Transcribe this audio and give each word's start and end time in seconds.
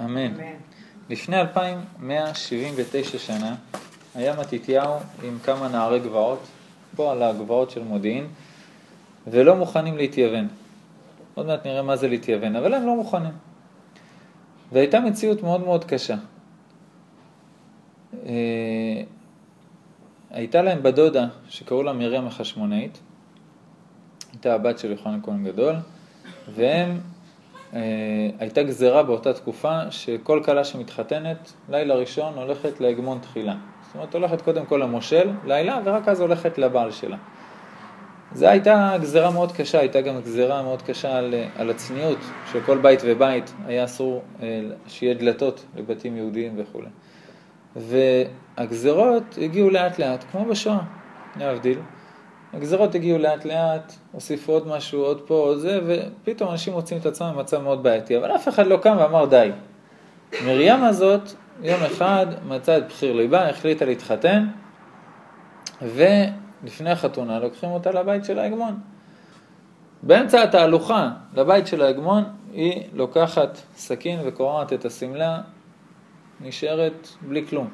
אמן. 0.00 0.32
לפני 1.10 1.40
2179 1.40 3.18
שנה 3.18 3.54
היה 4.14 4.36
מתתיהו 4.40 4.94
עם 5.22 5.38
כמה 5.38 5.68
נערי 5.68 6.00
גבעות, 6.00 6.40
פה 6.96 7.12
על 7.12 7.22
הגבעות 7.22 7.70
של 7.70 7.82
מודיעין, 7.82 8.26
ולא 9.26 9.56
מוכנים 9.56 9.96
להתייוון. 9.96 10.48
עוד 11.34 11.46
מעט 11.46 11.66
נראה 11.66 11.82
מה 11.82 11.96
זה 11.96 12.08
להתייוון, 12.08 12.56
אבל 12.56 12.74
הם 12.74 12.86
לא 12.86 12.96
מוכנים. 12.96 13.32
והייתה 14.72 15.00
מציאות 15.00 15.42
מאוד 15.42 15.60
מאוד 15.60 15.84
קשה. 15.84 16.16
אה, 18.26 19.02
הייתה 20.30 20.62
להם 20.62 20.82
בדודה 20.82 21.26
שקראו 21.48 21.82
לה 21.82 21.92
מרים 21.92 22.26
החשמונאית, 22.26 22.98
הייתה 24.32 24.54
הבת 24.54 24.78
של 24.78 24.90
יוחנן 24.90 25.20
כהן 25.22 25.44
גדול, 25.44 25.74
והם, 26.54 27.00
הייתה 28.38 28.62
גזרה 28.62 29.02
באותה 29.02 29.32
תקופה 29.32 29.90
שכל 29.90 30.40
כלה 30.44 30.64
שמתחתנת, 30.64 31.52
לילה 31.68 31.94
ראשון 31.94 32.34
הולכת 32.34 32.80
להגמון 32.80 33.18
תחילה. 33.18 33.54
זאת 33.86 33.94
אומרת, 33.94 34.14
הולכת 34.14 34.42
קודם 34.42 34.66
כל 34.66 34.76
למושל, 34.76 35.30
לילה, 35.46 35.80
ורק 35.84 36.08
אז 36.08 36.20
הולכת 36.20 36.58
לבעל 36.58 36.90
שלה. 36.90 37.16
זו 38.34 38.46
הייתה 38.46 38.96
גזרה 39.00 39.30
מאוד 39.30 39.52
קשה, 39.52 39.80
הייתה 39.80 40.00
גם 40.00 40.20
גזרה 40.20 40.62
מאוד 40.62 40.82
קשה 40.82 41.18
על, 41.18 41.34
על 41.56 41.70
הצניעות, 41.70 42.18
של 42.52 42.60
כל 42.60 42.78
בית 42.78 43.00
ובית 43.04 43.52
היה 43.66 43.84
אסור 43.84 44.22
אה, 44.42 44.60
שיהיה 44.86 45.14
דלתות 45.14 45.64
לבתים 45.76 46.16
יהודיים 46.16 46.54
וכולי. 46.56 46.88
והגזרות 47.76 49.38
הגיעו 49.42 49.70
לאט 49.70 49.98
לאט, 49.98 50.24
כמו 50.32 50.44
בשואה, 50.44 50.80
להבדיל. 51.36 51.78
הגזרות 52.56 52.94
הגיעו 52.94 53.18
לאט 53.18 53.44
לאט, 53.44 53.92
הוסיפו 54.12 54.52
עוד 54.52 54.68
משהו, 54.68 55.00
עוד 55.00 55.20
פה, 55.26 55.34
עוד 55.34 55.58
זה, 55.58 55.80
ופתאום 55.86 56.50
אנשים 56.50 56.72
מוצאים 56.72 57.00
את 57.00 57.06
עצמם 57.06 57.32
במצב 57.36 57.62
מאוד 57.62 57.82
בעייתי. 57.82 58.18
אבל 58.18 58.34
אף 58.36 58.48
אחד 58.48 58.66
לא 58.66 58.76
קם 58.76 58.96
ואמר 58.98 59.24
די. 59.24 59.50
מרים 60.44 60.84
הזאת, 60.84 61.22
יום 61.62 61.82
אחד 61.82 62.26
מצאה 62.48 62.78
את 62.78 62.86
בחיר 62.86 63.12
ליבה, 63.12 63.48
החליטה 63.48 63.84
להתחתן, 63.84 64.46
ולפני 65.82 66.90
החתונה 66.90 67.38
לוקחים 67.38 67.70
אותה 67.70 67.90
לבית 67.90 68.24
של 68.24 68.38
ההגמון. 68.38 68.78
באמצע 70.02 70.42
התהלוכה 70.42 71.10
לבית 71.34 71.66
של 71.66 71.82
ההגמון, 71.82 72.24
היא 72.52 72.82
לוקחת 72.92 73.58
סכין 73.76 74.20
וקורעת 74.24 74.72
את 74.72 74.84
השמלה, 74.84 75.40
נשארת 76.40 77.08
בלי 77.20 77.46
כלום. 77.46 77.68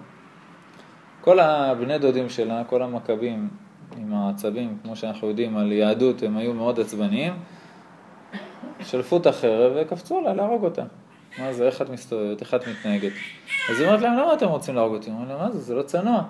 כל 1.20 1.40
הבני 1.40 1.98
דודים 1.98 2.28
שלה, 2.28 2.62
כל 2.64 2.82
המכבים 2.82 3.48
עם 3.96 4.14
העצבים, 4.14 4.76
כמו 4.82 4.96
שאנחנו 4.96 5.28
יודעים 5.28 5.56
על 5.56 5.72
יהדות, 5.72 6.22
הם 6.22 6.36
היו 6.36 6.54
מאוד 6.54 6.80
עצבניים, 6.80 7.32
שלפו 8.80 9.16
את 9.16 9.26
החרב 9.26 9.72
וקפצו 9.76 10.18
עליה 10.18 10.34
להרוג 10.34 10.64
אותה. 10.64 10.82
מה 11.38 11.52
זה, 11.52 11.66
איך 11.66 11.82
את 11.82 11.90
מסתובבת, 11.90 12.40
איך 12.40 12.54
את 12.54 12.68
מתנהגת? 12.68 13.12
אז 13.70 13.80
היא 13.80 13.86
אומרת 13.86 14.00
להם, 14.00 14.18
למה 14.18 14.34
אתם 14.34 14.46
רוצים 14.46 14.74
להרוג 14.74 14.94
אותי? 14.94 15.10
אומרים 15.10 15.28
להם, 15.28 15.38
מה 15.38 15.50
זה, 15.50 15.58
זה 15.58 15.74
לא 15.74 15.82
צנוע. 15.82 16.22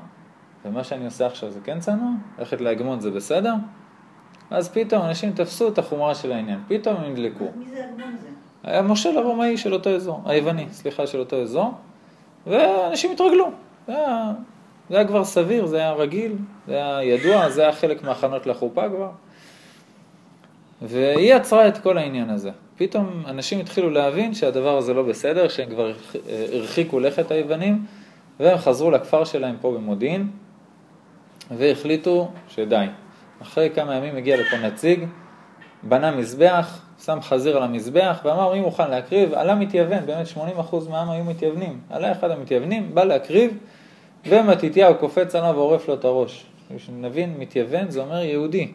ומה 0.65 0.85
שאני 0.85 1.05
עושה 1.05 1.27
עכשיו 1.27 1.51
זה 1.51 1.61
כן 1.65 1.81
צנוע? 1.81 2.11
ללכת 2.39 2.61
להגמון 2.61 3.01
זה 3.01 3.11
בסדר? 3.11 3.55
אז 4.51 4.69
פתאום 4.69 5.03
אנשים 5.03 5.33
תפסו 5.33 5.69
את 5.69 5.79
החומרה 5.79 6.15
של 6.15 6.33
העניין, 6.33 6.59
פתאום 6.69 6.97
הם 6.97 7.13
נדלקו. 7.13 7.45
מי 7.57 7.69
זה 7.69 7.85
הגמון 7.85 8.17
זה? 8.21 8.29
המושל 8.65 9.19
הרומאי 9.19 9.57
של 9.57 9.75
אותו 9.75 9.91
אזור, 9.91 10.23
היווני, 10.27 10.67
סליחה, 10.71 11.07
של 11.07 11.19
אותו 11.19 11.43
אזור, 11.43 11.75
ואנשים 12.47 13.13
התרגלו. 13.13 13.51
זה 14.91 14.97
היה, 14.97 15.07
כבר 15.07 15.25
סביר, 15.25 15.67
זה 15.67 15.77
היה 15.77 15.93
רגיל, 15.93 16.33
זה 16.67 16.75
היה 16.75 17.03
ידוע, 17.03 17.51
זה 17.51 17.63
היה 17.63 17.73
חלק 17.73 18.03
מהכנות 18.03 18.47
לחופה 18.47 18.89
כבר. 18.89 19.11
והיא 20.83 21.35
עצרה 21.35 21.69
את 21.69 21.79
כל 21.79 21.99
העניין 21.99 22.31
הזה. 22.31 22.51
פתאום 22.77 23.23
אנשים 23.27 23.61
התחילו 23.61 23.91
להבין 23.91 24.35
שהדבר 24.35 24.77
הזה 24.77 24.95
לא 24.95 25.03
בסדר, 25.03 25.49
שהם 25.49 25.69
כבר 25.71 25.93
הרחיקו 26.53 27.01
לכת 27.01 27.31
היוונים, 27.31 27.85
והם 28.41 28.59
חזרו 28.59 28.91
לכפר 28.91 29.25
שלהם 29.25 29.57
פה 29.61 29.73
במודיעין, 29.73 30.31
והחליטו 31.57 32.31
שדי. 32.49 32.87
אחרי 33.43 33.71
כמה 33.75 33.95
ימים 33.95 34.17
הגיע 34.17 34.37
לפה 34.37 34.57
נציג, 34.57 35.05
בנה 35.83 36.11
מזבח, 36.11 36.83
שם 37.05 37.19
חזיר 37.23 37.57
על 37.57 37.63
המזבח 37.63 38.21
ואמר 38.25 38.53
מי 38.53 38.61
מוכן 38.61 38.91
להקריב, 38.91 39.35
עלה 39.35 39.55
מתייוון, 39.55 40.07
באמת 40.07 40.27
80% 40.37 40.39
מהעם 40.91 41.11
היו 41.11 41.25
מתייוונים, 41.25 41.81
עלה 41.91 42.13
אחד 42.13 42.31
המתייוונים, 42.31 42.95
בא 42.95 43.05
להקריב 43.05 43.59
ומתתיהו 44.27 44.95
קופץ 44.95 45.35
עליו 45.35 45.55
ועורף 45.57 45.89
לו 45.89 45.95
את 45.95 46.05
הראש. 46.05 46.45
שנבין, 46.79 47.35
מתייוון 47.39 47.91
זה 47.91 48.01
אומר 48.01 48.23
יהודי. 48.23 48.73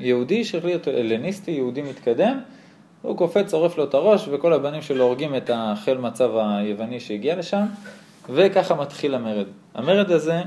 יהודי 0.00 0.44
שהחליט 0.44 0.88
הלניסטי, 0.88 1.50
יהודי 1.50 1.82
מתקדם, 1.82 2.40
הוא 3.02 3.16
קופץ, 3.16 3.54
עורף 3.54 3.78
לו 3.78 3.84
את 3.84 3.94
הראש 3.94 4.28
וכל 4.32 4.52
הבנים 4.52 4.82
שלו 4.82 5.04
הורגים 5.04 5.36
את 5.36 5.50
החיל 5.54 5.98
מצב 5.98 6.30
היווני 6.36 7.00
שהגיע 7.00 7.36
לשם 7.36 7.66
וככה 8.30 8.74
מתחיל 8.74 9.14
המרד. 9.14 9.46
המרד 9.74 10.10
הזה 10.10 10.42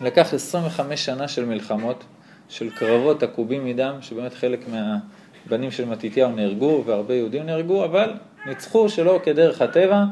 לקח 0.00 0.34
25 0.34 1.04
שנה 1.04 1.28
של 1.28 1.44
מלחמות, 1.44 2.04
של 2.48 2.70
קרבות 2.70 3.22
עקובים 3.22 3.64
מדם, 3.64 3.94
שבאמת 4.00 4.34
חלק 4.34 4.60
מהבנים 4.68 5.70
של 5.70 5.84
מתתיהו 5.84 6.32
נהרגו 6.32 6.82
והרבה 6.86 7.14
יהודים 7.14 7.46
נהרגו, 7.46 7.84
אבל 7.84 8.12
ניצחו 8.46 8.88
שלא 8.88 9.20
כדרך 9.24 9.62
הטבע, 9.62 10.04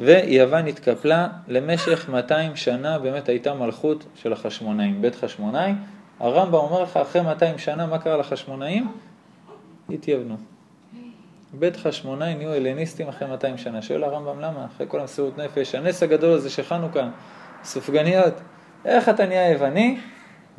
ויוון 0.00 0.66
התקפלה 0.66 1.28
למשך 1.48 2.08
200 2.08 2.56
שנה, 2.56 2.98
באמת 2.98 3.28
הייתה 3.28 3.54
מלכות 3.54 4.04
של 4.14 4.32
החשמונאים, 4.32 5.02
בית 5.02 5.14
חשמונאי. 5.14 5.72
הרמב"ם 6.20 6.54
אומר 6.54 6.82
לך, 6.82 6.96
אחרי 6.96 7.22
200 7.22 7.58
שנה, 7.58 7.86
מה 7.86 7.98
קרה 7.98 8.16
לחשמונאים? 8.16 8.92
התייוונו. 9.90 10.36
בית 11.52 11.76
חשמונאי 11.76 12.34
נהיו 12.34 12.52
הלניסטים 12.52 13.08
אחרי 13.08 13.28
200 13.28 13.58
שנה. 13.58 13.82
שואל 13.82 14.04
הרמב"ם 14.04 14.40
למה? 14.40 14.66
אחרי 14.66 14.86
כל 14.88 15.00
המסירות 15.00 15.38
נפש, 15.38 15.74
הנס 15.74 16.02
הגדול 16.02 16.32
הזה 16.32 16.50
של 16.50 16.62
חנוכה, 16.62 17.08
סופגניות, 17.64 18.34
איך 18.84 19.08
אתה 19.08 19.26
נהיה 19.26 19.50
יווני? 19.50 19.98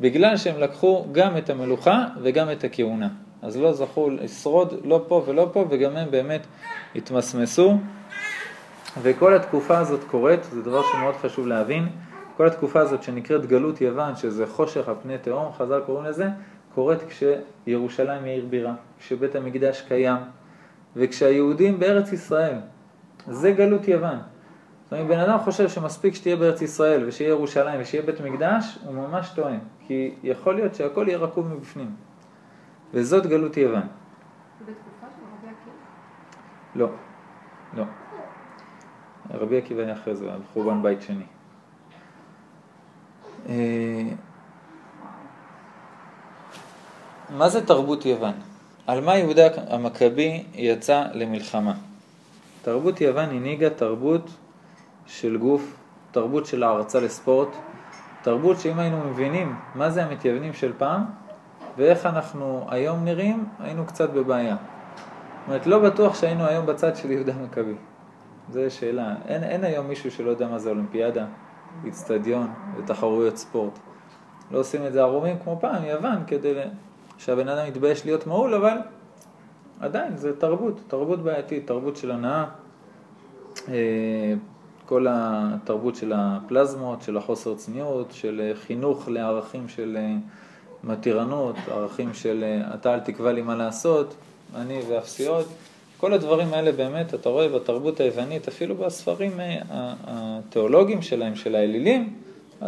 בגלל 0.00 0.36
שהם 0.36 0.60
לקחו 0.60 1.06
גם 1.12 1.36
את 1.36 1.50
המלוכה 1.50 2.06
וגם 2.22 2.50
את 2.50 2.64
הכהונה. 2.64 3.08
אז 3.42 3.56
לא 3.56 3.72
זכו 3.72 4.10
לשרוד 4.10 4.74
לא 4.84 5.04
פה 5.08 5.24
ולא 5.26 5.50
פה, 5.52 5.64
וגם 5.70 5.96
הם 5.96 6.10
באמת 6.10 6.46
התמסמסו. 6.94 7.78
וכל 9.00 9.34
התקופה 9.34 9.78
הזאת 9.78 10.00
קורית, 10.10 10.44
זה 10.44 10.62
דבר 10.62 10.82
שמאוד 10.82 11.14
חשוב 11.14 11.46
להבין, 11.46 11.88
כל 12.36 12.46
התקופה 12.46 12.80
הזאת 12.80 13.02
שנקראת 13.02 13.46
גלות 13.46 13.80
יוון, 13.80 14.16
שזה 14.16 14.46
חושך 14.46 14.88
על 14.88 14.94
פני 15.02 15.18
תהום, 15.18 15.52
חז"ל 15.52 15.80
קוראים 15.86 16.04
לזה, 16.04 16.28
קורית 16.74 16.98
כשירושלים 17.08 18.24
היא 18.24 18.32
עיר 18.32 18.46
בירה, 18.50 18.74
כשבית 18.98 19.34
המקדש 19.34 19.80
קיים, 19.80 20.18
וכשהיהודים 20.96 21.80
בארץ 21.80 22.12
ישראל. 22.12 22.56
זה 23.26 23.52
גלות 23.52 23.88
יוון. 23.88 24.18
זאת 24.84 24.92
אומרת, 24.92 25.06
בן 25.06 25.18
אדם 25.18 25.38
חושב 25.38 25.68
שמספיק 25.68 26.14
שתהיה 26.14 26.36
בארץ 26.36 26.62
ישראל 26.62 27.08
ושיהיה 27.08 27.28
ירושלים 27.28 27.80
ושיהיה 27.80 28.06
בית 28.06 28.20
מקדש, 28.20 28.78
הוא 28.86 28.94
ממש 28.94 29.32
טועה. 29.34 29.54
כי 29.86 30.14
יכול 30.22 30.54
להיות 30.54 30.74
שהכל 30.74 31.04
יהיה 31.08 31.18
רקוב 31.18 31.48
מבפנים. 31.48 31.90
וזאת 32.94 33.26
גלות 33.26 33.56
יוון. 33.56 33.80
בתקופה 34.60 35.06
של 35.16 35.22
רבי 35.38 35.54
עקיבא? 35.54 35.76
לא, 36.74 36.88
לא. 37.76 37.84
רבי 39.32 39.58
עקיבא 39.58 39.82
היה 39.82 39.92
אחרי 39.92 40.16
זה, 40.16 40.32
על 40.32 40.40
חורבן 40.52 40.82
בית 40.82 41.02
שני. 41.02 41.24
אה, 43.48 44.08
מה 47.30 47.48
זה 47.48 47.66
תרבות 47.66 48.06
יוון? 48.06 48.34
על 48.86 49.00
מה 49.00 49.16
יהודה 49.16 49.46
המכבי 49.68 50.44
יצא 50.54 51.04
למלחמה? 51.12 51.74
תרבות 52.62 53.00
יוון 53.00 53.30
הנהיגה 53.30 53.70
תרבות 53.70 54.30
של 55.06 55.36
גוף, 55.36 55.76
תרבות 56.10 56.46
של 56.46 56.62
הערצה 56.62 57.00
לספורט, 57.00 57.48
תרבות 58.22 58.60
שאם 58.60 58.78
היינו 58.78 59.04
מבינים 59.04 59.56
מה 59.74 59.90
זה 59.90 60.04
המתייוונים 60.04 60.52
של 60.52 60.72
פעם 60.78 61.04
ואיך 61.76 62.06
אנחנו 62.06 62.66
היום 62.68 63.04
נראים, 63.04 63.44
היינו 63.60 63.86
קצת 63.86 64.10
בבעיה. 64.10 64.56
זאת 64.56 65.48
אומרת, 65.48 65.66
לא 65.66 65.78
בטוח 65.78 66.20
שהיינו 66.20 66.44
היום 66.44 66.66
בצד 66.66 66.96
של 66.96 67.10
יהודה 67.10 67.32
המכבי. 67.34 67.74
זו 68.52 68.60
שאלה. 68.68 69.14
אין, 69.28 69.42
אין 69.44 69.64
היום 69.64 69.88
מישהו 69.88 70.10
שלא 70.10 70.30
יודע 70.30 70.48
מה 70.48 70.58
זה 70.58 70.70
אולימפיאדה, 70.70 71.26
איצטדיון 71.84 72.46
ותחרויות 72.78 73.36
ספורט. 73.36 73.78
לא 74.50 74.58
עושים 74.58 74.86
את 74.86 74.92
זה 74.92 75.00
ערומים 75.00 75.38
כמו 75.38 75.58
פעם, 75.60 75.84
יוון, 75.84 76.24
כדי 76.26 76.54
שהבן 77.18 77.48
אדם 77.48 77.66
יתבייש 77.66 78.04
להיות 78.04 78.26
מעול, 78.26 78.54
אבל 78.54 78.76
עדיין 79.80 80.16
זה 80.16 80.40
תרבות, 80.40 80.80
תרבות 80.88 81.22
בעייתית, 81.22 81.66
תרבות 81.66 81.96
של 81.96 82.10
הנאה. 82.10 82.44
אה, 83.68 84.34
כל 84.86 85.06
התרבות 85.10 85.96
של 85.96 86.12
הפלזמות, 86.16 87.02
של 87.02 87.16
החוסר 87.16 87.54
צניעות, 87.54 88.12
של 88.12 88.52
חינוך 88.54 89.08
לערכים 89.08 89.68
של 89.68 89.96
אה, 90.00 90.14
מתירנות, 90.84 91.56
ערכים 91.70 92.14
של 92.14 92.44
אה, 92.44 92.74
אתה 92.74 92.94
אל 92.94 93.00
תקבע 93.00 93.32
לי 93.32 93.42
מה 93.42 93.54
לעשות, 93.54 94.14
אני 94.56 94.80
ואפסיות. 94.88 95.46
כל 96.02 96.12
הדברים 96.12 96.54
האלה 96.54 96.72
באמת, 96.72 97.14
אתה 97.14 97.28
רואה 97.28 97.48
בתרבות 97.48 98.00
היוונית, 98.00 98.48
אפילו 98.48 98.76
בספרים 98.76 99.40
התיאולוגיים 100.06 101.02
שלהם, 101.02 101.34
של 101.34 101.54
האלילים, 101.54 102.14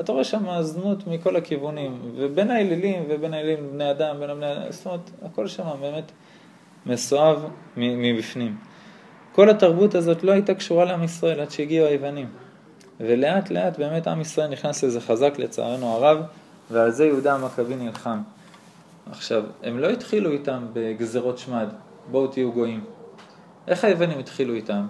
אתה 0.01 0.13
רואה 0.13 0.25
שם 0.25 0.45
זנות 0.61 1.07
מכל 1.07 1.37
הכיוונים, 1.37 1.99
ובין 2.17 2.51
האלילים 2.51 3.03
ובין 3.09 3.35
האלילים 3.35 3.65
לבני 3.65 3.91
אדם, 3.91 4.17
בין 4.21 4.31
הבני 4.31 4.53
אדם, 4.53 4.63
זאת 4.71 4.87
אומרת, 4.87 5.11
הכל 5.23 5.47
שם 5.47 5.65
באמת 5.81 6.13
מסואב 6.87 7.45
מבפנים. 7.77 8.57
כל 9.33 9.51
התרבות 9.51 9.95
הזאת 9.95 10.23
לא 10.23 10.33
הייתה 10.33 10.55
קשורה 10.55 10.85
לעם 10.85 11.05
ישראל 11.05 11.41
עד 11.41 11.51
שהגיעו 11.51 11.87
היוונים. 11.87 12.29
ולאט 13.01 13.51
לאט 13.51 13.79
באמת 13.79 14.07
עם 14.07 14.21
ישראל 14.21 14.51
נכנס 14.51 14.85
לזה 14.85 15.01
חזק 15.01 15.39
לצערנו 15.39 15.87
הרב, 15.87 16.19
ועל 16.71 16.91
זה 16.91 17.07
יהודה 17.07 17.35
המכבי 17.35 17.77
נלחם. 17.77 18.19
עכשיו, 19.11 19.45
הם 19.63 19.79
לא 19.79 19.91
התחילו 19.91 20.31
איתם 20.31 20.67
בגזרות 20.73 21.39
שמד, 21.39 21.69
בואו 22.11 22.27
תהיו 22.27 22.53
גויים. 22.53 22.94
איך 23.69 23.84
היוונים 23.84 24.19
התחילו 24.19 24.55
איתם? 24.55 24.87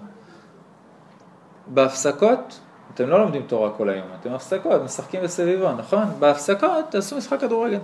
בהפסקות, 1.67 2.61
אתם 2.95 3.09
לא 3.09 3.19
לומדים 3.19 3.43
תורה 3.47 3.71
כל 3.71 3.89
היום, 3.89 4.07
אתם 4.21 4.31
בהפסקות, 4.31 4.83
משחקים 4.83 5.23
בסביבון, 5.23 5.77
נכון? 5.77 6.05
בהפסקות 6.19 6.85
תעשו 6.91 7.17
משחק 7.17 7.41
כדורגל. 7.41 7.81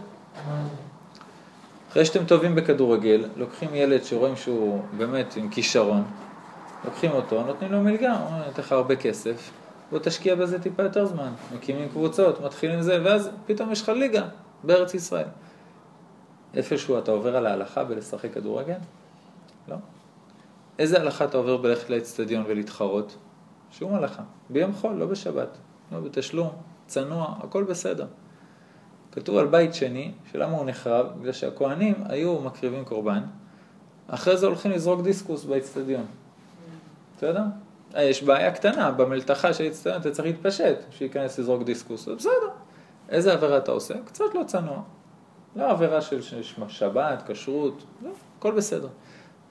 אחרי 1.91 2.05
שאתם 2.05 2.25
טובים 2.25 2.55
בכדורגל, 2.55 3.25
לוקחים 3.37 3.75
ילד 3.75 4.05
שרואים 4.05 4.37
שהוא 4.37 4.83
באמת 4.97 5.37
עם 5.37 5.49
כישרון, 5.49 6.03
לוקחים 6.85 7.11
אותו, 7.11 7.45
נותנים 7.45 7.73
לו 7.73 7.81
מלגה, 7.81 8.17
אומרים, 8.21 8.43
נותן 8.47 8.63
לך 8.63 8.73
הרבה 8.73 8.97
כסף, 8.97 9.51
בוא 9.91 9.99
תשקיע 9.99 10.35
בזה 10.35 10.63
טיפה 10.63 10.83
יותר 10.83 11.07
זמן. 11.07 11.33
מקימים 11.55 11.89
קבוצות, 11.89 12.41
מתחילים 12.41 12.83
זה, 12.83 13.01
ואז 13.05 13.31
פתאום 13.47 13.73
יש 13.73 13.83
לך 13.83 13.89
ליגה 13.89 14.25
בארץ 14.65 14.95
ישראל. 14.95 15.27
איפשהו 16.55 16.99
אתה 16.99 17.11
עובר 17.11 17.37
על 17.37 17.47
ההלכה 17.47 17.85
בלשחק 17.85 18.35
כדורגל? 18.35 18.75
לא. 19.69 19.77
איזה 20.81 21.01
הלכה 21.01 21.25
אתה 21.25 21.37
עובר 21.37 21.57
בלכת 21.57 21.91
לאצטדיון 21.91 22.45
ולהתחרות? 22.49 23.17
שום 23.71 23.95
הלכה. 23.95 24.23
ביום 24.51 24.73
חול, 24.73 24.93
לא 24.93 25.07
בשבת. 25.07 25.59
לא 25.93 26.01
בתשלום, 26.01 26.51
צנוע, 26.87 27.35
הכל 27.43 27.65
בסדר. 27.65 28.07
כתוב 29.13 29.37
על 29.37 29.47
בית 29.47 29.75
שני, 29.75 30.13
שלמה 30.33 30.57
הוא 30.57 30.67
נחרב? 30.67 31.07
בגלל 31.21 31.33
שהכוהנים 31.33 31.95
היו 32.09 32.41
מקריבים 32.41 32.85
קורבן, 32.85 33.23
אחרי 34.09 34.37
זה 34.37 34.47
הולכים 34.47 34.71
לזרוק 34.71 35.01
דיסקוס 35.01 35.45
באצטדיון. 35.45 36.07
בסדר? 37.17 37.43
אה, 37.95 38.03
יש 38.03 38.23
בעיה 38.23 38.53
קטנה, 38.53 38.91
במלתחה 38.91 39.55
של 39.55 39.65
האצטדיון 39.65 40.01
אתה 40.01 40.11
צריך 40.11 40.27
להתפשט, 40.27 40.77
שייכנס 40.91 41.39
לזרוק 41.39 41.63
דיסקוס, 41.63 42.09
בסדר. 42.09 42.51
איזה 43.09 43.33
עבירה 43.33 43.59
אתה 43.59 43.73
עושה? 43.73 43.95
קצת 44.05 44.25
לא 44.35 44.43
צנוע. 44.47 44.83
לא 45.57 45.71
עבירה 45.71 46.01
של 46.01 46.21
שבת, 46.69 47.23
כשרות, 47.27 47.85
לא, 48.03 48.11
הכל 48.39 48.53
בסדר. 48.53 48.89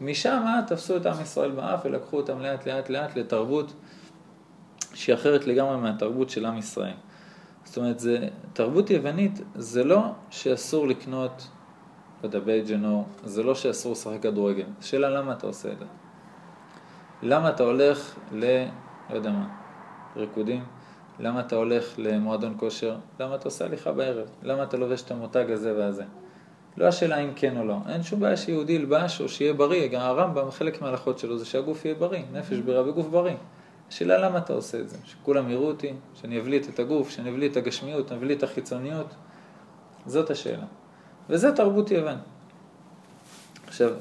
משם 0.02 0.44
תפסו 0.68 0.98
את 0.98 1.06
עם 1.06 1.22
ישראל 1.22 1.52
באף 1.52 1.86
ולקחו 1.86 2.18
אותם 2.18 2.40
לאט 2.40 2.68
לאט 2.68 2.90
לאט 2.90 3.18
לתרבות 3.18 3.74
שהיא 4.94 5.16
אחרת 5.16 5.48
לגמרי 5.48 5.78
מהתרבות 5.78 6.30
של 6.30 6.46
עם 6.46 6.58
ישראל. 6.58 6.94
זאת 7.64 7.78
אומרת, 7.78 8.00
זה, 8.00 8.28
תרבות 8.54 8.90
יוונית 8.90 9.42
זה 9.56 9.84
לא 9.84 10.12
שאסור 10.30 10.88
לקנות 10.88 11.48
בדבי 12.22 12.62
ג'נור, 12.62 13.06
זה 13.24 13.44
לא 13.44 13.56
שאסור 13.56 13.92
לשחק 13.92 14.22
כדורגל. 14.22 14.66
שאלה 14.82 15.10
למה 15.10 15.34
אתה 15.34 15.48
עושה 15.48 15.72
את 15.72 15.80
זה? 15.80 15.86
למה 17.24 17.50
אתה 17.50 17.64
הולך 17.64 18.16
ל... 18.32 18.46
לא 19.10 19.16
יודע 19.16 19.32
מה, 19.32 19.48
ריקודים? 20.16 20.64
למה 21.20 21.40
אתה 21.40 21.56
הולך 21.56 21.94
למועדון 21.98 22.54
כושר? 22.58 22.98
למה 23.20 23.36
אתה 23.36 23.46
עושה 23.46 23.66
הליכה 23.66 23.92
בערב? 23.92 24.28
למה 24.44 24.64
אתה 24.64 24.78
לובש 24.78 25.02
את 25.02 25.12
המותג 25.12 25.46
הזה 25.52 25.78
והזה? 25.78 26.04
לא 26.80 26.86
השאלה 26.86 27.18
אם 27.18 27.32
כן 27.36 27.58
או 27.58 27.66
לא. 27.66 27.78
אין 27.90 28.04
שום 28.04 28.20
בעיה 28.20 28.38
שיהודי 28.38 28.74
ילבש 28.74 29.22
או 29.22 29.30
שיהיה 29.30 29.54
בריא. 29.54 29.88
גם 29.88 30.02
הרמב"ם, 30.02 30.52
חלק 30.52 30.82
מההלכות 30.82 31.20
שלו 31.20 31.38
זה 31.38 31.46
שהגוף 31.46 31.86
יהיה 31.86 31.96
בריא. 31.96 32.24
נפש 32.34 32.58
בריאה 32.58 32.90
וגוף 32.90 33.08
בריא. 33.08 33.36
השאלה 33.90 34.18
למה 34.18 34.38
אתה 34.38 34.54
עושה 34.54 34.80
את 34.80 34.90
זה? 34.90 34.98
שכולם 35.06 35.50
יראו 35.50 35.68
אותי, 35.68 35.94
שאני 36.22 36.40
אבליט 36.40 36.70
את 36.70 36.80
הגוף, 36.80 37.10
שאני 37.10 37.30
אבליט 37.30 37.52
את 37.52 37.58
הגשמיות, 37.58 38.12
אני 38.12 38.20
אבליט 38.20 38.38
את 38.38 38.44
החיצוניות? 38.44 39.08
זאת 40.06 40.30
השאלה. 40.30 40.66
וזה 41.30 41.52
תרבות 41.52 41.92
יוון. 41.92 42.18
עכשיו, 43.68 43.92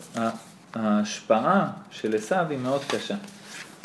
ההשפעה 0.74 1.70
של 1.90 2.14
עשיו 2.16 2.46
היא 2.50 2.58
מאוד 2.58 2.80
קשה, 2.88 3.16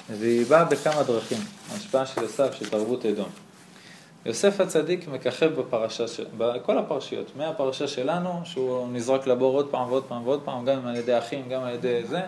והיא 0.10 0.46
באה 0.46 0.66
בכמה 0.66 1.04
דרכים. 1.04 1.38
ההשפעה 1.72 2.06
של 2.06 2.26
עשיו, 2.26 2.54
של 2.54 2.70
תרבות 2.70 3.06
אדום. 3.06 3.30
יוסף 4.26 4.60
הצדיק 4.60 5.08
מככב 5.08 5.60
בפרשה, 5.60 6.04
בכל 6.38 6.78
הפרשיות, 6.78 7.32
מהפרשה 7.38 7.88
שלנו, 7.88 8.42
שהוא 8.44 8.88
נזרק 8.94 9.28
לבור 9.28 9.56
עוד 9.56 9.70
פעם 9.70 9.90
ועוד 9.90 10.04
פעם 10.04 10.28
ועוד 10.28 10.42
פעם, 10.46 10.66
גם 10.66 10.88
על 10.88 10.96
ידי 10.96 11.18
אחים, 11.18 11.50
גם 11.50 11.64
על 11.64 11.74
ידי 11.74 12.04
זה, 12.06 12.22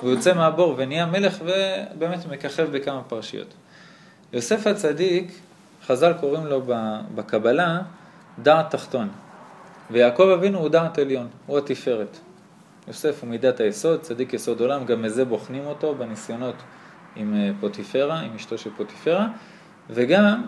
הוא 0.00 0.10
יוצא 0.10 0.34
מהבור 0.34 0.74
ונהיה 0.76 1.06
מלך 1.06 1.42
ובאמת 1.44 2.26
מככב 2.30 2.68
בכמה 2.72 3.02
פרשיות. 3.02 3.46
יוסף 4.32 4.66
הצדיק, 4.66 5.32
חז"ל 5.86 6.12
קוראים 6.20 6.46
לו 6.46 6.62
בקבלה 7.14 7.80
דעת 8.38 8.70
תחתון, 8.70 9.08
ויעקב 9.90 10.28
אבינו 10.38 10.58
הוא 10.58 10.68
דעת 10.68 10.98
עליון, 10.98 11.28
הוא 11.46 11.58
התפארת. 11.58 12.18
יוסף 12.88 13.22
הוא 13.22 13.30
מידת 13.30 13.60
היסוד, 13.60 14.00
צדיק 14.00 14.32
יסוד 14.32 14.60
עולם, 14.60 14.84
גם 14.84 15.02
מזה 15.02 15.24
בוחנים 15.24 15.66
אותו 15.66 15.94
בניסיונות 15.94 16.54
עם 17.16 17.34
אה, 17.34 17.50
פוטיפרה, 17.60 18.20
עם 18.20 18.34
אשתו 18.34 18.58
של 18.58 18.70
פוטיפרה, 18.76 19.28
וגם 19.90 20.42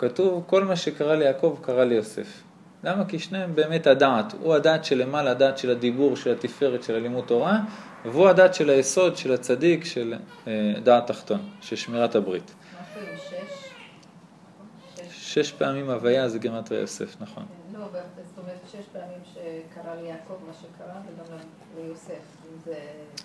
כתוב 0.00 0.44
כל 0.46 0.64
מה 0.64 0.76
שקרה 0.76 1.16
ליעקב 1.16 1.58
קרה 1.62 1.84
ליוסף. 1.84 2.42
למה? 2.84 3.04
כי 3.04 3.18
שניהם 3.18 3.54
באמת 3.54 3.86
הדעת, 3.86 4.32
הוא 4.40 4.54
הדעת 4.54 4.84
שלמעלה, 4.84 5.30
הדעת 5.30 5.58
של 5.58 5.70
הדיבור, 5.70 6.16
של 6.16 6.32
התפארת, 6.32 6.82
של 6.82 6.94
הלימוד 6.94 7.24
תורה, 7.26 7.58
והוא 8.04 8.28
הדעת 8.28 8.54
של 8.54 8.70
היסוד, 8.70 9.16
של 9.16 9.32
הצדיק, 9.32 9.84
של 9.84 10.14
אה, 10.46 10.72
דעת 10.82 11.06
תחתון, 11.06 11.40
של 11.60 11.76
שמירת 11.76 12.14
הברית. 12.14 12.54
שש 15.10 15.52
פעמים 15.52 15.90
הוויה 15.90 16.28
זה 16.28 16.38
גמטריה 16.38 16.80
יוסף, 16.80 17.16
נכון. 17.20 17.44
כן, 17.72 17.78
לא, 17.78 17.86
זאת 18.26 18.38
אומרת 18.38 18.60
שש 18.72 18.84
פעמים 18.92 19.20
שקרה 19.24 19.94
ליעקב 19.94 20.34
מה 20.46 20.52
שקרה, 20.52 20.94
וגם 21.06 21.38
ליוסף. 21.76 22.22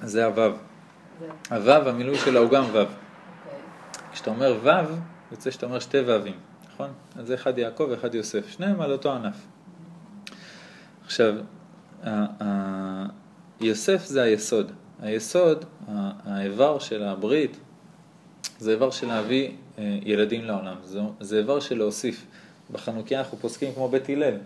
זה 0.03 0.25
הוו. 0.25 0.53
הוו, 1.51 1.89
המילוי 1.89 2.17
שלה 2.17 2.39
הוא 2.39 2.49
גם 2.49 2.63
וו. 2.63 2.79
אוקיי. 2.79 2.89
כשאתה 4.13 4.29
אומר 4.29 4.57
וו, 4.63 4.95
יוצא 5.31 5.51
שאתה 5.51 5.65
אומר 5.65 5.79
שתי 5.79 5.99
וווים. 5.99 6.54
נכון? 6.75 6.89
אז 7.15 7.33
אחד 7.33 7.57
יעקב 7.57 7.87
ואחד 7.89 8.15
יוסף, 8.15 8.49
שניהם 8.49 8.81
על 8.81 8.91
אותו 8.91 9.11
ענף. 9.13 9.35
עכשיו, 11.05 11.33
יוסף 13.61 14.05
זה 14.05 14.23
היסוד. 14.23 14.71
היסוד, 15.01 15.65
האיבר 16.25 16.79
של 16.79 17.03
הברית, 17.03 17.57
זה 18.59 18.71
איבר 18.71 18.91
של 18.91 19.07
להביא 19.07 19.51
אה, 19.77 19.97
ילדים 20.03 20.45
לעולם. 20.45 20.75
זה, 20.83 20.99
זה 21.19 21.37
איבר 21.37 21.59
של 21.59 21.77
להוסיף. 21.77 22.25
בחנוכיה 22.71 23.19
אנחנו 23.19 23.37
פוסקים 23.37 23.73
כמו 23.73 23.89
בית 23.89 24.09
הלל. 24.09 24.37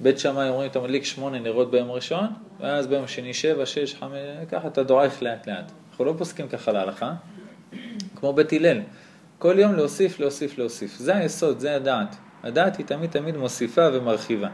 בית 0.00 0.18
שמאי 0.18 0.48
אומרים, 0.48 0.70
אתה 0.70 0.80
מדליק 0.80 1.04
שמונה 1.04 1.38
נרות 1.38 1.70
ביום 1.70 1.90
ראשון, 1.90 2.26
ואז 2.60 2.86
ביום 2.86 3.06
שני 3.06 3.34
שבע, 3.34 3.66
שש, 3.66 3.94
חמש, 3.94 4.18
ככה 4.50 4.68
אתה 4.68 4.82
דועך 4.82 5.22
לאט 5.22 5.46
לאט. 5.46 5.72
אנחנו 5.90 6.04
לא 6.04 6.14
פוסקים 6.18 6.48
ככה 6.48 6.72
להלכה, 6.72 7.14
כמו 8.16 8.32
בית 8.32 8.52
הלל. 8.52 8.80
כל 9.38 9.58
יום 9.58 9.74
להוסיף, 9.74 10.20
להוסיף, 10.20 10.58
להוסיף. 10.58 10.96
זה 10.98 11.16
היסוד, 11.16 11.60
זה 11.60 11.76
הדעת. 11.76 12.16
הדעת 12.42 12.76
היא 12.76 12.86
תמיד 12.86 13.10
תמיד 13.10 13.36
מוסיפה 13.36 13.88
ומרחיבה. 13.92 14.48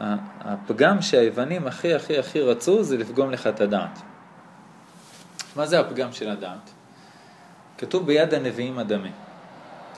והפגם 0.00 0.96
אה, 0.96 1.02
שהיוונים 1.02 1.66
הכי 1.66 1.94
הכי 1.94 2.18
הכי 2.18 2.40
רצו 2.40 2.82
זה 2.82 2.98
לפגום 2.98 3.30
לך 3.30 3.46
את 3.46 3.60
הדעת. 3.60 3.98
מה 5.56 5.66
זה 5.66 5.80
הפגם 5.80 6.12
של 6.12 6.30
הדעת? 6.30 6.70
כתוב 7.78 8.06
ביד 8.06 8.34
הנביאים 8.34 8.78
הדמה. 8.78 9.08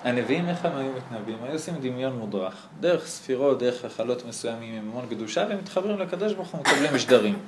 הנביאים 0.04 0.48
איך 0.48 0.64
הם 0.64 0.76
היו 0.76 0.92
מתנבאים? 0.96 1.38
היו 1.42 1.52
עושים 1.52 1.74
דמיון 1.80 2.18
מודרך. 2.18 2.66
דרך 2.80 3.06
ספירות, 3.06 3.58
דרך 3.58 3.84
החלות 3.84 4.26
מסוימים 4.26 4.74
עם 4.74 4.88
המון 4.88 5.06
קדושה, 5.10 5.46
והם 5.48 5.58
מתחברים 5.58 5.98
לקדוש 5.98 6.32
ברוך 6.32 6.48
הוא 6.48 6.60
מקבלים 6.60 6.94
משדרים. 6.94 7.38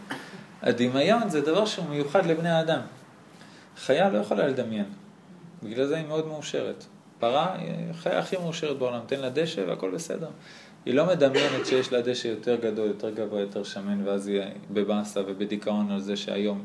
הדמיון 0.62 1.28
זה 1.28 1.40
דבר 1.40 1.66
שהוא 1.66 1.86
מיוחד 1.88 2.26
לבני 2.26 2.50
האדם. 2.50 2.80
חיה 3.76 4.08
לא 4.08 4.18
יכולה 4.18 4.46
לדמיין, 4.46 4.86
בגלל 5.62 5.86
זה 5.86 5.96
היא 5.96 6.06
מאוד 6.06 6.26
מאושרת. 6.26 6.84
פרה 7.18 7.54
היא 7.58 7.70
החיה 7.90 8.18
הכי 8.18 8.36
מאושרת 8.36 8.78
בעולם, 8.78 9.00
תן 9.06 9.20
לה 9.20 9.30
דשא 9.30 9.64
והכל 9.68 9.90
בסדר. 9.90 10.28
היא 10.86 10.94
לא 10.94 11.06
מדמיינת 11.06 11.66
שיש 11.66 11.92
לה 11.92 12.00
דשא 12.00 12.28
יותר 12.28 12.56
גדול, 12.56 12.86
יותר 12.86 13.10
גבוה, 13.10 13.40
יותר 13.40 13.64
שמן, 13.64 14.08
ואז 14.08 14.26
היא 14.26 14.42
בבאסה 14.70 15.20
ובדיכאון 15.26 15.90
על 15.90 16.00
זה 16.00 16.16
שהיום... 16.16 16.64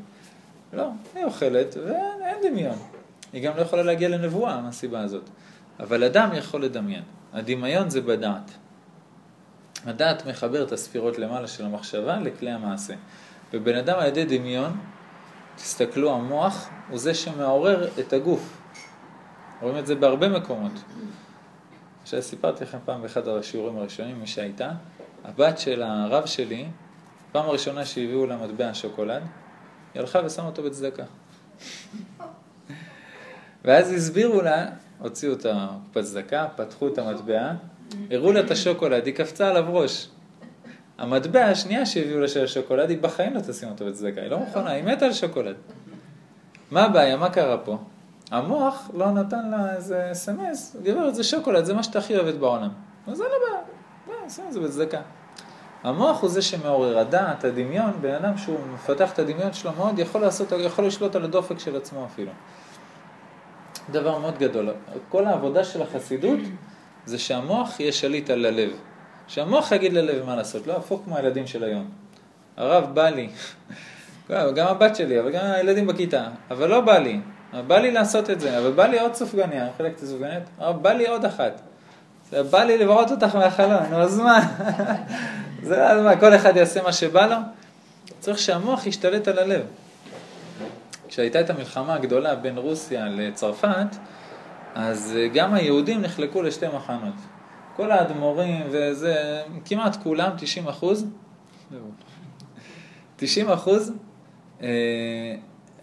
לא, 0.72 0.88
היא 1.14 1.24
אוכלת 1.24 1.76
ואין 1.76 2.36
דמיון. 2.42 2.78
היא 3.32 3.42
גם 3.42 3.56
לא 3.56 3.62
יכולה 3.62 3.82
להגיע 3.82 4.08
לנבואה 4.08 4.60
מהסיבה 4.60 5.00
הזאת. 5.00 5.30
אבל 5.80 6.04
אדם 6.04 6.30
יכול 6.34 6.64
לדמיין. 6.64 7.02
הדמיון 7.32 7.90
זה 7.90 8.00
בדעת. 8.00 8.50
הדעת 9.84 10.26
מחבר 10.26 10.62
את 10.62 10.72
הספירות 10.72 11.18
למעלה 11.18 11.46
של 11.48 11.64
המחשבה 11.64 12.18
לכלי 12.18 12.50
המעשה. 12.50 12.94
ובן 13.52 13.76
אדם 13.76 13.98
על 13.98 14.06
ידי 14.06 14.24
דמיון 14.24 14.78
תסתכלו, 15.62 16.14
המוח 16.14 16.68
הוא 16.88 16.98
זה 16.98 17.14
שמעורר 17.14 17.88
את 18.00 18.12
הגוף. 18.12 18.56
רואים 19.60 19.78
את 19.78 19.86
זה 19.86 19.94
בהרבה 19.94 20.28
מקומות. 20.28 20.72
סיפרתי 22.20 22.64
לכם 22.64 22.78
פעם 22.84 23.02
באחד 23.02 23.28
השיעורים 23.28 23.78
הראשונים, 23.78 24.20
מי 24.20 24.26
שהייתה, 24.26 24.70
הבת 25.24 25.58
של 25.58 25.82
הרב 25.82 26.26
שלי, 26.26 26.66
פעם 27.32 27.46
הראשונה 27.46 27.84
שהביאו 27.84 28.26
לה 28.26 28.36
מטבע 28.36 28.70
שוקולד, 28.74 29.22
היא 29.94 30.00
הלכה 30.00 30.20
ושמה 30.24 30.46
אותו 30.46 30.62
בצדקה. 30.62 31.04
ואז 33.64 33.92
הסבירו 33.92 34.42
לה, 34.42 34.66
הוציאו 34.98 35.32
את 35.32 35.46
הקופת 35.50 36.04
צדקה, 36.04 36.48
פתחו 36.56 36.88
את 36.88 36.98
המטבע, 36.98 37.52
הראו 38.10 38.32
לה 38.32 38.40
את 38.40 38.50
השוקולד, 38.50 39.06
היא 39.06 39.14
קפצה 39.14 39.48
עליו 39.48 39.64
ראש. 39.68 40.08
המטבע 41.00 41.44
השנייה 41.44 41.86
שהביאו 41.86 42.20
לה 42.20 42.28
של 42.28 42.44
השוקולד, 42.44 42.90
היא 42.90 42.98
בחיים 42.98 43.34
לא 43.34 43.40
תשים 43.40 43.68
אותו 43.68 43.86
בצדקה, 43.86 44.20
היא 44.20 44.30
לא 44.30 44.38
מוכנה, 44.38 44.70
היא 44.70 44.84
מתה 44.84 45.06
על 45.06 45.12
שוקולד. 45.12 45.56
מה 46.70 46.84
הבעיה, 46.84 47.16
מה 47.16 47.30
קרה 47.30 47.58
פה? 47.58 47.78
המוח 48.30 48.90
לא 48.94 49.10
נתן 49.10 49.50
לה 49.50 49.74
איזה 49.74 50.12
אס.אם.אס, 50.12 50.76
גברת 50.82 51.14
זה 51.14 51.24
שוקולד, 51.24 51.64
זה 51.64 51.74
מה 51.74 51.82
שאתה 51.82 51.98
הכי 51.98 52.16
אוהבת 52.16 52.34
בעולם. 52.34 52.68
אז 53.06 53.16
זה 53.16 53.24
לא 53.24 53.30
בעיה, 53.30 53.62
לא, 54.08 54.28
שים 54.28 54.44
את 54.48 54.52
זה 54.52 54.60
בצדקה. 54.60 55.00
המוח 55.82 56.20
הוא 56.20 56.30
זה 56.30 56.42
שמעורר, 56.42 56.98
הדעת, 56.98 57.44
הדמיון, 57.44 57.92
בן 58.00 58.14
אדם 58.14 58.36
שהוא 58.36 58.58
מפתח 58.74 59.12
את 59.12 59.18
הדמיון 59.18 59.52
שלו 59.52 59.72
מאוד, 59.72 59.98
יכול 59.98 60.20
לעשות, 60.20 60.52
יכול 60.58 60.86
לשלוט 60.86 61.16
על 61.16 61.24
הדופק 61.24 61.58
של 61.58 61.76
עצמו 61.76 62.04
אפילו. 62.04 62.32
דבר 63.90 64.18
מאוד 64.18 64.38
גדול. 64.38 64.68
כל 65.08 65.26
העבודה 65.26 65.64
של 65.64 65.82
החסידות 65.82 66.40
זה 67.04 67.18
שהמוח 67.18 67.80
יהיה 67.80 67.92
שליט 67.92 68.30
על 68.30 68.46
הלב. 68.46 68.70
שהמוח 69.30 69.72
יגיד 69.72 69.92
ללב 69.92 70.26
מה 70.26 70.36
לעשות, 70.36 70.66
לא 70.66 70.76
הפוך 70.76 71.00
כמו 71.04 71.16
הילדים 71.16 71.46
של 71.46 71.64
היום. 71.64 71.90
הרב 72.56 72.94
בא 72.94 73.08
לי, 73.08 73.28
גם 74.56 74.66
הבת 74.66 74.96
שלי, 74.96 75.20
אבל 75.20 75.30
גם 75.30 75.44
הילדים 75.44 75.86
בכיתה, 75.86 76.28
אבל 76.50 76.68
לא 76.68 76.80
בא 76.80 76.98
לי. 76.98 77.20
בא 77.66 77.78
לי 77.78 77.90
לעשות 77.90 78.30
את 78.30 78.40
זה, 78.40 78.58
אבל 78.58 78.72
בא 78.72 78.86
לי 78.86 79.00
עוד 79.00 79.14
סופגניה, 79.14 79.68
חלק 79.78 79.96
את 79.96 80.02
הסופגניות, 80.02 80.42
אבל 80.58 80.78
בא 80.78 80.92
לי 80.92 81.06
עוד 81.06 81.24
אחת. 81.24 81.60
בא 82.50 82.64
לי 82.64 82.78
לבראות 82.78 83.10
אותך 83.10 83.36
מהחלון, 83.36 83.82
נו 83.90 83.96
אז 83.96 84.18
מה? 84.18 84.40
זה 85.68 85.86
אז 85.90 86.02
מה, 86.02 86.16
כל 86.16 86.34
אחד 86.34 86.56
יעשה 86.56 86.82
מה 86.82 86.92
שבא 86.92 87.26
לו? 87.26 87.36
צריך 88.20 88.38
שהמוח 88.38 88.86
ישתלט 88.86 89.28
על 89.28 89.38
הלב. 89.38 89.62
כשהייתה 91.08 91.40
את 91.40 91.50
המלחמה 91.50 91.94
הגדולה 91.94 92.34
בין 92.34 92.58
רוסיה 92.58 93.04
לצרפת, 93.04 93.96
אז 94.74 95.14
גם 95.34 95.54
היהודים 95.54 96.02
נחלקו 96.02 96.42
לשתי 96.42 96.66
מחנות. 96.76 97.14
כל 97.80 97.90
האדמו"רים 97.90 98.66
וזה, 98.70 99.42
כמעט 99.64 99.96
כולם, 100.02 100.30
90 100.38 100.68
אחוז, 100.68 101.06
90 103.16 103.48
אחוז 103.48 103.92
אה, 104.62 104.68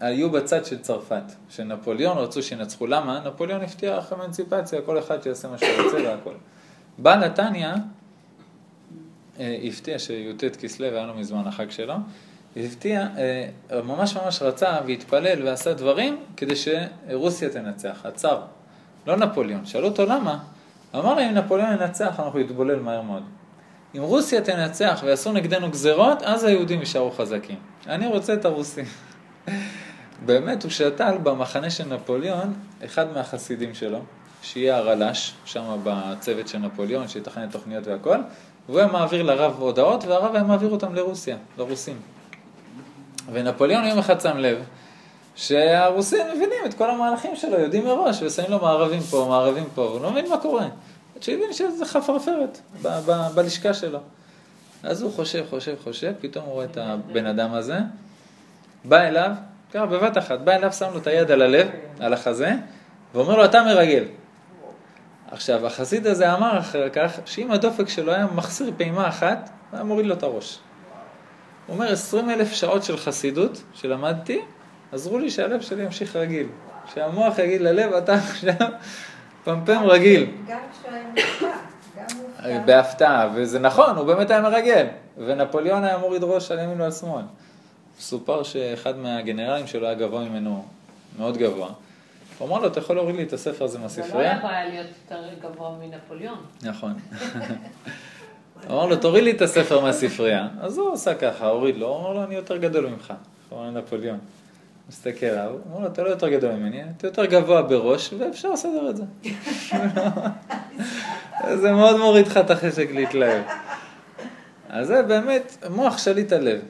היו 0.00 0.30
בצד 0.30 0.64
של 0.64 0.78
צרפת, 0.78 1.22
שנפוליאון 1.48 2.18
רצו 2.18 2.42
שינצחו. 2.42 2.86
למה? 2.86 3.20
נפוליאון 3.26 3.62
הבטיח 3.62 4.12
אמנציפציה, 4.12 4.82
כל 4.82 4.98
אחד 4.98 5.22
שיעשה 5.22 5.48
מה 5.48 5.58
שהוא 5.58 5.84
רוצה 5.84 5.96
והכל. 5.96 6.34
בעל 6.98 7.18
נתניה 7.26 7.74
אה, 9.40 9.58
הפתיע 9.64 9.98
שי"ט 9.98 10.56
כסלו, 10.56 10.86
היה 10.86 11.06
לו 11.06 11.14
מזמן 11.14 11.46
החג 11.46 11.70
שלו, 11.70 11.94
הפתיע, 12.56 13.06
אה, 13.18 13.82
ממש 13.82 14.16
ממש 14.16 14.42
רצה 14.42 14.78
והתפלל 14.86 15.42
ועשה 15.42 15.74
דברים 15.74 16.24
כדי 16.36 16.54
שרוסיה 16.56 17.48
תנצח, 17.48 18.00
הצאר, 18.04 18.42
לא 19.06 19.16
נפוליאון. 19.16 19.66
שאלו 19.66 19.88
אותו 19.88 20.06
למה? 20.06 20.38
אמר 20.94 21.14
להם, 21.14 21.28
אם 21.28 21.34
נפוליאון 21.34 21.72
ינצח, 21.72 22.20
אנחנו 22.20 22.38
נתבולל 22.38 22.80
מהר 22.80 23.02
מאוד. 23.02 23.22
אם 23.96 24.02
רוסיה 24.02 24.40
תנצח 24.40 25.00
ויעשו 25.04 25.32
נגדנו 25.32 25.70
גזרות, 25.70 26.22
אז 26.22 26.44
היהודים 26.44 26.80
יישארו 26.80 27.10
חזקים. 27.10 27.56
אני 27.86 28.06
רוצה 28.06 28.34
את 28.34 28.44
הרוסים. 28.44 28.84
באמת, 30.26 30.62
הוא 30.62 30.70
שתל 30.70 31.18
במחנה 31.22 31.70
של 31.70 31.94
נפוליאון, 31.94 32.54
אחד 32.84 33.12
מהחסידים 33.12 33.74
שלו, 33.74 33.98
שיהיה 34.42 34.76
הרל"ש, 34.76 35.32
שם 35.44 35.76
בצוות 35.84 36.48
של 36.48 36.58
נפוליאון, 36.58 37.08
שיתכנן 37.08 37.50
תוכניות 37.50 37.86
והכל, 37.86 38.18
והוא 38.68 38.78
היה 38.78 38.88
מעביר 38.88 39.22
לרב 39.22 39.54
הודעות, 39.58 40.04
והרב 40.04 40.34
היה 40.34 40.44
מעביר 40.44 40.70
אותם 40.70 40.94
לרוסיה, 40.94 41.36
לרוסים. 41.58 41.96
ונפוליאון 43.32 43.84
יום 43.84 43.98
אחד 43.98 44.20
שם 44.20 44.36
לב 44.36 44.58
שהרוסים 45.38 46.26
מבינים 46.34 46.58
את 46.66 46.74
כל 46.74 46.90
המהלכים 46.90 47.36
שלו, 47.36 47.60
יודעים 47.60 47.84
מראש, 47.84 48.22
ושמים 48.22 48.50
לו 48.50 48.58
מערבים 48.58 49.00
פה, 49.00 49.26
מערבים 49.28 49.64
פה, 49.74 49.82
הוא 49.82 50.00
לא 50.00 50.10
מבין 50.10 50.28
מה 50.28 50.38
קורה. 50.38 50.64
עד 51.16 51.22
שהוא 51.22 51.34
הבין 51.34 51.52
שזה 51.52 51.84
חפרפרת 51.84 52.58
ב- 52.82 52.98
ב- 53.06 53.28
בלשכה 53.34 53.74
שלו. 53.74 53.98
אז 54.82 55.02
הוא 55.02 55.12
חושב, 55.12 55.44
חושב, 55.50 55.74
חושב, 55.84 56.12
פתאום 56.20 56.44
הוא 56.44 56.52
רואה 56.52 56.64
את 56.64 56.76
הבן 56.76 57.26
אדם 57.26 57.52
הזה, 57.54 57.78
בא 58.84 59.00
אליו, 59.00 59.30
ככה 59.74 59.86
בבת 59.86 60.18
אחת, 60.18 60.40
בא 60.40 60.52
אליו, 60.52 60.72
שם 60.72 60.92
לו 60.92 60.98
את 60.98 61.06
היד 61.06 61.30
על 61.30 61.42
הלב, 61.42 61.68
על 62.00 62.12
החזה, 62.12 62.52
ואומר 63.14 63.36
לו, 63.36 63.44
אתה 63.44 63.62
מרגל. 63.62 64.04
עכשיו, 65.30 65.66
החסיד 65.66 66.06
הזה 66.06 66.34
אמר 66.34 66.58
אחר 66.58 66.88
כך, 66.88 67.12
שאם 67.24 67.50
הדופק 67.50 67.88
שלו 67.88 68.12
היה 68.12 68.26
מחסיר 68.34 68.72
פעימה 68.76 69.08
אחת, 69.08 69.50
הוא 69.70 69.76
היה 69.76 69.84
מוריד 69.84 70.06
לו 70.06 70.14
את 70.14 70.22
הראש. 70.22 70.58
הוא 71.66 71.74
אומר, 71.74 71.92
20 71.92 72.30
אלף 72.30 72.52
שעות 72.52 72.84
של 72.84 72.96
חסידות 72.96 73.62
שלמדתי, 73.74 74.40
עזרו 74.92 75.18
לי 75.18 75.30
שהלב 75.30 75.60
שלי 75.60 75.82
ימשיך 75.82 76.16
רגיל. 76.16 76.46
שהמוח 76.94 77.38
יגיד 77.38 77.60
ללב, 77.60 77.92
אתה 77.92 78.14
עכשיו 78.14 78.54
פמפם 79.44 79.82
רגיל. 79.84 80.30
גם 80.48 80.58
כשהוא 80.72 81.48
היה. 82.38 82.60
בהפתעה, 82.60 83.30
וזה 83.34 83.58
נכון, 83.58 83.96
הוא 83.96 84.06
באמת 84.06 84.30
היה 84.30 84.40
מרגל. 84.40 84.86
ונפוליאון 85.18 85.84
היה 85.84 85.98
מוריד 85.98 86.22
ראש 86.22 86.50
על 86.50 86.58
ימין 86.58 86.80
ועל 86.80 86.92
שמאל. 86.92 87.22
סופר 88.00 88.42
שאחד 88.42 88.96
מהגנרלים 88.96 89.66
שלו 89.66 89.86
היה 89.86 89.94
גבוה 89.94 90.24
ממנו, 90.24 90.64
מאוד 91.18 91.36
גבוה. 91.36 91.68
הוא 92.38 92.48
אמר 92.48 92.58
לו, 92.58 92.66
אתה 92.66 92.78
יכול 92.78 92.96
להוריד 92.96 93.16
לי 93.16 93.22
את 93.22 93.32
הספר 93.32 93.64
הזה 93.64 93.72
זה 93.72 93.78
לא 93.78 93.84
מהספרייה? 93.84 94.48
היה 94.48 94.68
להיות 94.68 94.86
יותר 94.86 95.22
גבוה 95.42 95.70
מנפוליאון. 95.80 96.38
נכון. 96.62 96.94
אמר 98.70 98.86
לו, 98.86 98.96
תוריד 98.96 99.24
לי 99.24 99.30
את 99.30 99.42
הספר 99.42 99.80
מהספרייה. 99.80 100.48
אז 100.60 100.78
הוא 100.78 100.92
עשה 100.92 101.14
ככה, 101.14 101.46
הוריד 101.46 101.76
לו, 101.76 101.88
הוא 101.88 102.00
אמר 102.00 102.12
לו, 102.12 102.24
אני 102.24 102.34
יותר 102.34 102.56
גדול 102.56 102.86
ממך. 102.86 103.12
הוא 103.48 103.58
אמר 103.58 103.68
לנפוליאון. 103.68 104.18
מסתכל 104.88 105.26
עליו, 105.26 105.56
אומר 105.70 105.80
לו, 105.80 105.86
אתה 105.86 106.02
לא 106.02 106.08
יותר 106.08 106.28
גדול 106.28 106.52
ממני, 106.52 106.82
אתה 106.96 107.06
יותר 107.06 107.24
גבוה 107.24 107.62
בראש, 107.62 108.12
ואפשר 108.18 108.50
לסדר 108.50 108.90
את 108.90 108.96
זה. 108.96 109.04
זה 111.62 111.72
מאוד 111.72 111.96
מוריד 111.96 112.26
לך 112.26 112.36
את 112.36 112.50
החשק 112.50 112.88
להתלהב. 112.90 113.42
אז 114.68 114.86
זה 114.86 115.02
באמת 115.02 115.64
מוח 115.70 115.98
שליט 115.98 116.32
הלב. 116.32 116.60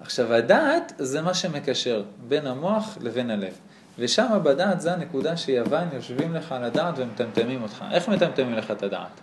עכשיו, 0.00 0.34
הדעת 0.34 0.92
זה 0.98 1.22
מה 1.22 1.34
שמקשר 1.34 2.02
בין 2.28 2.46
המוח 2.46 2.98
לבין 3.00 3.30
הלב. 3.30 3.52
ושם 3.98 4.38
בדעת 4.42 4.80
זה 4.80 4.92
הנקודה 4.92 5.36
שיוון 5.36 5.88
יושבים 5.92 6.34
לך 6.34 6.52
על 6.52 6.64
הדעת 6.64 6.94
ומטמטמים 6.96 7.62
אותך. 7.62 7.84
איך 7.90 8.08
מטמטמים 8.08 8.54
לך 8.54 8.70
את 8.70 8.82
הדעת? 8.82 9.20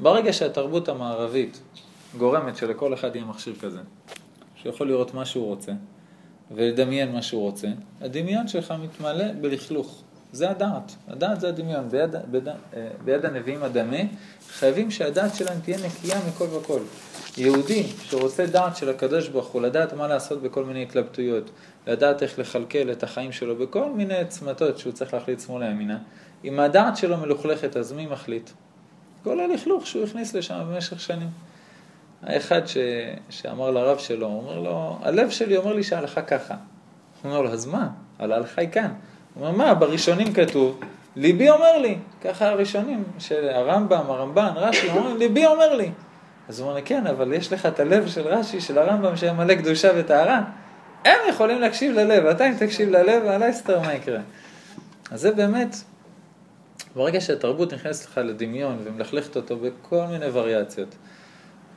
ברגע 0.00 0.32
שהתרבות 0.32 0.88
המערבית 0.88 1.60
גורמת 2.18 2.56
שלכל 2.56 2.94
אחד 2.94 3.16
יהיה 3.16 3.26
מכשיר 3.26 3.54
כזה, 3.60 3.80
שיכול 4.56 4.88
לראות 4.88 5.14
מה 5.14 5.24
שהוא 5.24 5.46
רוצה 5.46 5.72
ולדמיין 6.50 7.12
מה 7.12 7.22
שהוא 7.22 7.42
רוצה, 7.42 7.68
הדמיון 8.00 8.48
שלך 8.48 8.74
מתמלא 8.82 9.32
בלכלוך. 9.40 10.02
זה 10.32 10.50
הדעת, 10.50 10.94
הדעת 11.08 11.40
זה 11.40 11.48
הדמיון. 11.48 11.88
ביד, 11.88 12.16
ביד, 12.30 12.48
אה, 12.48 12.54
ביד 13.04 13.24
הנביאים 13.24 13.62
הדמה, 13.62 13.96
חייבים 14.50 14.90
שהדעת 14.90 15.34
שלהם 15.34 15.60
תהיה 15.60 15.78
נקייה 15.86 16.18
מכל 16.28 16.44
וכל. 16.44 16.80
יהודי 17.36 17.82
שרוצה 18.02 18.46
דעת 18.46 18.76
של 18.76 18.88
הקדוש 18.88 19.28
ברוך 19.28 19.46
הוא, 19.46 19.62
לדעת 19.62 19.92
מה 19.92 20.08
לעשות 20.08 20.42
בכל 20.42 20.64
מיני 20.64 20.82
התלבטויות, 20.82 21.50
לדעת 21.86 22.22
איך 22.22 22.38
לכלכל 22.38 22.90
את 22.92 23.02
החיים 23.02 23.32
שלו 23.32 23.56
בכל 23.56 23.92
מיני 23.92 24.24
צמתות 24.28 24.78
שהוא 24.78 24.92
צריך 24.92 25.14
להחליט 25.14 25.40
שמאלה 25.40 25.66
ימינה, 25.66 25.98
אם 26.44 26.60
הדעת 26.60 26.96
שלו 26.96 27.16
מלוכלכת, 27.16 27.76
אז 27.76 27.92
מי 27.92 28.06
מחליט? 28.06 28.50
כל 29.24 29.40
הלכלוך 29.40 29.86
שהוא 29.86 30.04
הכניס 30.04 30.34
לשם 30.34 30.60
במשך 30.68 31.00
שנים. 31.00 31.28
האחד 32.26 32.66
ש... 32.66 32.76
שאמר 33.30 33.70
לרב 33.70 33.98
שלו, 33.98 34.26
הוא 34.26 34.42
אומר 34.42 34.58
לו, 34.58 34.98
הלב 35.02 35.30
שלי 35.30 35.56
אומר 35.56 35.72
לי 35.72 35.82
שההלכה 35.82 36.22
ככה. 36.22 36.54
הוא 36.54 37.30
אומר 37.30 37.42
לו, 37.42 37.52
אז 37.52 37.66
מה? 37.66 37.88
על 38.18 38.32
ההלכה 38.32 38.60
היא 38.60 38.68
כאן. 38.68 38.92
הוא 39.34 39.46
אומר, 39.46 39.56
מה, 39.56 39.74
בראשונים 39.74 40.32
כתוב, 40.32 40.80
ליבי 41.16 41.50
אומר 41.50 41.78
לי, 41.78 41.98
ככה 42.22 42.48
הראשונים, 42.48 43.04
של 43.18 43.48
הרמב"ם, 43.48 44.10
הרמב"ן, 44.10 44.52
רש"י, 44.56 44.90
אומרים, 44.90 45.16
ליבי 45.16 45.46
אומר 45.46 45.76
לי. 45.76 45.90
אז 46.48 46.60
הוא 46.60 46.70
אומר, 46.70 46.80
כן, 46.84 47.06
אבל 47.06 47.32
יש 47.32 47.52
לך 47.52 47.66
את 47.66 47.80
הלב 47.80 48.08
של 48.08 48.28
רש"י, 48.28 48.60
של 48.60 48.78
הרמב"ם, 48.78 49.16
שהיה 49.16 49.32
מלא 49.32 49.54
קדושה 49.54 49.90
וטהרה. 49.96 50.42
הם 51.04 51.18
יכולים 51.28 51.60
להקשיב 51.60 51.92
ללב, 51.92 52.26
אתה 52.26 52.48
אם 52.48 52.54
תקשיב 52.58 52.88
ללב, 52.88 53.26
על 53.26 53.50
אסתר 53.50 53.80
מה 53.80 53.94
יקרה. 53.94 54.20
אז 55.10 55.20
זה 55.20 55.32
באמת, 55.32 55.76
ברגע 56.96 57.20
שהתרבות 57.20 57.74
נכנסת 57.74 58.06
לך 58.06 58.20
לדמיון 58.24 58.78
ומלכלכת 58.84 59.36
אותו 59.36 59.56
בכל 59.56 60.06
מיני 60.06 60.26
וריאציות, 60.32 60.94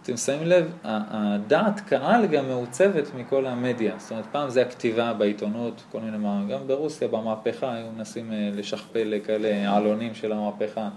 אתם 0.07 0.17
שמים 0.17 0.47
לב, 0.47 0.71
הדעת 0.83 1.79
קהל 1.79 2.25
גם 2.25 2.47
מעוצבת 2.47 3.03
מכל 3.15 3.45
המדיה. 3.45 3.93
זאת 3.97 4.11
אומרת, 4.11 4.25
פעם 4.31 4.49
זה 4.49 4.61
הכתיבה 4.61 5.13
בעיתונות, 5.13 5.83
כל 5.91 5.99
מיני, 5.99 6.17
מה- 6.17 6.43
גם 6.49 6.67
ברוסיה 6.67 7.07
במהפכה 7.07 7.73
היו 7.73 7.85
מנסים 7.97 8.31
אה, 8.31 8.49
לשכפל 8.53 9.13
כאלה 9.25 9.75
עלונים 9.75 10.15
של 10.15 10.31
המהפכה. 10.31 10.89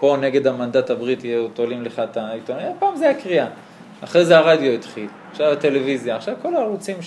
פה 0.00 0.16
נגד 0.20 0.46
המנדט 0.46 0.90
הבריטי 0.90 1.28
היו 1.28 1.48
תולים 1.48 1.82
לך 1.82 1.98
את 1.98 2.16
העיתון, 2.16 2.56
פעם 2.78 2.96
זה 2.96 3.10
הקריאה. 3.10 3.46
אחרי 4.04 4.24
זה 4.24 4.38
הרדיו 4.38 4.72
התחיל, 4.72 5.08
עכשיו 5.30 5.52
הטלוויזיה, 5.52 6.16
עכשיו 6.16 6.34
כל 6.42 6.54
הערוצים 6.54 7.02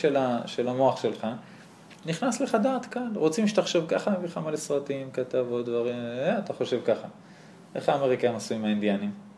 של 0.45 0.67
המוח 0.67 1.01
שלך, 1.01 1.27
נכנס 2.05 2.41
לך 2.41 2.57
דעת 2.63 2.85
קהל. 2.85 3.11
רוצים 3.15 3.47
שתחשוב 3.47 3.85
ככה, 3.87 4.11
מביא 4.11 4.27
לך 4.27 4.37
מלא 4.45 4.57
סרטים, 4.57 5.09
כתבות, 5.13 5.65
דברים, 5.65 5.95
אה, 5.95 6.39
אתה 6.39 6.53
חושב 6.53 6.79
ככה. 6.85 7.07
איך 7.75 7.89
האמריקאים 7.89 8.35
עשו 8.35 8.55
עם 8.55 8.65
האינדיאנים? 8.65 9.30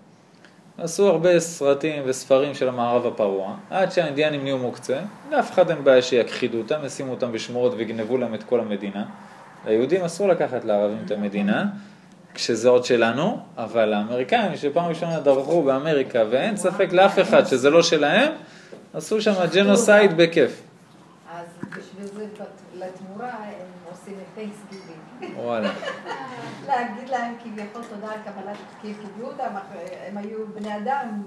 עשו 0.78 1.08
הרבה 1.08 1.40
סרטים 1.40 2.04
וספרים 2.06 2.54
של 2.54 2.70
המערב 2.70 3.06
הפרוע, 3.06 3.56
עד 3.70 3.92
שהאינדיאנים 3.92 4.44
נהיו 4.44 4.58
מוקצה, 4.58 5.00
לאף 5.32 5.52
אחד 5.52 5.70
אין 5.70 5.84
בעיה 5.84 6.02
שיכחידו 6.02 6.58
אותם, 6.58 6.86
ישימו 6.86 7.12
אותם 7.12 7.32
בשמורות 7.32 7.74
ויגנבו 7.78 8.18
להם 8.18 8.34
את 8.34 8.44
כל 8.44 8.60
המדינה. 8.60 9.06
ליהודים 9.66 10.04
אסור 10.04 10.28
לקחת 10.28 10.66
לערבים 10.66 10.98
את 11.06 11.12
המדינה, 11.12 11.66
כשזה 12.34 12.70
עוד 12.70 12.86
שלנו, 12.86 13.40
אבל 13.58 13.94
האמריקאים 13.94 14.58
שפעם 14.58 14.86
ראשונה 14.86 15.20
דרכו 15.20 15.64
באמריקה 15.64 16.24
ואין 16.30 16.58
ספק 16.58 16.90
לאף 16.92 17.20
אחד 17.20 17.46
שזה 17.46 17.70
לא 17.70 17.84
שלהם, 17.84 18.32
עשו 18.94 19.22
שם 19.22 19.34
ג'נוסייד 19.54 20.18
בכיף. 20.18 20.62
אז 21.34 21.46
בשביל 21.70 22.06
זה, 22.06 22.26
לתמורה, 22.74 23.30
הם 23.30 23.66
עושים 23.92 24.14
את 24.14 24.40
תhanksgiving. 24.40 25.26
וואלה. 25.36 25.72
להגיד 26.68 27.10
להם 27.10 27.36
כביכול 27.44 27.82
תודה 27.90 28.12
על 28.12 28.20
קבלת, 28.26 28.58
כי 28.82 28.94
קיבלו 29.02 29.28
אותם, 29.28 29.56
אחרי- 29.58 30.08
הם 30.08 30.18
היו 30.18 30.48
בני 30.48 30.78
אדם 30.78 31.24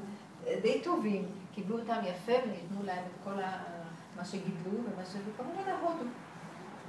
די 0.62 0.80
טובים, 0.84 1.24
קיבלו 1.54 1.78
אותם 1.78 1.96
יפה 2.02 2.32
וניתנו 2.32 2.86
להם 2.86 2.98
את 3.04 3.24
כל 3.24 3.42
ה- 3.42 3.58
מה 4.16 4.24
שגידלו 4.24 4.72
ומה 4.72 5.04
ש... 5.04 5.14
וכמובן 5.34 5.70
הודו. 5.82 6.04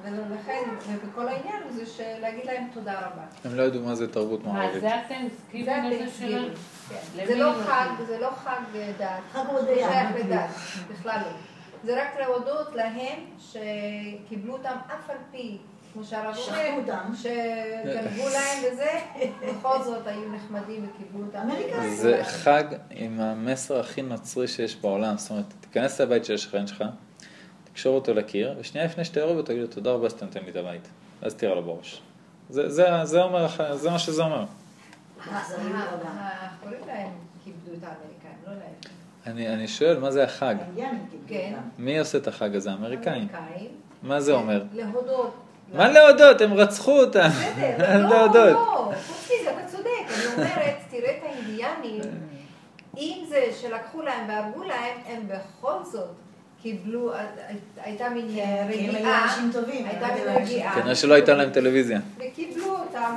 ולכן, 0.03 0.63
ובכל 0.87 1.27
העניין 1.27 1.63
זה 1.71 1.83
להגיד 2.21 2.45
להם 2.45 2.67
תודה 2.73 2.93
רבה. 2.99 3.21
הם 3.45 3.55
לא 3.55 3.63
ידעו 3.63 3.81
מה 3.83 3.95
זה 3.95 4.13
תרבות 4.13 4.43
מה, 4.45 4.53
מערבית. 4.53 4.73
זה 4.73 4.79
זה? 4.79 4.95
ה-Thanksgiving. 4.95 5.55
כן. 6.89 6.95
למי 7.15 7.27
זה 7.27 7.35
לא 7.35 7.53
חג? 7.65 7.87
זה 8.07 8.19
לא 8.19 8.29
חג 8.31 8.59
אה, 8.75 8.91
דת. 8.97 9.07
חג 9.33 9.43
הודיה. 9.49 9.89
שייך 9.91 10.09
לדת, 10.25 10.49
בכלל 10.91 11.19
לא. 11.25 11.31
זה 11.83 12.01
רק 12.03 12.19
להודות 12.19 12.75
להם 12.75 13.19
שקיבלו 13.39 14.53
אותם 14.53 14.75
אף 14.87 15.09
על 15.09 15.17
פי, 15.31 15.57
כמו 15.93 16.03
שהרב 16.03 16.35
אומר, 16.47 16.73
אותם. 16.77 17.13
שגנבו 17.15 18.29
להם 18.29 18.73
וזה, 18.73 18.99
בכל 19.47 19.83
זאת 19.83 20.07
היו 20.07 20.31
נחמדים 20.31 20.89
וקיבלו 20.89 21.25
אותם. 21.25 21.37
אמריקאים. 21.37 21.95
זה 21.95 22.23
חג 22.23 22.63
עם 22.89 23.19
המסר 23.19 23.79
הכי 23.79 24.01
נוצרי 24.01 24.47
שיש 24.47 24.75
בעולם. 24.75 25.17
זאת 25.17 25.31
אומרת, 25.31 25.45
תיכנס 25.59 26.01
לבית 26.01 26.25
של 26.25 26.33
השכן 26.33 26.67
שלך, 26.67 26.83
תקשור 27.63 27.95
אותו 27.95 28.13
לקיר, 28.13 28.55
ושנייה 28.59 28.85
לפני 28.85 29.05
שאתה 29.05 29.19
יורד 29.19 29.37
אותו, 29.37 29.47
תגיד 29.47 29.61
לו 29.61 29.67
תודה 29.67 29.91
רבה 29.91 30.09
שאתה 30.09 30.25
נותן 30.25 30.39
לי 30.43 30.51
את 30.51 30.55
הבית. 30.55 30.87
ואז 31.21 31.35
תירה 31.35 31.55
לו 31.55 31.63
בראש. 31.63 32.01
זה, 32.49 32.69
זה, 32.69 32.85
זה, 33.03 33.21
אומר, 33.21 33.47
זה 33.73 33.89
מה 33.89 33.99
שזה 33.99 34.23
אומר. 34.23 34.45
את 38.43 38.47
לא. 38.47 38.53
אני, 39.27 39.53
אני 39.53 39.67
שואל, 39.67 39.99
מה 39.99 40.11
זה 40.11 40.23
החג? 40.23 40.55
כן. 41.27 41.55
מי 41.77 41.99
עושה 41.99 42.17
את 42.17 42.27
החג 42.27 42.55
הזה? 42.55 42.71
האמריקאים. 42.71 43.27
האמריקאים. 43.33 43.71
מה 44.03 44.21
זה 44.21 44.33
אומר? 44.33 44.63
להודות. 44.73 45.35
מה 45.73 45.87
להודות? 45.87 46.41
הם 46.41 46.53
רצחו 46.53 46.99
אותם. 46.99 47.29
בסדר, 47.29 48.07
לא. 48.09 48.27
לא, 48.35 48.91
חוץ 49.07 49.31
מזה, 49.41 49.51
אתה 49.51 49.67
צודק, 49.67 49.87
אני 50.07 50.35
אומרת, 50.35 50.75
תראה 50.89 51.17
את 51.17 51.23
האינדיאנים, 51.23 52.01
אם 52.97 53.25
זה 53.29 53.45
שלקחו 53.61 54.01
להם 54.01 54.29
והרגו 54.29 54.63
להם, 54.63 54.97
הם 55.07 55.27
בכל 55.27 55.83
זאת 55.91 56.09
קיבלו, 56.61 57.11
הייתה 57.77 58.09
מין 58.09 58.27
כי 58.27 58.41
הם 58.41 58.67
היו 58.67 58.93
רגיעה, 58.93 59.23
אנשים 59.23 59.49
טובים. 59.53 59.85
הייתה 59.85 60.07
מין 60.07 60.35
רגיעה. 60.35 60.75
כנראה 60.75 60.95
שלא 60.95 61.13
הייתה 61.13 61.33
להם 61.33 61.49
טלוויזיה. 61.49 61.99
וקיבלו 62.17 62.75
אותם, 62.75 63.15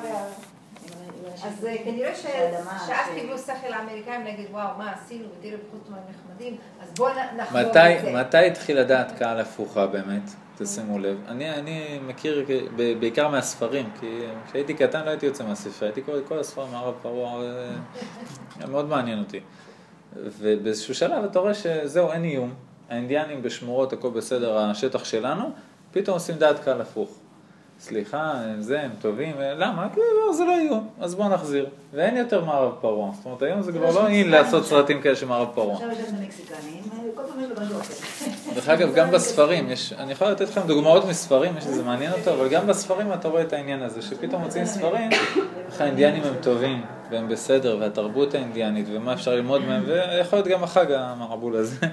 אז 1.47 1.65
אה. 1.67 1.77
כנראה 1.85 2.15
שאז 2.15 3.07
קיבלו 3.15 3.39
שכל 3.39 3.73
האמריקאים 3.73 4.25
להגיד, 4.25 4.47
וואו, 4.51 4.79
מה 4.79 4.93
עשינו, 4.93 5.25
ותראה, 5.39 5.55
הם 5.89 5.95
נחמדים, 6.11 6.57
אז 6.83 6.95
בואו 6.95 7.13
נחזור 7.37 7.61
מתי, 7.61 7.79
לזה. 7.99 8.13
מתי 8.13 8.47
התחיל 8.47 8.81
לדעת 8.81 9.19
קהל 9.19 9.41
הפוכה 9.41 9.87
באמת? 9.87 10.31
תשימו 10.63 10.99
לב. 10.99 11.19
אני, 11.29 11.51
אני 11.55 12.01
מכיר 12.07 12.47
בעיקר 12.77 13.29
מהספרים, 13.29 13.91
כי 14.01 14.21
כשהייתי 14.49 14.75
קטן 14.75 15.05
לא 15.05 15.11
הייתי 15.11 15.27
יוצא 15.27 15.45
מהספר, 15.45 15.87
הייתי 15.87 16.03
קורא 16.03 16.19
את 16.19 16.23
כל 16.29 16.39
הספרים 16.39 16.73
מהרב 16.73 16.95
פרעה, 17.03 17.43
אה, 17.43 17.71
היה 18.59 18.67
מאוד 18.67 18.89
מעניין 18.89 19.19
אותי. 19.19 19.41
ובאיזשהו 20.17 20.95
שלב 20.95 21.25
אתה 21.25 21.39
רואה 21.39 21.55
שזהו, 21.55 22.13
אין 22.13 22.25
איום, 22.25 22.55
האינדיאנים 22.89 23.43
בשמורות, 23.43 23.93
הכל 23.93 24.11
בסדר, 24.11 24.59
השטח 24.59 25.05
שלנו, 25.05 25.51
פתאום 25.93 26.15
עושים 26.15 26.37
דעת 26.37 26.59
קהל 26.59 26.81
הפוך. 26.81 27.20
סליחה, 27.81 28.33
הם 28.33 28.63
זה, 28.63 28.81
הם 28.81 28.91
טובים, 29.01 29.35
אה, 29.41 29.55
למה? 29.55 29.89
כי 29.95 30.01
לא, 30.01 30.33
זה 30.33 30.45
לא 30.45 30.59
איום, 30.59 30.89
אז 31.01 31.15
בואו 31.15 31.29
נחזיר. 31.29 31.67
ואין 31.95 32.17
יותר 32.17 32.45
מערב 32.45 32.73
פרעה, 32.81 33.11
זאת 33.17 33.27
אומרת 33.27 33.43
היום 33.43 33.63
זה 33.63 33.73
כבר 33.73 33.91
לא 33.91 34.09
אין 34.09 34.31
לעשות 34.31 34.67
סרטים 34.67 35.03
כאלה 35.03 35.17
של 35.17 35.27
מערב 35.27 35.49
פרעה. 35.55 35.75
עכשיו 35.75 35.89
יש 35.93 35.99
את 35.99 36.15
המקסיקנים, 36.19 36.83
כל 37.15 37.23
פעם 37.29 37.41
יש 37.41 37.51
לו 37.51 37.65
משהו 37.65 37.81
אחר. 37.81 37.95
דרך 38.55 38.69
אגב, 38.69 38.95
גם 38.95 39.11
בספרים, 39.11 39.71
יש, 39.71 39.93
אני 39.93 40.13
יכול 40.13 40.29
לתת 40.29 40.49
לכם 40.49 40.61
דוגמאות 40.67 41.05
מספרים, 41.05 41.57
יש 41.57 41.67
איזה 41.67 41.83
מעניין 41.83 42.13
אותו, 42.13 42.35
אבל 42.35 42.49
גם 42.49 42.67
בספרים 42.67 43.13
אתה 43.13 43.29
רואה 43.29 43.43
את 43.43 43.53
העניין 43.53 43.83
הזה, 43.83 44.03
שפתאום 44.03 44.43
מוצאים 44.43 44.67
ספרים, 44.67 45.11
איך 45.67 45.81
האינדיאנים 45.81 46.23
הם 46.23 46.35
טובים, 46.43 46.83
והם 47.11 47.29
בסדר, 47.29 47.77
והתרבות 47.81 48.35
האינדיאנית, 48.35 48.87
ומה 48.93 49.13
אפשר 49.13 49.31
ללמוד 49.35 49.63
מהם, 49.65 49.83
ויכול 49.87 50.39
להיות 50.39 50.49
גם 50.49 50.65
החג 50.65 50.93
המערבול 50.93 51.57
הזה. 51.57 51.87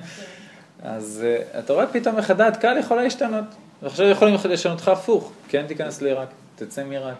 אז 0.83 1.25
אה, 1.25 1.59
אתה 1.59 1.73
רואה 1.73 1.87
פתאום 1.87 2.17
איך 2.17 2.29
הדעת 2.29 2.57
קהל 2.57 2.77
יכולה 2.77 3.03
להשתנות. 3.03 3.45
ועכשיו 3.81 4.07
יכולים 4.07 4.35
לשנות 4.49 4.81
לך 4.81 4.87
הפוך, 4.87 5.31
כן 5.49 5.65
תיכנס 5.67 6.01
לעיראק, 6.01 6.27
תצא 6.55 6.83
מעיראק, 6.83 7.15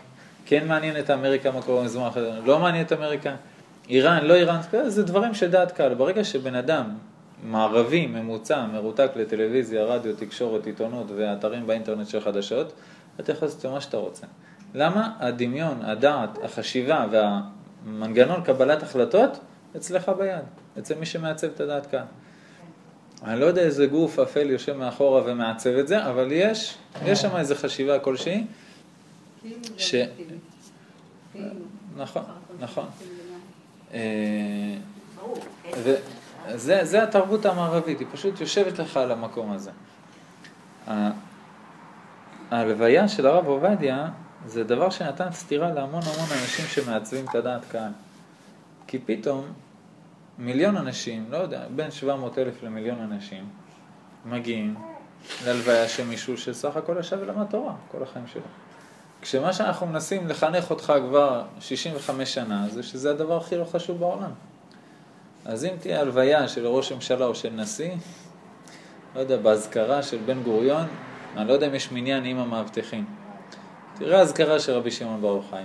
כן 0.46 0.68
מעניין 0.68 1.00
את 1.00 1.10
אמריקה 1.10 1.52
מה 1.52 1.62
קורה 1.62 1.84
בזמן 1.84 2.08
אחר, 2.08 2.40
לא 2.46 2.60
מעניין 2.60 2.86
את 2.86 2.94
אמריקה, 2.94 3.36
איראן, 3.90 4.26
לא 4.26 4.34
איראן, 4.34 4.60
זה 4.88 5.04
דברים 5.04 5.34
של 5.34 5.52
דעת 5.52 5.72
קהל. 5.72 5.94
ברגע 5.94 6.24
שבן 6.24 6.56
אדם 6.56 6.90
מערבי, 7.44 8.08
ממוצע, 8.08 8.66
מרותק 8.66 9.12
לטלוויזיה, 9.16 9.84
רדיו, 9.84 10.16
תקשורת, 10.16 10.66
עיתונות 10.66 11.08
ואתרים 11.16 11.68
באינטרנט 11.68 12.08
של 12.08 12.22
חדשות, 12.22 12.74
אתה 13.20 13.32
יכול 13.32 13.48
לעשות 13.48 13.66
מה 13.66 13.82
שאתה 13.82 13.98
רוצה. 13.98 14.26
למה? 14.76 15.12
הדמיון, 15.20 15.82
הדעת, 15.82 16.44
החשיבה 16.44 17.06
והמנגנון 17.12 18.44
קבלת 18.44 18.84
החלטות 18.84 19.40
אצלך 19.78 20.12
ביד, 20.18 20.44
אצל 20.80 20.96
מי 21.00 21.06
שמעצב 21.06 21.48
את 21.56 21.60
הדעת 21.60 21.86
קהל. 21.86 22.04
אני 23.24 23.40
לא 23.40 23.46
יודע 23.46 23.62
איזה 23.62 23.86
גוף 23.86 24.20
אפל 24.20 24.50
יושב 24.50 24.78
מאחורה 24.78 25.22
ומעצב 25.26 25.70
את 25.70 25.88
זה, 25.88 26.06
אבל 26.10 26.28
יש, 26.32 26.78
יש 27.06 27.22
שם 27.22 27.36
איזה 27.38 27.56
חשיבה 27.56 28.00
כלשהי. 28.00 28.46
ש-. 29.78 29.96
נכון, 31.98 32.24
נכון. 32.60 32.86
אה. 33.94 34.00
וזה 35.84 36.86
זה 36.86 37.04
התרבות 37.04 37.46
המערבית, 37.46 38.00
היא 38.00 38.08
פשוט 38.12 38.42
יושבת 38.42 38.80
לך 38.80 38.98
על 38.98 39.12
המקום 39.12 39.52
הזה. 39.52 39.72
ההלוויה 42.52 43.08
של 43.08 43.28
הרב 43.28 43.48
עובדיה 43.48 44.08
זה 44.46 44.64
דבר 44.64 44.90
שנתן 44.90 45.32
סתירה 45.32 45.74
להמון 45.74 46.02
המון 46.04 46.30
אנשים 46.42 46.66
שמעצבים 46.66 47.26
את 47.30 47.36
הדעת 47.36 47.62
קהל. 47.72 47.92
כי 48.88 49.00
פתאום 49.06 49.46
מיליון 50.38 50.78
אנשים, 50.78 51.26
לא 51.30 51.38
יודע, 51.38 51.66
בין 51.76 51.92
700 51.92 52.38
אלף 52.38 52.64
למיליון 52.64 53.00
אנשים, 53.02 53.50
מגיעים 54.26 54.76
להלוויה 55.46 55.88
של 55.88 56.06
מישהו 56.06 56.38
שסך 56.38 56.78
הכל 56.78 56.96
ישב 57.00 57.18
ולמד 57.22 57.46
תורה 57.46 57.74
כל 57.92 58.04
החיים 58.04 58.28
שלו. 58.28 58.42
כשמה 59.22 59.54
שאנחנו 59.54 59.88
מנסים 59.88 60.28
לחנך 60.28 60.70
אותך 60.70 60.94
כבר 61.08 61.44
65 61.60 62.34
שנה, 62.34 62.68
זה 62.70 62.84
שזה 62.84 63.12
הדבר 63.12 63.38
הכי 63.38 63.58
לא 63.58 63.64
חשוב 63.64 64.00
בעולם. 64.00 64.32
אז 65.46 65.66
אם 65.66 65.74
תהיה 65.80 66.02
הלוויה 66.02 66.48
של 66.48 66.68
ראש 66.68 66.92
ממשלה 66.92 67.26
או 67.26 67.36
של 67.36 67.50
נשיא, 67.50 67.92
לא 69.16 69.20
יודע, 69.20 69.38
באזכרה 69.38 70.04
של 70.04 70.18
בן 70.26 70.44
גוריון, 70.44 70.88
אני 71.38 71.48
לא 71.48 71.54
יודע 71.54 71.68
אם 71.68 71.76
יש 71.76 71.92
מניין 71.92 72.26
עם 72.26 72.38
המאבטחים. 72.40 73.06
תראה 73.98 74.22
אזכרה 74.22 74.60
של 74.60 74.72
רבי 74.72 74.92
שמעון 74.92 75.22
ברוך 75.22 75.50
חי. 75.50 75.64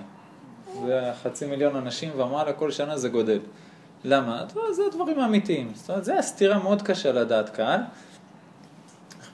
זה 0.87 1.11
חצי 1.23 1.47
מיליון 1.47 1.77
אנשים 1.77 2.21
ומעלה 2.21 2.53
כל 2.53 2.71
שנה 2.71 2.97
זה 2.99 3.09
גודל. 3.09 3.39
למה? 4.05 4.45
זה 4.71 4.83
הדברים 4.87 5.21
האמיתיים. 5.21 5.73
זאת 5.75 5.91
אומרת, 5.91 6.05
זה 6.05 6.19
הסתירה 6.19 6.59
מאוד 6.59 6.83
קשה 6.83 7.12
לדעת 7.12 7.49
קהל. 7.49 7.81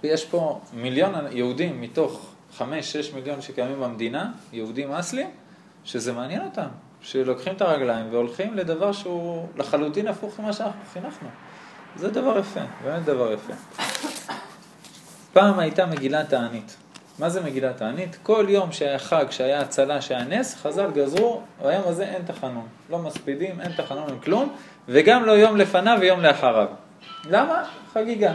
יש 0.03 0.25
פה 0.25 0.61
מיליון 0.73 1.15
יהודים 1.31 1.81
מתוך 1.81 2.31
חמש, 2.57 2.93
שש 2.93 3.13
מיליון 3.13 3.41
שקיימים 3.41 3.81
במדינה, 3.81 4.33
יהודים 4.53 4.93
אסלים, 4.93 5.31
שזה 5.85 6.13
מעניין 6.13 6.45
אותם, 6.45 6.69
שלוקחים 7.01 7.57
את 7.57 7.63
הרגליים 7.63 8.07
והולכים 8.11 8.55
לדבר 8.55 8.93
שהוא 8.93 9.47
לחלוטין 9.57 10.09
הפוך 10.09 10.41
ממה 10.41 10.53
שאנחנו 10.53 10.81
חינכנו. 10.93 11.29
זה 11.97 12.11
דבר 12.11 12.39
יפה, 12.39 12.61
באמת 12.85 13.05
דבר 13.05 13.33
יפה. 13.33 13.53
פעם 15.33 15.59
הייתה 15.59 15.87
מגילת 15.87 16.29
תענית. 16.29 16.77
מה 17.19 17.29
זה 17.29 17.41
מגילת 17.41 17.77
תענית? 17.77 18.19
כל 18.23 18.47
יום 18.49 18.73
שהיה 18.73 18.99
חג, 18.99 19.25
שהיה 19.31 19.61
הצלה, 19.61 20.03
שהיה 20.03 20.25
נס, 20.25 20.55
חז"ל 20.55 20.91
גזרו, 20.91 21.43
ביום 21.63 21.83
הזה 21.87 22.05
אין 22.05 22.23
תחנון. 22.27 22.67
לא 22.91 22.99
מספידים, 22.99 23.61
אין 23.61 23.73
תחנון, 23.73 24.09
אין 24.09 24.19
כלום, 24.19 24.57
וגם 24.89 25.25
לא 25.25 25.33
יום 25.33 25.57
לפניו 25.57 25.99
ויום 26.01 26.21
לאחריו. 26.21 26.69
למה? 27.25 27.65
חגיגה. 27.93 28.35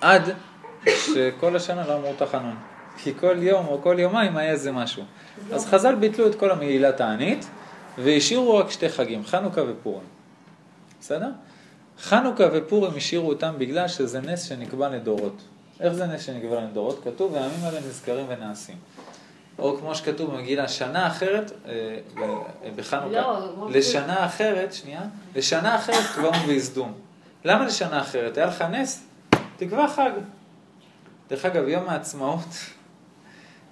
עד 0.00 0.22
שכל 0.86 1.56
השנה 1.56 1.86
לא 1.86 1.96
אמרו 1.96 2.12
תחנון. 2.18 2.56
כי 3.02 3.12
כל 3.20 3.36
יום 3.42 3.66
או 3.66 3.82
כל 3.82 3.96
יומיים 3.98 4.36
היה 4.36 4.50
איזה 4.50 4.72
משהו. 4.72 5.02
אז 5.52 5.66
חז"ל 5.66 5.94
ביטלו 5.94 6.26
את 6.26 6.34
כל 6.34 6.50
המגילה 6.50 6.92
תענית, 6.92 7.50
והשאירו 7.98 8.56
רק 8.56 8.70
שתי 8.70 8.88
חגים, 8.88 9.24
חנוכה 9.24 9.60
ופורים. 9.68 10.06
בסדר? 11.00 11.28
חנוכה 12.00 12.44
ופורים 12.52 12.92
השאירו 12.96 13.28
אותם 13.28 13.54
בגלל 13.58 13.88
שזה 13.88 14.20
נס 14.20 14.42
שנקבע 14.42 14.88
לדורות. 14.88 15.42
איך 15.80 15.92
זה 15.92 16.06
נס 16.06 16.22
שנקבע 16.26 16.60
לדורות? 16.60 17.00
כתוב, 17.04 17.32
והימים 17.32 17.64
האלה 17.64 17.80
נזכרים 17.80 18.26
ונעשים. 18.28 18.76
או 19.58 19.76
כמו 19.76 19.94
שכתוב 19.94 20.30
במגילה, 20.30 20.68
שנה 20.68 21.06
אחרת, 21.06 21.52
אה, 21.66 21.98
בחנוכה, 22.76 23.08
לא, 23.10 23.68
לשנה 23.70 24.26
אחרת, 24.26 24.72
שנייה, 24.72 25.02
לשנה 25.36 25.76
אחרת 25.76 26.04
קבענו 26.14 26.48
ויסדום. 26.48 26.92
למה 27.44 27.64
לשנה 27.66 28.00
אחרת? 28.00 28.36
היה 28.36 28.46
לך 28.46 28.62
נס? 28.62 29.04
תקבע 29.56 29.88
חג. 29.88 30.10
דרך 31.30 31.44
אגב, 31.44 31.68
יום 31.68 31.88
העצמאות, 31.88 32.48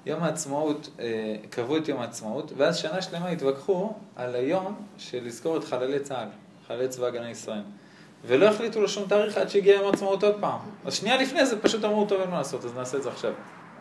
יום 0.07 0.23
העצמאות, 0.23 0.89
אה, 1.01 1.37
קבעו 1.51 1.77
את 1.77 1.89
יום 1.89 2.01
העצמאות, 2.01 2.53
ואז 2.57 2.77
שנה 2.77 3.03
שלמה 3.03 3.29
התווכחו 3.29 3.93
על 4.17 4.35
היום 4.35 4.77
של 4.99 5.25
לזכור 5.25 5.57
את 5.57 5.65
חללי 5.65 6.01
צה"ל, 6.01 6.29
חללי 6.69 6.89
צבא 6.89 7.07
הגנה 7.07 7.27
לישראל. 7.29 7.63
ולא 8.25 8.47
החליטו 8.47 8.81
לו 8.81 8.89
שום 8.89 9.09
תאריך 9.09 9.37
עד 9.37 9.49
שהגיע 9.49 9.75
יום 9.75 9.87
העצמאות 9.87 10.25
עוד 10.25 10.35
פעם. 10.41 10.59
אז 10.85 10.95
שנייה 10.95 11.17
לפני 11.17 11.47
זה 11.47 11.61
פשוט 11.61 11.85
אמרו, 11.85 12.05
טוב, 12.05 12.21
אין 12.21 12.31
מה 12.31 12.39
לעשות, 12.39 12.65
אז 12.65 12.75
נעשה 12.75 12.97
את 12.97 13.03
זה 13.03 13.09
עכשיו. 13.09 13.33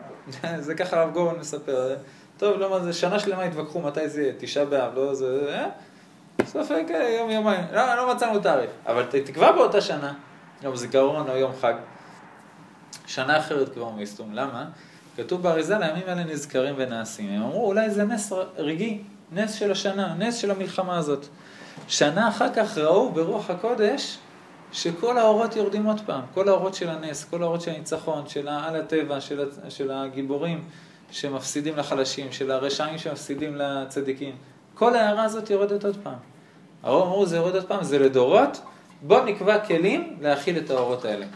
זה 0.58 0.74
ככה 0.74 1.00
הרב 1.00 1.12
גורן 1.12 1.38
מספר. 1.38 1.96
טוב, 2.38 2.58
לא 2.58 2.70
מה 2.70 2.80
זה, 2.80 2.92
שנה 2.92 3.18
שלמה 3.18 3.42
התווכחו 3.42 3.80
מתי 3.80 4.08
זה 4.08 4.22
יהיה, 4.22 4.32
תשעה 4.38 4.64
באב, 4.64 4.94
לא 4.94 5.14
זה, 5.14 5.46
אה? 5.48 5.68
ספק, 6.44 6.84
אה, 6.90 7.16
יום 7.18 7.30
יומיים, 7.30 7.64
לא, 7.72 7.94
לא 7.94 8.14
מצאנו 8.14 8.38
תאריך. 8.38 8.70
אבל 8.86 9.04
תקבע 9.24 9.52
באותה 9.52 9.80
שנה, 9.80 10.14
יום 10.62 10.76
זיכרון 10.76 11.30
או 11.30 11.36
יום 11.36 11.52
חג. 11.60 11.74
שנה 13.06 13.38
אחרת 13.38 13.74
כבר 13.74 13.90
מסתום, 13.90 14.34
למה? 14.34 14.64
כתוב 15.16 15.42
באריזה, 15.42 15.78
לימים 15.78 16.02
האלה 16.06 16.24
נזכרים 16.24 16.74
ונעשים. 16.78 17.30
הם 17.30 17.42
אמרו, 17.42 17.66
אולי 17.66 17.90
זה 17.90 18.04
נס 18.04 18.32
רגעי, 18.56 19.02
נס 19.32 19.54
של 19.54 19.72
השנה, 19.72 20.14
נס 20.18 20.36
של 20.36 20.50
המלחמה 20.50 20.98
הזאת. 20.98 21.26
שנה 21.88 22.28
אחר 22.28 22.54
כך 22.54 22.78
ראו 22.78 23.12
ברוח 23.12 23.50
הקודש 23.50 24.18
שכל 24.72 25.18
האורות 25.18 25.56
יורדים 25.56 25.84
עוד 25.84 26.00
פעם, 26.06 26.22
כל 26.34 26.48
האורות 26.48 26.74
של 26.74 26.88
הנס, 26.88 27.24
כל 27.24 27.42
האורות 27.42 27.60
של 27.60 27.70
הניצחון, 27.70 28.28
של 28.28 28.48
העל 28.48 28.76
הטבע, 28.76 29.20
של, 29.20 29.50
של 29.68 29.90
הגיבורים 29.90 30.64
שמפסידים 31.10 31.76
לחלשים, 31.76 32.32
של 32.32 32.50
הרשעים 32.50 32.98
שמפסידים 32.98 33.56
לצדיקים. 33.56 34.36
כל 34.74 34.96
ההערה 34.96 35.24
הזאת 35.24 35.50
יורדת 35.50 35.84
עוד 35.84 35.96
פעם. 36.02 36.18
הרוב 36.82 37.06
אמרו, 37.06 37.26
זה 37.26 37.36
יורד 37.36 37.54
עוד 37.54 37.66
פעם, 37.66 37.84
זה 37.84 37.98
לדורות, 37.98 38.60
בואו 39.02 39.24
נקבע 39.24 39.66
כלים 39.66 40.16
להכיל 40.20 40.58
את 40.58 40.70
האורות 40.70 41.04
האלה. 41.04 41.26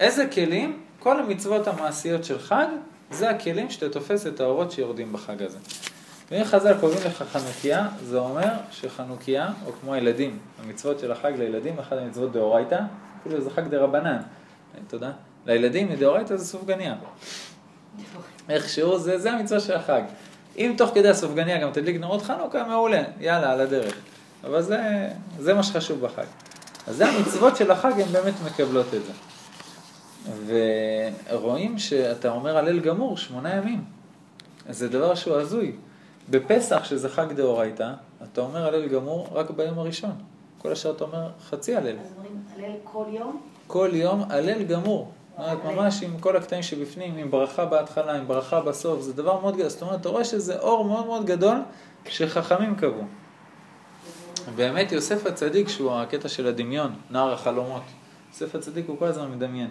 איזה 0.00 0.26
כלים? 0.26 0.80
כל 0.98 1.20
המצוות 1.20 1.66
המעשיות 1.66 2.24
של 2.24 2.38
חג, 2.38 2.66
זה 3.10 3.30
הכלים 3.30 3.70
שאתה 3.70 3.88
תופס 3.88 4.26
את 4.26 4.40
האורות 4.40 4.72
שיורדים 4.72 5.12
בחג 5.12 5.42
הזה. 5.42 5.58
ואם 6.30 6.44
חז"ל 6.44 6.74
קובעים 6.80 7.00
לך 7.06 7.24
חנוכיה, 7.32 7.88
זה 8.04 8.18
אומר 8.18 8.48
שחנוכיה, 8.70 9.52
או 9.66 9.72
כמו 9.72 9.94
הילדים, 9.94 10.38
המצוות 10.64 10.98
של 10.98 11.12
החג 11.12 11.32
לילדים, 11.38 11.78
אחת 11.78 11.96
המצוות 11.98 12.32
דאורייתא, 12.32 12.80
אפילו 13.20 13.40
זה 13.40 13.50
חג 13.50 13.68
דה 13.68 13.78
רבנן, 13.78 14.18
תודה. 14.88 15.10
לילדים 15.46 15.88
מדאורייתא 15.88 16.36
זה 16.36 16.44
סופגניה. 16.44 16.94
איכשהו 18.48 18.98
זה, 18.98 19.18
זה 19.18 19.32
המצווה 19.32 19.60
של 19.60 19.74
החג. 19.74 20.02
אם 20.56 20.74
תוך 20.76 20.90
כדי 20.94 21.08
הסופגניה 21.08 21.58
גם 21.58 21.70
תדליק 21.72 22.00
נרות 22.00 22.22
חנוכה, 22.22 22.64
מעולה, 22.64 23.02
יאללה, 23.20 23.52
על 23.52 23.60
הדרך. 23.60 23.94
אבל 24.44 24.62
זה, 24.62 25.08
זה 25.38 25.54
מה 25.54 25.62
שחשוב 25.62 26.00
בחג. 26.00 26.24
אז 26.86 26.96
זה 26.96 27.06
המצוות 27.06 27.56
של 27.56 27.70
החג, 27.70 27.92
הן 28.00 28.08
באמת 28.12 28.34
מקבלות 28.46 28.86
את 28.94 29.00
זה. 29.04 29.12
ורואים 31.30 31.78
שאתה 31.78 32.30
אומר 32.30 32.58
הלל 32.58 32.80
גמור, 32.80 33.16
שמונה 33.16 33.54
ימים. 33.54 33.84
זה 34.68 34.88
דבר 34.88 35.14
שהוא 35.14 35.36
הזוי. 35.36 35.72
בפסח, 36.30 36.84
שזה 36.84 37.08
חג 37.08 37.32
דאורייתא, 37.32 37.92
אתה 38.22 38.40
אומר 38.40 38.66
הלל 38.66 38.88
גמור 38.88 39.28
רק 39.32 39.50
ביום 39.50 39.78
הראשון. 39.78 40.14
כל 40.58 40.72
השאר 40.72 40.90
אתה 40.90 41.04
אומר 41.04 41.28
חצי 41.48 41.76
הלל. 41.76 41.96
אז 41.98 42.12
אומרים 42.16 42.42
הלל 42.56 42.76
כל 42.84 43.04
יום? 43.08 43.40
כל 43.66 43.90
יום 43.92 44.22
הלל 44.30 44.62
גמור. 44.62 45.12
אומרת, 45.38 45.64
ממש 45.64 46.02
עם 46.02 46.18
כל 46.20 46.36
הקטעים 46.36 46.62
שבפנים, 46.62 47.16
עם 47.16 47.30
ברכה 47.30 47.64
בהתחלה, 47.64 48.16
עם 48.16 48.28
ברכה 48.28 48.60
בסוף, 48.60 49.00
זה 49.00 49.12
דבר 49.12 49.40
מאוד 49.40 49.56
גדול. 49.56 49.68
זאת 49.68 49.82
אומרת, 49.82 50.00
אתה 50.00 50.08
רואה 50.08 50.24
שזה 50.24 50.58
אור 50.58 50.84
מאוד 50.84 51.06
מאוד 51.06 51.26
גדול 51.26 51.56
שחכמים 52.08 52.76
קבעו. 52.76 53.04
באמת 54.56 54.92
יוסף 54.92 55.26
הצדיק, 55.26 55.68
שהוא 55.68 55.92
הקטע 55.92 56.28
של 56.28 56.46
הדמיון, 56.46 56.92
נער 57.10 57.32
החלומות. 57.32 57.82
יוסף 58.32 58.54
הצדיק 58.54 58.88
הוא 58.88 58.98
כל 58.98 59.06
הזמן 59.06 59.30
מדמיין. 59.30 59.70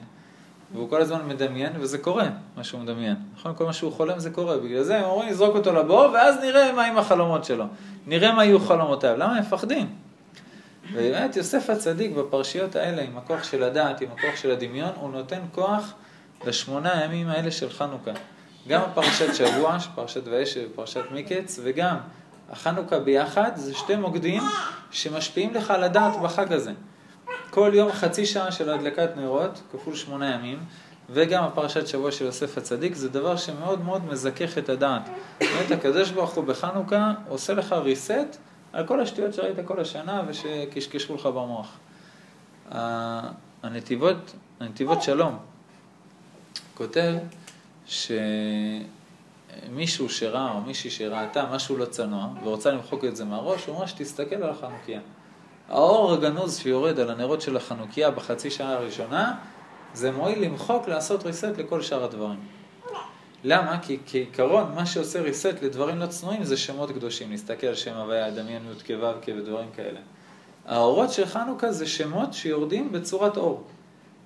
והוא 0.73 0.89
כל 0.89 1.01
הזמן 1.01 1.27
מדמיין, 1.27 1.71
וזה 1.79 1.97
קורה, 1.97 2.27
מה 2.57 2.63
שהוא 2.63 2.81
מדמיין. 2.81 3.15
נכון? 3.35 3.53
כל 3.55 3.65
מה 3.65 3.73
שהוא 3.73 3.91
חולם 3.91 4.19
זה 4.19 4.29
קורה. 4.29 4.57
בגלל 4.57 4.83
זה 4.83 4.97
הם 4.97 5.03
אומרים, 5.03 5.29
נזרוק 5.29 5.55
אותו 5.55 5.73
לבור, 5.73 6.05
ואז 6.13 6.35
נראה 6.41 6.71
מה 6.71 6.85
עם 6.85 6.97
החלומות 6.97 7.45
שלו. 7.45 7.65
נראה 8.07 8.31
מה 8.31 8.45
יהיו 8.45 8.59
חלומותיו. 8.59 9.17
למה 9.17 9.35
הם 9.35 9.39
מפחדים? 9.39 9.89
ובאמת 10.93 11.35
יוסף 11.35 11.69
הצדיק 11.69 12.11
בפרשיות 12.11 12.75
האלה, 12.75 13.01
עם 13.01 13.17
הכוח 13.17 13.43
של 13.43 13.63
הדעת, 13.63 14.01
עם 14.01 14.09
הכוח 14.11 14.35
של 14.35 14.51
הדמיון, 14.51 14.91
הוא 14.95 15.11
נותן 15.11 15.39
כוח 15.51 15.93
לשמונה 16.45 16.99
הימים 16.99 17.29
האלה 17.29 17.51
של 17.51 17.69
חנוכה. 17.69 18.11
גם 18.67 18.81
הפרשת 18.81 19.35
שבוע, 19.35 19.77
פרשת 19.95 20.27
וישב 20.27 20.67
ופרשת 20.71 21.03
מקץ, 21.11 21.59
וגם 21.63 21.95
החנוכה 22.51 22.99
ביחד, 22.99 23.51
זה 23.55 23.73
שתי 23.73 23.95
מוקדים 23.95 24.43
שמשפיעים 24.91 25.53
לך 25.53 25.71
על 25.71 25.83
הדעת 25.83 26.21
בחג 26.21 26.53
הזה. 26.53 26.71
כל 27.53 27.71
יום 27.73 27.91
חצי 27.91 28.25
שעה 28.25 28.51
של 28.51 28.69
הדלקת 28.69 29.09
נרות, 29.17 29.61
כפול 29.71 29.95
שמונה 29.95 30.33
ימים, 30.33 30.59
וגם 31.09 31.43
הפרשת 31.43 31.87
שבוע 31.87 32.11
של 32.11 32.25
יוסף 32.25 32.57
הצדיק, 32.57 32.95
זה 32.95 33.09
דבר 33.09 33.37
שמאוד 33.37 33.81
מאוד 33.81 34.05
מזכך 34.05 34.57
את 34.57 34.69
הדעת. 34.69 35.09
באמת, 35.39 35.71
הקדוש 35.71 36.11
ברוך 36.11 36.33
הוא 36.33 36.43
בחנוכה 36.43 37.13
עושה 37.29 37.53
לך 37.53 37.75
reset 37.85 38.37
על 38.73 38.87
כל 38.87 38.99
השטויות 38.99 39.33
שראית 39.33 39.55
כל 39.65 39.79
השנה 39.79 40.21
ושקשקשו 40.27 41.15
לך 41.15 41.25
במוח. 41.25 41.77
הנתיבות, 43.63 44.33
הנתיבות 44.59 45.01
שלום 45.01 45.37
כותב 46.73 47.13
שמישהו 47.85 48.89
שראה 50.09 50.51
או 50.51 50.61
מישהי 50.61 50.89
שראתה 50.89 51.45
משהו 51.51 51.77
לא 51.77 51.85
צנוע 51.85 52.27
ורוצה 52.43 52.71
למחוק 52.71 53.05
את 53.05 53.15
זה 53.15 53.25
מהראש, 53.25 53.65
הוא 53.65 53.75
אומר 53.75 53.85
שתסתכל 53.85 54.35
על 54.35 54.49
החנוכיה. 54.49 54.99
האור 55.69 56.13
הגנוז 56.13 56.57
שיורד 56.57 56.99
על 56.99 57.09
הנרות 57.09 57.41
של 57.41 57.57
החנוכיה 57.57 58.11
בחצי 58.11 58.51
שעה 58.51 58.73
הראשונה, 58.73 59.35
זה 59.93 60.11
מועיל 60.11 60.43
למחוק, 60.43 60.87
לעשות 60.87 61.23
reset 61.23 61.57
לכל 61.59 61.81
שאר 61.81 62.03
הדברים. 62.03 62.39
למה? 63.43 63.79
כי 63.81 63.97
כעיקרון, 64.05 64.71
מה 64.75 64.85
שעושה 64.85 65.19
reset 65.19 65.65
לדברים 65.65 65.99
לא 65.99 66.05
צנועים 66.05 66.43
זה 66.43 66.57
שמות 66.57 66.91
קדושים. 66.91 67.31
להסתכל 67.31 67.67
על 67.67 67.75
שם 67.75 67.93
הוויה, 67.93 68.31
דמיין 68.31 68.61
י' 68.71 68.83
כו' 68.87 69.31
ודברים 69.37 69.67
כאלה. 69.75 69.99
האורות 70.65 71.11
של 71.11 71.25
חנוכה 71.25 71.71
זה 71.71 71.85
שמות 71.85 72.33
שיורדים 72.33 72.91
בצורת 72.91 73.37
אור. 73.37 73.63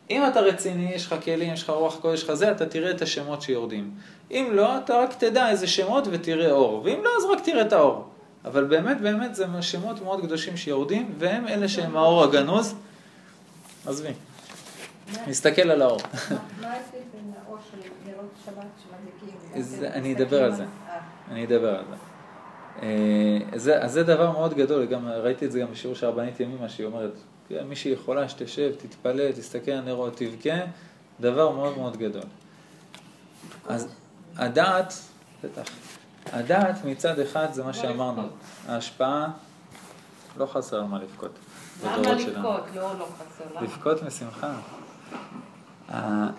אם 0.10 0.22
אתה 0.28 0.42
רציני, 0.42 0.92
יש 0.94 1.06
לך 1.06 1.16
כלים, 1.24 1.54
יש 1.54 1.64
לך 1.64 1.70
רוח 1.70 1.96
קודש, 1.96 2.20
יש 2.20 2.24
לך 2.24 2.34
זה, 2.34 2.52
אתה 2.52 2.66
תראה 2.66 2.92
את 2.92 3.02
השמות 3.02 3.42
שיורדים. 3.42 3.92
אם 4.32 4.50
לא, 4.54 4.78
אתה 4.78 4.98
רק 4.98 5.14
תדע 5.14 5.50
איזה 5.50 5.68
שמות 5.68 6.04
ותראה 6.12 6.52
אור. 6.52 6.82
ואם 6.84 7.00
לא, 7.04 7.10
אז 7.18 7.26
רק 7.26 7.46
תראה 7.46 7.62
את 7.62 7.74
האור. 7.74 8.08
אבל 8.48 8.64
באמת, 8.66 9.02
באמת, 9.02 9.36
זה 9.36 9.46
שמות 9.62 10.02
מאוד 10.02 10.22
קדושים 10.22 10.58
שיורדים, 10.58 11.14
והם 11.18 11.48
אלה 11.48 11.68
שהם 11.68 11.98
האור 11.98 12.24
הגנוז. 12.24 12.76
עזבי. 13.86 14.10
נסתכל 15.28 15.62
על 15.72 15.82
האור. 15.82 16.00
מה 16.02 16.38
ההבדל 16.68 16.78
בין 17.14 17.32
האור 17.46 17.58
של 17.72 17.78
נרות 18.12 18.30
שבת 18.46 18.56
שמדליקים? 18.84 19.62
זה- 19.64 19.94
אני 19.94 20.14
אדבר 20.16 20.44
על 20.44 20.56
זה. 20.56 20.66
אני 21.32 21.46
אדבר 21.46 21.76
על 21.76 21.84
זה. 21.90 21.96
אה, 22.82 23.58
זה. 23.60 23.82
אז 23.84 23.92
זה 23.92 24.04
דבר 24.04 24.32
מאוד 24.32 24.54
גדול, 24.54 24.86
גם 24.86 25.08
ראיתי 25.08 25.46
את 25.46 25.52
זה 25.52 25.60
גם 25.60 25.72
בשיעור 25.72 25.96
של 25.96 26.06
הרבנית 26.06 26.40
ימימה, 26.40 26.70
שהיא 26.70 26.88
אומרת, 26.88 27.14
כן, 27.50 27.64
מי 27.68 27.76
שיכולה 27.76 28.30
שתשב, 28.30 28.72
תתפלל, 28.78 29.32
תסתכל 29.32 29.72
על 29.72 29.82
נרות, 29.82 30.18
תבכה, 30.18 30.56
דבר 31.20 31.52
מאוד 31.52 31.78
מאוד 31.78 31.98
גדול. 31.98 32.24
אז 33.68 33.88
הדעת, 34.38 34.94
בטח, 35.44 35.64
הדעת 36.34 36.86
מצד 36.86 37.20
אחד 37.20 37.48
זה 37.54 37.64
מה 37.64 37.74
שאמרנו, 37.74 38.28
ההשפעה, 38.68 39.28
לא 40.38 40.46
חסר 40.46 40.78
על 40.78 40.84
מה 40.84 41.00
לבכות. 41.00 41.32
למה. 41.84 41.98
לבכות? 41.98 42.64
לא, 42.76 43.00
לא 43.00 43.08
חסר. 43.18 43.64
לבכות 43.64 44.04
משמחה. 44.04 44.54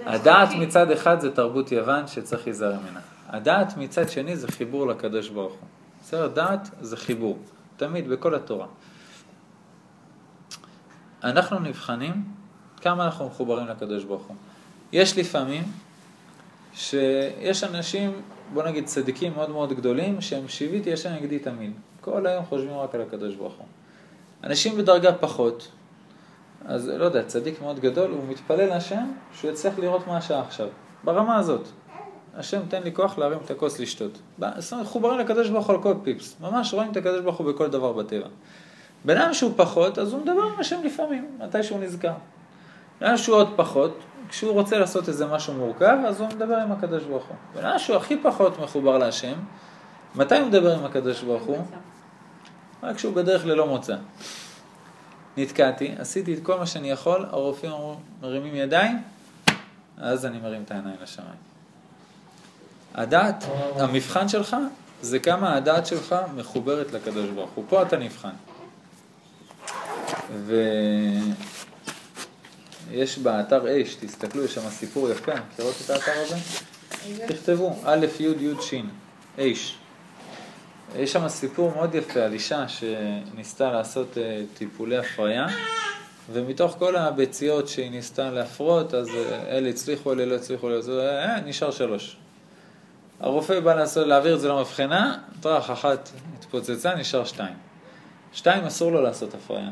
הדעת 0.06 0.48
מצד 0.58 0.90
אחד 0.90 1.20
זה 1.20 1.34
תרבות 1.34 1.72
יוון 1.72 2.06
שצריך 2.06 2.46
להיזהר 2.46 2.74
ממנה. 2.80 3.00
הדעת 3.28 3.76
מצד 3.76 4.08
שני 4.08 4.36
זה 4.36 4.48
חיבור 4.48 4.86
לקדוש 4.86 5.28
ברוך 5.28 5.52
הוא. 5.52 5.68
בסדר? 6.02 6.28
דעת 6.28 6.70
זה 6.80 6.96
חיבור, 6.96 7.38
תמיד, 7.76 8.08
בכל 8.08 8.34
התורה. 8.34 8.66
אנחנו 11.24 11.58
נבחנים 11.58 12.24
כמה 12.80 13.04
אנחנו 13.04 13.26
מחוברים 13.26 13.66
לקדוש 13.66 14.04
ברוך 14.04 14.22
הוא. 14.22 14.36
יש 14.92 15.18
לפעמים 15.18 15.64
שיש 16.74 17.64
אנשים, 17.64 18.22
בוא 18.54 18.62
נגיד 18.62 18.86
צדיקים 18.86 19.32
מאוד 19.36 19.50
מאוד 19.50 19.72
גדולים, 19.72 20.20
שהם 20.20 20.48
שיוויתי 20.48 20.90
ישן 20.90 21.14
נגדי 21.14 21.38
תמיד. 21.38 21.72
כל 22.00 22.26
היום 22.26 22.44
חושבים 22.44 22.76
רק 22.76 22.94
על 22.94 23.00
הקדוש 23.00 23.34
ברוך 23.34 23.54
הוא. 23.54 23.66
אנשים 24.44 24.76
בדרגה 24.76 25.12
פחות, 25.12 25.68
אז 26.66 26.88
לא 26.88 27.04
יודע, 27.04 27.22
צדיק 27.22 27.62
מאוד 27.62 27.80
גדול, 27.80 28.10
הוא 28.10 28.24
מתפלל 28.28 28.66
להשם 28.66 29.12
שהוא 29.32 29.50
יצליח 29.50 29.78
לראות 29.78 30.06
מה 30.06 30.16
השעה 30.16 30.40
עכשיו, 30.40 30.68
ברמה 31.04 31.36
הזאת. 31.36 31.68
השם 32.34 32.60
תן 32.68 32.82
לי 32.82 32.92
כוח 32.92 33.18
להרים 33.18 33.38
את 33.44 33.50
הכוס 33.50 33.80
לשתות. 33.80 34.18
מחוברים 34.80 35.18
לקדוש 35.18 35.48
ברוך 35.50 35.66
הוא 35.66 35.76
על 35.76 35.82
כל 35.82 35.94
פיפס. 36.02 36.36
ממש 36.40 36.74
רואים 36.74 36.90
את 36.90 36.96
הקדוש 36.96 37.20
ברוך 37.20 37.36
הוא 37.36 37.52
בכל 37.52 37.68
דבר 37.68 37.92
בטבע. 37.92 38.26
בן 39.04 39.16
אדם 39.16 39.34
שהוא 39.34 39.52
פחות, 39.56 39.98
אז 39.98 40.12
הוא 40.12 40.20
מדבר 40.22 40.42
עם 40.42 40.60
השם 40.60 40.80
לפעמים, 40.84 41.38
מתי 41.38 41.62
שהוא 41.62 41.80
נזכר. 41.80 42.12
בן 43.00 43.06
אדם 43.06 43.16
שהוא 43.16 43.36
עוד 43.36 43.48
פחות, 43.56 43.98
כשהוא 44.28 44.52
רוצה 44.52 44.78
לעשות 44.78 45.08
איזה 45.08 45.26
משהו 45.26 45.54
מורכב, 45.54 45.96
אז 46.06 46.20
הוא 46.20 46.28
מדבר 46.28 46.56
עם 46.56 46.72
הקדוש 46.72 47.04
ברוך 47.04 47.24
הוא. 47.26 47.36
בן 47.54 47.78
שהוא 47.78 47.96
הכי 47.96 48.16
פחות 48.22 48.58
מחובר 48.58 48.98
להשם, 48.98 49.34
מתי 50.14 50.38
הוא 50.38 50.48
מדבר 50.48 50.78
עם 50.78 50.84
הקדוש 50.84 51.22
ברוך 51.22 51.42
הוא? 51.42 51.58
רק 52.82 52.96
כשהוא 52.96 53.14
בדרך 53.14 53.46
ללא 53.46 53.66
מוצא. 53.66 53.96
נתקעתי, 55.36 55.94
עשיתי 55.98 56.34
את 56.34 56.38
כל 56.42 56.58
מה 56.58 56.66
שאני 56.66 56.90
יכול, 56.90 57.26
הרופאים 57.30 57.72
אמרו, 57.72 57.96
מרימים 58.22 58.54
ידיים, 58.54 59.02
אז 59.98 60.26
אני 60.26 60.38
מרים 60.38 60.62
את 60.62 60.70
העיניים 60.70 60.96
לשמיים. 61.02 61.38
הדעת, 62.94 63.44
המבחן 63.76 64.28
שלך, 64.28 64.56
זה 65.02 65.18
כמה 65.18 65.56
הדעת 65.56 65.86
שלך 65.86 66.16
מחוברת 66.36 66.92
לקדוש 66.92 67.30
ברוך 67.30 67.50
הוא. 67.54 67.64
פה 67.68 67.82
אתה 67.82 67.96
נבחן. 67.96 68.34
ויש 72.90 73.18
באתר 73.18 73.82
אש, 73.82 73.94
תסתכלו, 73.94 74.44
יש 74.44 74.54
שם 74.54 74.70
סיפור 74.70 75.10
יפה, 75.10 75.32
מכירות 75.52 75.74
את 75.84 75.90
האתר 75.90 76.12
הזה? 76.16 76.36
תכתבו, 77.26 77.76
א', 77.84 78.06
י', 78.20 78.24
י', 78.24 78.54
ש', 78.60 78.74
אש. 79.38 79.78
יש 80.96 81.12
שם 81.12 81.28
סיפור 81.28 81.72
מאוד 81.74 81.94
יפה 81.94 82.20
על 82.20 82.32
אישה 82.32 82.64
שניסתה 82.68 83.72
לעשות 83.72 84.18
אה, 84.18 84.42
טיפולי 84.54 84.98
הפריה, 84.98 85.46
ומתוך 86.32 86.76
כל 86.78 86.96
הביציות 86.96 87.68
שהיא 87.68 87.90
ניסתה 87.90 88.30
להפרות, 88.30 88.94
אז 88.94 89.08
אה, 89.08 89.56
אלה 89.56 89.68
הצליחו, 89.68 90.12
אלה 90.12 90.26
לא 90.26 90.34
הצליחו, 90.34 90.70
אז 90.70 90.90
אה, 90.90 91.40
נשאר 91.40 91.70
שלוש. 91.70 92.16
הרופא 93.20 93.60
בא 93.60 93.74
לעשות, 93.74 94.06
להעביר 94.06 94.34
את 94.34 94.40
זה 94.40 94.48
למבחנה, 94.48 95.18
טרח, 95.40 95.70
אחת 95.70 96.10
התפוצצה, 96.38 96.94
נשאר 96.94 97.24
שתיים. 97.24 97.54
שתיים 98.32 98.64
אסור 98.64 98.92
לו 98.92 99.02
לעשות 99.02 99.34
הפריה. 99.34 99.70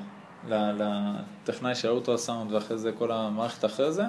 לטכנאי 0.49 1.75
של 1.75 1.89
האולטרסאונד 1.89 2.53
ואחרי 2.53 2.79
זה 2.79 2.93
כל 2.99 3.13
המערכת 3.13 3.65
אחרי 3.65 3.93
זה, 3.93 4.05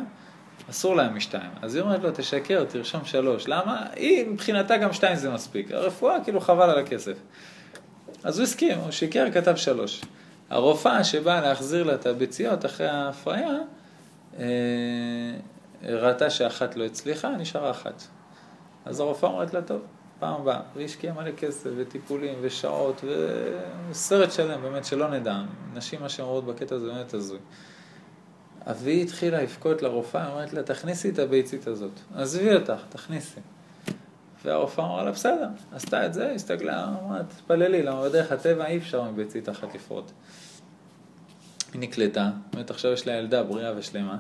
אסור 0.70 0.96
להם 0.96 1.16
משתיים. 1.16 1.52
אז 1.62 1.76
היא 1.76 1.84
אומרת 1.84 2.04
לו, 2.04 2.10
תשקר, 2.16 2.66
תרשום 2.66 3.06
שלוש. 3.06 3.48
למה? 3.48 3.86
היא, 3.96 4.28
מבחינתה 4.28 4.78
גם 4.78 4.94
שתיים 4.94 5.16
זה 5.16 5.30
מספיק. 5.30 5.72
הרפואה, 5.72 6.18
כאילו 6.24 6.42
חבל 6.42 6.70
על 6.70 6.80
הכסף. 6.80 7.18
אז 8.24 8.40
הוא 8.40 8.44
הסכים, 8.44 8.78
הוא 8.78 8.92
שיקר, 8.92 9.32
כתב 9.34 9.56
שלוש. 9.56 10.02
הרופאה 10.50 11.04
שבאה 11.04 11.42
להחזיר 11.42 11.84
לה 11.84 11.94
את 11.94 12.06
הביציות 12.06 12.66
אחרי 12.66 12.88
ההפריה, 12.88 13.58
אה, 14.40 14.46
ראתה 15.84 16.30
שאחת 16.30 16.76
לא 16.76 16.86
הצליחה, 16.86 17.30
נשארה 17.30 17.72
אחת. 17.72 18.04
אז 18.86 19.00
הרופאה 19.00 19.30
אומרת 19.30 19.54
לה, 19.54 19.62
טוב, 19.62 19.82
פעם 20.20 20.42
הבאה. 20.42 20.60
והיא 20.76 20.86
השקיעה 20.86 21.14
מלא 21.14 21.32
כסף 21.32 21.70
וטיפולים 21.78 22.34
ושעות 22.42 23.04
וסרט 23.90 24.32
שלם, 24.32 24.62
באמת 24.62 24.86
שלא 24.86 25.12
נדע. 25.12 25.42
נשים 25.74 26.02
מה 26.02 26.10
שהן 26.10 26.26
אומרות 26.26 26.46
בקטע 26.46 26.76
הזה 26.76 26.88
באמת 26.88 27.14
הזוי. 27.14 27.40
והיא 28.76 29.04
התחילה 29.04 29.42
לבכות 29.42 29.82
לרופאה, 29.82 30.32
אומרת 30.32 30.54
לה, 30.54 30.64
תכניסי 30.64 31.10
את 31.10 31.20
הביצית 31.20 31.68
הזאת. 31.68 31.92
עזבי 32.16 32.56
אותך, 32.56 32.82
תכניסי. 32.90 33.40
והרופאה 34.46 34.86
אמרה 34.86 35.04
לה, 35.04 35.12
בסדר, 35.12 35.48
עשתה 35.72 36.06
את 36.06 36.14
זה, 36.14 36.32
הסתכלה, 36.32 36.88
אמרה, 36.88 37.24
תתפללי, 37.24 37.84
למה 37.84 38.04
בדרך 38.04 38.32
הטבע 38.32 38.66
אי 38.66 38.78
אפשר 38.78 39.04
מביצית 39.04 39.50
אחת 39.50 39.76
לפרוט. 39.76 40.12
היא 41.74 41.82
נקלטה, 41.82 42.30
באמת 42.54 42.70
עכשיו 42.70 42.92
יש 42.92 43.08
לה 43.08 43.14
ילדה 43.14 43.44
בריאה 43.44 43.74
ושלמה, 43.78 44.18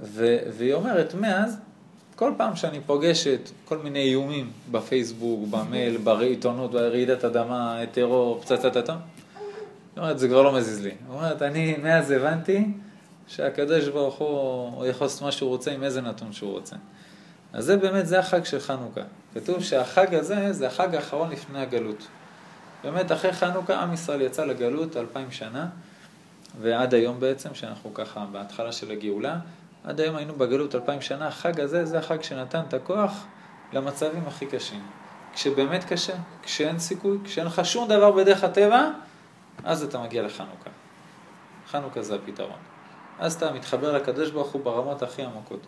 והיא 0.00 0.74
אומרת, 0.74 1.14
מאז, 1.14 1.58
כל 2.18 2.32
פעם 2.36 2.56
שאני 2.56 2.80
פוגשת 2.80 3.50
כל 3.64 3.78
מיני 3.78 4.02
איומים 4.02 4.50
בפייסבוק, 4.70 5.48
במייל, 5.50 5.96
בעיתונות, 5.96 6.70
ברעידת 6.70 7.24
אדמה, 7.24 7.80
טרור, 7.92 8.40
פצצת 8.40 8.76
אטום, 8.76 8.96
היא 8.96 10.02
אומרת, 10.02 10.18
זה 10.18 10.28
כבר 10.28 10.42
לא 10.42 10.52
מזיז 10.52 10.84
לי. 10.84 10.90
היא 10.90 10.96
אומרת, 11.08 11.42
אני 11.42 11.76
מאז 11.82 12.10
הבנתי 12.10 12.66
שהקדוש 13.28 13.88
ברוך 13.88 14.14
הוא, 14.14 14.86
יכול 14.86 15.04
לעשות 15.04 15.22
מה 15.22 15.32
שהוא 15.32 15.48
רוצה 15.48 15.72
עם 15.72 15.82
איזה 15.82 16.00
נתון 16.00 16.32
שהוא 16.32 16.52
רוצה. 16.52 16.76
אז 17.52 17.64
זה 17.64 17.76
באמת, 17.76 18.06
זה 18.06 18.18
החג 18.18 18.44
של 18.44 18.60
חנוכה. 18.60 19.00
כתוב 19.34 19.62
שהחג 19.62 20.14
הזה 20.14 20.52
זה 20.52 20.66
החג 20.66 20.94
האחרון 20.94 21.30
לפני 21.30 21.58
הגלות. 21.58 22.06
באמת, 22.84 23.12
אחרי 23.12 23.32
חנוכה 23.32 23.80
עם 23.80 23.92
ישראל 23.92 24.20
יצא 24.20 24.44
לגלות 24.44 24.96
אלפיים 24.96 25.30
שנה, 25.30 25.66
ועד 26.60 26.94
היום 26.94 27.20
בעצם, 27.20 27.54
שאנחנו 27.54 27.94
ככה 27.94 28.26
בהתחלה 28.32 28.72
של 28.72 28.90
הגאולה, 28.90 29.38
עד 29.88 30.00
היום 30.00 30.16
היינו 30.16 30.34
בגלות 30.34 30.74
אלפיים 30.74 31.00
שנה, 31.00 31.28
החג 31.28 31.60
הזה 31.60 31.84
זה 31.84 31.98
החג 31.98 32.22
שנתן 32.22 32.60
את 32.68 32.74
הכוח 32.74 33.26
למצבים 33.72 34.26
הכי 34.26 34.46
קשים. 34.46 34.86
כשבאמת 35.32 35.84
קשה, 35.84 36.12
כשאין 36.42 36.78
סיכוי, 36.78 37.18
כשאין 37.24 37.46
לך 37.46 37.64
שום 37.64 37.88
דבר 37.88 38.12
בדרך 38.12 38.44
הטבע, 38.44 38.90
אז 39.64 39.82
אתה 39.82 39.98
מגיע 39.98 40.22
לחנוכה. 40.22 40.70
חנוכה 41.70 42.02
זה 42.02 42.14
הפתרון. 42.14 42.58
אז 43.18 43.34
אתה 43.34 43.52
מתחבר 43.52 43.92
לקדוש 43.92 44.30
ברוך 44.30 44.52
הוא 44.52 44.64
ברמות 44.64 45.02
הכי 45.02 45.22
עמוקות. 45.22 45.66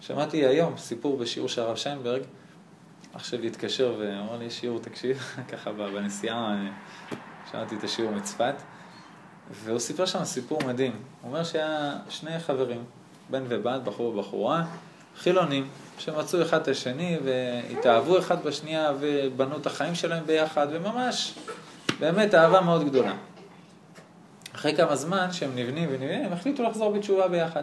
שמעתי 0.00 0.46
היום 0.46 0.76
סיפור 0.76 1.16
בשיעור 1.16 1.48
של 1.48 1.62
הרב 1.62 1.76
שיינברג, 1.76 2.22
אח 3.16 3.24
שלי 3.24 3.46
התקשר 3.46 3.94
ואמר 3.98 4.36
לי, 4.36 4.50
שיעור, 4.50 4.78
תקשיב, 4.78 5.18
ככה 5.52 5.72
בנסיעה, 5.72 6.56
שמעתי 7.50 7.76
את 7.76 7.84
השיעור 7.84 8.12
מצפת, 8.12 8.54
והוא 9.50 9.78
סיפר 9.78 10.06
שם 10.06 10.24
סיפור 10.24 10.58
מדהים. 10.66 10.92
הוא 10.92 11.30
אומר 11.30 11.44
שהיה 11.44 11.96
שני 12.08 12.38
חברים, 12.38 12.84
בן 13.30 13.42
ובת, 13.48 13.80
בחור 13.80 14.06
ובחורה, 14.06 14.64
חילונים, 15.18 15.68
שמצאו 15.98 16.42
אחד 16.42 16.60
את 16.60 16.68
השני 16.68 17.18
והתאהבו 17.24 18.18
אחד 18.18 18.44
בשנייה 18.44 18.92
ובנו 19.00 19.56
את 19.56 19.66
החיים 19.66 19.94
שלהם 19.94 20.26
ביחד, 20.26 20.66
וממש, 20.70 21.34
באמת 22.00 22.34
אהבה 22.34 22.60
מאוד 22.60 22.84
גדולה. 22.84 23.14
אחרי 24.54 24.76
כמה 24.76 24.96
זמן 24.96 25.32
שהם 25.32 25.50
נבנים 25.54 25.88
ונבנים, 25.92 26.24
הם 26.24 26.32
החליטו 26.32 26.62
לחזור 26.62 26.92
בתשובה 26.92 27.28
ביחד. 27.28 27.62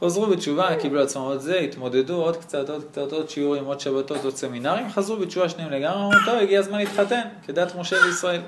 חזרו 0.00 0.26
בתשובה, 0.26 0.76
קיבלו 0.76 1.00
לעצמם 1.00 1.22
עוד 1.22 1.40
זה, 1.40 1.58
התמודדו 1.58 2.22
עוד 2.22 2.36
קצת, 2.36 2.70
עוד 2.70 2.84
קצת, 2.84 3.12
עוד 3.12 3.30
שיעורים, 3.30 3.64
עוד 3.64 3.80
שבתות, 3.80 4.24
עוד 4.24 4.36
סמינרים, 4.36 4.90
חזרו 4.90 5.16
בתשובה 5.16 5.48
שניהם 5.48 5.70
לגמרי, 5.70 6.02
אמרו, 6.02 6.12
טוב, 6.24 6.34
הגיע 6.34 6.60
הזמן 6.60 6.78
להתחתן, 6.78 7.22
כדת 7.46 7.74
משה 7.74 7.96
וישראל. 8.06 8.40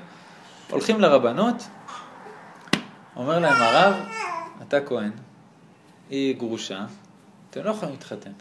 הולכים 0.69 1.01
לרבנות, 1.01 1.55
אומר 3.15 3.39
להם 3.39 3.61
הרב, 3.61 3.93
אתה 4.67 4.81
כהן, 4.81 5.11
היא 6.09 6.37
גרושה, 6.37 6.85
אתם 7.49 7.63
לא 7.63 7.69
יכולים 7.69 7.93
להתחתן. 7.93 8.31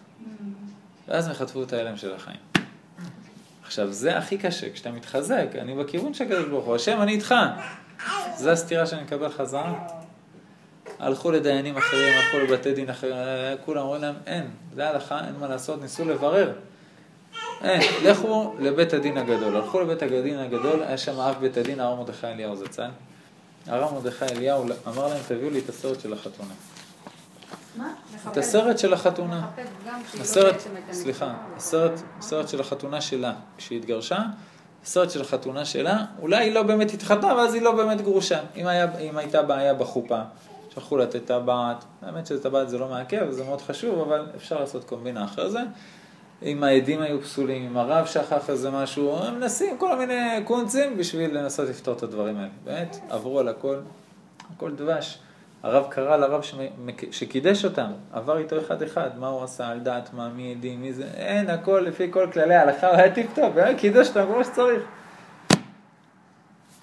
ואז 1.09 1.29
הם 1.29 1.35
חטפו 1.35 1.63
את 1.63 1.73
ההלם 1.73 1.97
של 1.97 2.15
החיים. 2.15 2.41
עכשיו, 3.65 3.93
זה 3.93 4.19
הכי 4.19 4.39
קשה, 4.39 4.73
כשאתה 4.73 4.91
מתחזק, 4.91 5.47
אני 5.59 5.75
בכיוון 5.75 6.15
של 6.15 6.25
הקדוש 6.25 6.45
ברוך 6.45 6.65
הוא, 6.65 6.75
השם, 6.75 7.03
אני 7.03 7.13
איתך. 7.13 7.35
זו 8.37 8.51
הסתירה 8.51 8.87
שאני 8.87 9.03
מקבל 9.03 9.29
חזרה. 9.29 9.89
הלכו 10.99 11.31
לדיינים 11.31 11.77
אחרים, 11.77 12.15
הלכו 12.15 12.39
לבתי 12.39 12.75
דין 12.75 12.91
אחרים, 12.91 13.15
כולם 13.65 13.83
אומרים 13.83 14.03
להם, 14.03 14.15
אין, 14.27 14.51
זה 14.75 14.89
הלכה, 14.89 15.27
אין 15.27 15.35
מה 15.41 15.49
לעשות, 15.49 15.83
ניסו 15.83 16.05
לברר. 16.05 16.53
אין, 17.63 17.81
לכו 18.05 18.55
לבית 18.59 18.93
הדין 18.93 19.19
הגדול. 19.19 19.57
הלכו 19.57 19.81
לבית 19.81 20.03
הדין 20.03 20.39
הגדול, 20.39 20.83
היה 20.83 20.99
שם 20.99 21.21
אב 21.21 21.37
בית 21.41 21.57
הדין, 21.57 21.81
הרב 21.81 21.99
מרדכי 21.99 22.27
אליהו 22.27 22.57
זצ"ל. 22.57 22.91
הרב 23.67 23.95
מרדכי 23.95 24.25
אליהו 24.25 24.65
אמר 24.87 25.09
להם, 25.09 25.23
תביאו 25.29 25.51
לי 25.51 25.59
את 25.59 25.69
הסרט 25.69 26.01
של 26.01 26.13
החתונה. 26.13 26.55
את 28.33 28.37
הסרט 28.37 28.79
של 28.79 28.93
החתונה. 28.93 29.47
לא 29.87 30.21
הסרט, 30.21 30.55
סליחה. 30.93 31.35
הסרט, 31.57 31.93
הסרט 32.19 32.49
של 32.49 32.61
החתונה 32.61 33.01
שלה, 33.01 33.33
כשהיא 33.57 33.79
התגרשה, 33.79 34.19
הסרט 34.85 35.11
של 35.11 35.21
החתונה 35.21 35.65
שלה, 35.65 36.05
אולי 36.21 36.45
היא 36.45 36.55
לא 36.55 36.63
באמת 36.63 36.91
התחתנה, 36.91 37.35
ואז 37.35 37.55
היא 37.55 37.63
לא 37.63 37.73
באמת 37.73 38.01
גרושה. 38.01 38.41
אם, 38.57 38.67
היה, 38.67 38.99
אם 38.99 39.19
הייתה 39.19 39.43
בעיה 39.43 39.75
בחופה, 39.75 40.21
שכחו 40.71 40.97
לתת 40.97 41.25
טבעת, 41.25 41.85
האמת 42.03 42.27
שטבעת 42.27 42.69
זה 42.69 42.79
לא 42.79 42.89
מעכב, 42.89 43.31
זה 43.31 43.45
מאוד 43.45 43.61
חשוב, 43.61 44.01
אבל 44.01 44.27
אפשר 44.37 44.61
לעשות 44.61 44.85
קומבינה 44.85 45.25
אחרי 45.25 45.51
זה. 45.51 45.61
אם 46.43 46.65
העדים 46.65 47.03
היו 47.03 47.23
פסולים, 47.23 47.67
אם 47.67 47.77
הרב 47.77 48.07
שכח 48.07 48.51
איזה 48.51 48.71
משהו, 48.71 49.19
הם 49.19 49.35
מנסים 49.35 49.79
כל 49.79 49.99
מיני 49.99 50.45
קונצים 50.45 50.97
בשביל 50.97 51.39
לנסות 51.39 51.69
לפתור 51.69 51.95
את 51.95 52.03
הדברים 52.03 52.37
האלה. 52.37 52.49
באמת, 52.65 52.97
עברו 53.09 53.41
על 53.41 53.49
הכל, 53.49 53.77
הכל 54.57 54.73
דבש. 54.73 55.19
הרב 55.67 55.87
קרא 55.91 56.17
לרב 56.17 56.41
שקידש 57.11 57.65
אותם, 57.65 57.91
עבר 58.13 58.39
איתו 58.39 58.61
אחד-אחד, 58.61 59.19
מה 59.19 59.29
הוא 59.29 59.45
עשה, 59.45 59.69
על 59.69 59.81
דעת 59.81 60.15
מה, 60.15 60.29
מי 60.29 60.55
עדים, 60.55 60.83
מי 60.83 60.93
זה, 60.93 61.05
אין, 61.05 61.51
הכל 61.51 61.85
לפי 61.87 62.13
כל 62.13 62.29
כללי 62.33 62.55
ההלכה, 62.55 62.89
הוא 62.89 62.97
היה 62.97 63.15
tip 63.15 63.35
top, 63.35 63.53
הוא 63.53 63.61
היה 63.61 63.79
קידש 63.79 64.09
אותם 64.09 64.25
כמו 64.33 64.45
שצריך. 64.45 64.83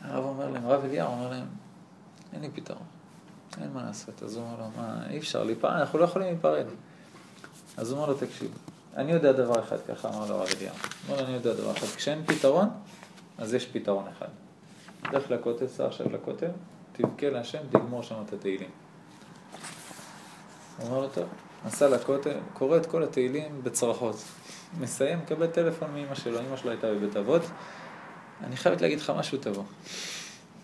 הרב 0.02 0.26
אומר 0.26 0.50
להם, 0.50 0.66
הרב 0.66 0.86
אליהו 0.86 1.08
אומר 1.12 1.30
להם, 1.30 1.46
אין 2.34 2.42
לי 2.42 2.50
פתרון, 2.50 2.84
אין 3.62 3.70
מה 3.74 3.84
לעשות. 3.84 4.24
אז 4.24 4.36
הוא 4.36 4.44
אומר 4.44 4.56
לו, 4.60 4.66
מה, 4.78 5.00
אי 5.10 5.18
אפשר 5.18 5.44
להיפרד, 5.44 5.72
אנחנו 5.72 6.00
לא 6.00 6.04
יכולים 6.04 6.28
להיפרד. 6.28 6.66
אז 7.78 7.92
הוא 7.92 8.00
אומר 8.00 8.10
לו, 8.10 8.18
תקשיב, 8.18 8.52
אני 8.98 9.12
יודע 9.12 9.32
דבר 9.32 9.60
אחד, 9.60 9.78
ככה 9.88 10.10
אמר 10.10 10.30
לו 10.30 10.36
הרב 10.36 10.48
אליהו. 10.58 10.76
הוא 10.76 11.14
אומר 11.14 11.22
לו, 11.22 11.28
אני 11.28 11.36
יודע 11.36 11.54
דבר 11.54 11.72
אחד, 11.72 11.88
כשאין 11.88 12.26
פתרון, 12.26 12.70
אז 13.38 13.54
יש 13.54 13.66
פתרון 13.66 14.06
אחד. 14.08 14.28
לך 15.14 15.32
לכותל, 15.32 15.68
סע 15.68 15.86
עכשיו 15.86 16.08
לכותל, 16.12 16.52
תבכה 16.94 17.30
להשם, 17.30 17.60
תגמור 17.70 18.04
שם 18.04 18.16
את 18.28 18.34
התהילים. 18.34 18.70
הוא 20.78 20.88
אומר 20.88 21.00
לו, 21.00 21.08
טוב, 21.08 21.26
נסע 21.66 21.90
לכותל, 21.90 22.38
קורא 22.54 22.78
את 22.78 22.86
כל 22.86 23.04
התהילים 23.04 23.64
בצרחות. 23.64 24.16
מסיים, 24.80 25.20
מקבל 25.20 25.48
טלפון 25.48 25.92
מאמא 25.94 26.16
שלו, 26.16 26.40
אמא 26.40 26.58
שלו 26.58 26.72
הייתה 26.72 26.94
בבית 26.94 27.18
אבות. 27.18 27.42
אני 28.44 28.58
חייבת 28.58 28.82
להגיד 28.82 29.00
לך 29.00 29.14
משהו 29.18 29.38
תבוא. 29.38 29.64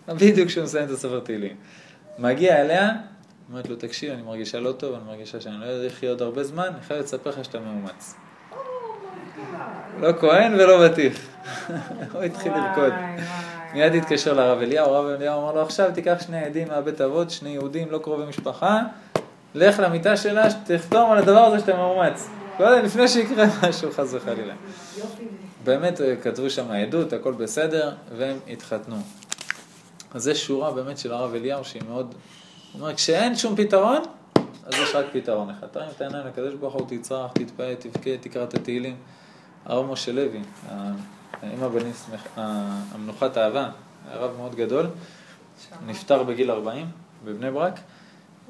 בדיוק 0.08 0.48
כשהוא 0.48 0.64
מסיים 0.64 0.84
את 0.84 0.90
הספר 0.90 1.20
תהילים. 1.20 1.56
מגיע 2.18 2.60
אליה, 2.60 2.90
אומרת 3.48 3.68
לו, 3.68 3.76
תקשיב, 3.76 4.12
אני 4.12 4.22
מרגישה 4.22 4.60
לא 4.60 4.72
טוב, 4.72 4.94
אני 4.94 5.04
מרגישה 5.04 5.40
שאני 5.40 5.60
לא 5.60 5.64
יודע 5.64 6.08
עוד 6.08 6.22
הרבה 6.22 6.44
זמן, 6.44 6.66
אני 6.74 6.82
חייבת 6.82 7.04
לספר 7.04 7.30
לך 7.30 7.44
שאתה 7.44 7.60
מאומץ. 7.60 8.14
לא 10.00 10.12
כהן 10.20 10.54
ולא 10.54 10.88
בטיח. 10.88 11.18
הוא 12.12 12.22
התחיל 12.22 12.52
לרקוד. 12.52 12.92
מיד 13.72 13.94
התקשר 13.94 14.32
לרב 14.32 14.58
אליהו, 14.58 14.94
הרב 14.94 15.06
אליהו 15.06 15.42
אמר 15.42 15.52
לו, 15.52 15.62
עכשיו 15.62 15.90
תיקח 15.94 16.16
שני 16.26 16.44
עדים 16.44 16.68
מהבית 16.68 17.00
אבות, 17.00 17.30
שני 17.30 17.50
יהודים, 17.50 17.90
לא 17.90 17.98
קרובי 17.98 18.24
משפחה, 18.24 18.82
לך 19.54 19.78
למיטה 19.78 20.16
שלה, 20.16 20.48
תחתום 20.64 21.10
על 21.10 21.18
הדבר 21.18 21.38
הזה 21.38 21.60
שאתה 21.60 21.76
מאומץ. 21.76 22.28
קודם, 22.56 22.84
לפני 22.84 23.08
שיקרה 23.08 23.44
משהו, 23.68 23.92
חס 23.92 24.14
וחלילה. 24.14 24.54
באמת 25.64 26.00
אה, 26.00 26.16
כתבו 26.22 26.50
שם 26.50 26.70
עדות, 26.70 27.12
הכל 27.12 27.32
בסדר, 27.32 27.92
והם 28.16 28.36
התחתנו. 28.48 28.96
אז 30.14 30.22
זו 30.22 30.34
שורה 30.34 30.70
באמת 30.70 30.98
של 30.98 31.12
הרב 31.12 31.34
אליהו 31.34 31.64
שהיא 31.64 31.82
מאוד... 31.88 32.14
הוא 32.72 32.80
אומר, 32.80 32.94
כשאין 32.94 33.36
שום 33.36 33.56
פתרון, 33.56 34.02
אז 34.64 34.74
יש 34.74 34.94
רק 34.94 35.06
פתרון 35.12 35.50
אחד. 35.50 35.66
תרים 35.66 35.88
את 35.96 36.00
העיניים 36.00 36.26
לקדוש 36.26 36.54
ברוך 36.54 36.74
הוא, 36.74 36.86
תצרח, 36.88 37.30
תתפעל, 37.32 37.74
תבכה, 37.74 38.10
תקרא 38.20 38.44
את 38.44 38.54
התהילים. 38.54 38.96
הרב 39.64 39.92
משה 39.92 40.12
לוי, 40.12 40.40
האמא 41.42 41.68
בניס, 41.68 42.10
המנוחת 42.36 43.38
אהבה, 43.38 43.70
היה 44.08 44.18
רב 44.18 44.36
מאוד 44.36 44.54
גדול, 44.54 44.86
נפטר 45.86 46.22
בגיל 46.22 46.50
40 46.50 46.86
בבני 47.24 47.50
ברק. 47.50 47.80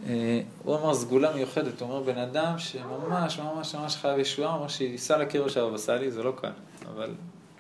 אה, 0.07 0.41
הוא 0.63 0.77
אמר 0.77 0.95
סגולה 0.95 1.35
מיוחדת, 1.35 1.81
הוא 1.81 1.91
אומר 1.91 2.03
בן 2.03 2.19
אדם 2.19 2.59
שממש 2.59 3.39
ממש 3.39 3.75
ממש 3.75 3.97
חייב 3.97 4.19
ישועה, 4.19 4.49
הוא 4.49 4.57
אומר 4.57 4.69
שייסע 4.69 5.19
לקבר 5.19 5.49
של 5.49 5.61
הבבא 5.61 5.79
סאלי, 5.79 6.11
זה 6.11 6.23
לא 6.23 6.33
קל, 6.41 6.51
אבל 6.95 7.15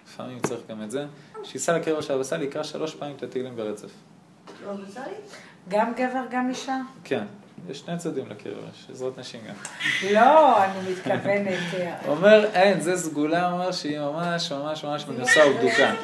לפעמים 0.06 0.40
צריך 0.40 0.60
גם 0.68 0.82
את 0.82 0.90
זה, 0.90 1.06
שייסע 1.44 1.78
לקבר 1.78 2.00
של 2.00 2.12
הבבא 2.12 2.24
סאלי, 2.24 2.44
יקרא 2.44 2.62
שלוש 2.62 2.94
פעמים 2.94 3.16
את 3.16 3.22
התהילים 3.22 3.56
ברצף. 3.56 3.90
לא? 4.66 4.72
גם 5.68 5.92
גבר, 5.94 6.24
גם 6.30 6.48
אישה? 6.48 6.76
כן, 7.04 7.24
יש 7.68 7.78
שני 7.78 7.98
צדדים 7.98 8.24
לקבר, 8.30 8.60
יש 8.72 8.86
עזרת 8.90 9.18
נשים 9.18 9.40
גם. 9.48 9.54
לא, 10.12 10.64
אני 10.64 10.92
מתכוונת... 10.92 11.58
אה, 11.74 11.96
הוא 12.06 12.16
אומר, 12.16 12.44
אין, 12.54 12.80
זה 12.80 12.96
סגולה, 12.96 13.46
הוא 13.48 13.58
אומר 13.58 13.72
שהיא 13.72 14.00
ממש 14.00 14.52
ממש 14.52 14.84
ממש 14.84 15.06
מנוסה 15.06 15.40
ובדוקה. 15.46 15.94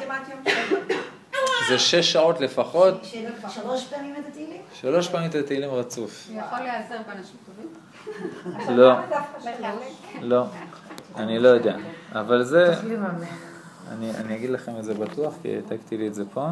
זה 1.69 1.79
שש 1.79 2.11
שעות 2.11 2.39
לפחות, 2.39 3.05
שלוש 3.49 3.87
פעמים 3.87 4.15
את 4.15 4.27
התהילים? 4.27 4.61
שלוש 4.73 5.07
פעמים 5.07 5.29
את 5.29 5.35
התהילים 5.35 5.69
רצוף. 5.69 6.27
הוא 6.29 6.41
יכול 6.41 6.59
להיעזר 6.59 6.95
באנשים 7.07 7.37
טובים? 7.45 8.77
לא? 8.77 8.93
לא, 10.21 10.45
אני 11.15 11.39
לא 11.39 11.47
יודע, 11.47 11.75
אבל 12.11 12.43
זה... 12.43 12.73
אני 13.91 14.35
אגיד 14.35 14.49
לכם 14.49 14.71
את 14.79 14.83
זה 14.83 14.93
בטוח, 14.93 15.33
כי 15.41 15.55
העתקתי 15.55 15.97
לי 15.97 16.07
את 16.07 16.13
זה 16.13 16.23
פה. 16.33 16.47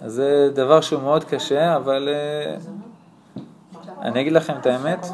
אז 0.00 0.12
זה 0.12 0.50
דבר 0.54 0.80
שהוא 0.80 1.02
מאוד 1.02 1.24
קשה, 1.24 1.76
אבל 1.76 2.08
אה, 2.08 2.56
אני 4.02 4.20
אגיד 4.20 4.32
לכם 4.32 4.54
את 4.60 4.66
האמת. 4.66 5.06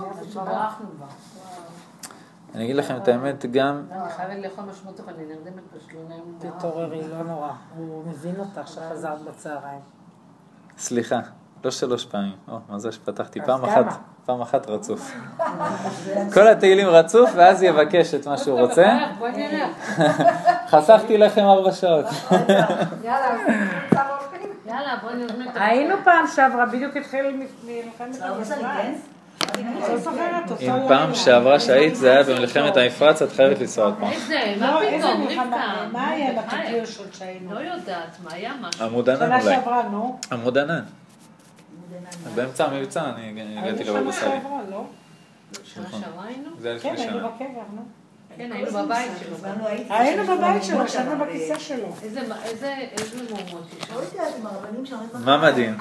אני 2.55 2.65
אגיד 2.65 2.77
לכם 2.77 2.97
את 2.97 3.09
האמת 3.09 3.47
גם, 3.47 3.83
אני 3.91 4.11
חייבת 4.17 4.45
לאכול 4.45 4.65
משמעות, 4.65 5.01
אבל 5.01 5.13
אני 5.15 5.25
נרדמת 5.27 5.63
פשוט 5.77 5.93
לא 5.93 6.01
נעים. 6.09 6.39
תתעוררי, 6.39 7.09
לא 7.09 7.23
נורא. 7.23 7.51
הוא 7.77 8.05
מבין 8.07 8.35
אותך 8.39 8.69
שחזרת 8.69 9.23
בצהריים. 9.23 9.81
סליחה, 10.79 11.21
לא 11.65 11.71
שלוש 11.71 12.07
פעמים, 12.07 12.37
או, 12.49 12.59
מזל 12.69 12.91
שפתחתי, 12.91 13.41
אז 13.41 13.47
פעם? 13.47 13.65
אחת, 13.65 13.85
פעם 14.27 14.41
אחת 14.41 14.67
רצוף. 14.69 15.13
כל 16.35 16.49
התהילים 16.49 16.89
רצוף, 16.89 17.31
ואז 17.35 17.63
יבקש 17.63 18.15
את 18.15 18.27
מה 18.27 18.39
שהוא 18.39 18.61
רוצה. 18.61 18.99
חסכתי 20.69 21.19
לכם 21.19 21.45
ארבע 21.45 21.73
שעות. 21.73 22.07
יאללה. 23.03 24.16
יאללה, 24.77 24.97
בואי 25.03 25.15
נזמין 25.15 25.49
את 25.49 25.57
היינו 25.57 25.95
פעם 26.05 26.27
שעברה, 26.37 26.67
בדיוק 26.67 26.97
התחיל 26.97 27.27
מ- 27.37 27.41
מלחמת 27.67 28.17
כן? 28.17 28.95
לא 29.41 30.39
אותו 30.43 30.57
אם. 30.61 30.89
פעם 30.89 31.15
שעברה 31.15 31.61
שהיית, 31.61 31.97
זה 31.97 32.11
היה 32.11 32.23
במלחמת 32.23 32.77
המפרץ, 32.77 33.23
את 33.23 33.33
חייבת 33.33 33.61
לנסוע 33.61 33.85
עוד 33.85 33.95
פעם. 34.01 34.11
איזה, 34.13 34.55
לא, 34.61 34.67
מה 34.67 34.83
איזה 34.83 35.07
פתאום? 35.09 35.27
רבקה? 35.47 35.89
מה 35.93 36.09
היה. 36.09 36.43
בקטיושות 36.43 37.15
שהיינו? 37.15 37.55
לא 37.55 37.59
יודעת, 37.61 38.17
מה 38.25 38.33
היה 38.33 38.53
משהו? 38.61 38.85
עמוד 38.85 39.11
ענן 39.11 39.19
שנה 39.19 39.41
אולי. 39.43 39.55
שעברה, 39.55 39.83
נו. 39.91 40.19
עמוד 40.33 40.59
ענן. 40.59 40.83
באמצע 42.35 42.65
המבצע 42.67 43.05
אני 43.05 43.31
הגעתי 43.59 43.83
היינו 43.83 43.99
לבבא 43.99 44.13
שנה 44.13 44.13
סאלי. 44.13 44.41
שעברה, 44.43 44.61
לא? 44.71 44.85
שנה. 45.65 45.85
שעברה 45.91 46.25
היינו? 46.27 46.51
זה 46.59 46.71
היה 46.71 46.79
כן, 46.81 46.93
לפני 46.93 47.05
היינו 47.07 47.19
שנה. 47.21 47.29
בקבר, 47.29 47.47
נו. 47.75 47.83
כן, 48.37 48.53
היינו 48.53 48.71
בבית 48.85 49.11
שלו. 49.21 49.37
היינו 49.91 50.37
בבית 50.37 50.65
שלו, 50.65 50.85
ישבנו 50.85 51.11
שם, 51.11 51.21
בכיסא 51.21 51.59
שלו. 51.59 51.89
איזה, 52.03 52.21
מהומות 53.23 53.67
יש 54.83 54.93
לא. 54.93 55.21
מה 55.25 55.43
מדהים? 55.53 55.77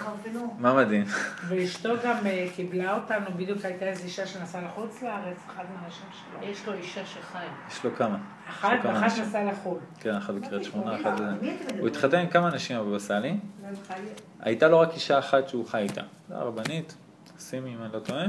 מה 0.60 0.74
מדהים? 0.74 1.04
ואשתו 1.48 1.90
גם 2.06 2.16
אה, 2.26 2.48
קיבלה 2.56 2.96
אותנו, 2.96 3.26
בדיוק 3.38 3.66
הייתה 3.66 3.86
איזו 3.86 4.04
אישה 4.04 4.26
שנסעה 4.28 4.62
לחוץ 4.62 5.02
לארץ, 5.04 5.38
אחד 5.48 5.64
מהאנשים 5.74 6.06
שלו. 6.12 6.50
יש 6.50 6.68
לו 6.68 6.74
אישה 6.74 7.06
שחיה. 7.06 7.42
יש 7.72 7.84
לו 7.84 7.96
כמה. 7.96 8.18
אחת 8.50 8.70
ואחת 8.84 9.04
אנשים. 9.04 9.24
נסעה 9.24 9.44
לחו"ל. 9.44 9.78
כן, 10.00 10.16
אחד 10.16 10.36
בקריית 10.36 10.64
שמונה, 10.64 10.98
מדברים? 10.98 11.58
הוא 11.80 11.88
התחתן 11.88 12.18
עם 12.18 12.28
כמה 12.28 12.48
אנשים 12.48 12.80
בבבא 12.80 13.00
סאלי. 13.00 13.38
חיי- 13.88 13.96
הייתה 14.40 14.68
לו 14.68 14.80
רק 14.80 14.94
אישה 14.94 15.20
אחת 15.20 15.50
שהוא 15.50 15.66
חי 15.68 15.78
איתה. 15.82 16.02
זו 16.30 16.36
הרבנית, 16.36 16.96
סימי 17.40 17.74
אם 17.76 17.84
אני 17.84 17.94
לא 17.94 18.00
טועה. 18.00 18.26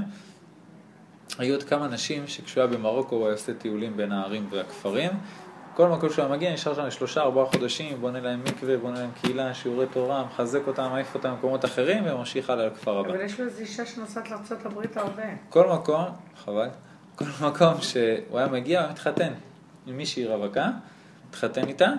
היו 1.39 1.55
עוד 1.55 1.63
כמה 1.63 1.89
נשים 1.89 2.27
שכשהוא 2.27 2.65
היה 2.65 2.73
במרוקו 2.73 3.17
הוא 3.17 3.25
היה 3.27 3.33
עושה 3.33 3.55
טיולים 3.55 3.97
בין 3.97 4.13
הערים 4.13 4.47
והכפרים. 4.51 5.11
כל 5.75 5.89
מקום 5.89 6.11
שהוא 6.11 6.25
היה 6.25 6.35
מגיע 6.35 6.53
נשאר 6.53 6.75
שם 6.75 6.87
לשלושה 6.87 7.21
ארבעה 7.21 7.47
חודשים, 7.47 8.01
בונה 8.01 8.21
להם 8.21 8.45
מקווה, 8.45 8.77
בונה 8.77 9.01
להם 9.01 9.11
קהילה, 9.21 9.55
שיעורי 9.55 9.87
תורה, 9.87 10.25
מחזק 10.25 10.67
אותם, 10.67 10.89
מעיף 10.91 11.15
אותם 11.15 11.29
למקומות 11.29 11.65
אחרים 11.65 12.05
וממשיך 12.07 12.51
הלאה 12.51 12.67
לכפר 12.67 12.99
הבא. 12.99 13.09
אבל 13.09 13.21
יש 13.21 13.41
לו 13.41 13.47
איזו 13.47 13.61
אישה 13.61 13.87
שנוסעת 13.87 14.31
לארה"ב 14.31 14.99
הרבה. 14.99 15.23
כל 15.49 15.69
מקום, 15.73 16.05
חבל, 16.45 16.69
כל 17.17 17.25
מקום 17.41 17.75
שהוא 17.81 18.39
היה 18.39 18.47
מגיע, 18.47 18.83
הוא 18.83 18.91
מתחתן 18.91 19.33
עם 19.87 19.97
מישהי 19.97 20.27
רווקה, 20.27 20.71
מתחתן 21.29 21.69
איתה? 21.69 21.93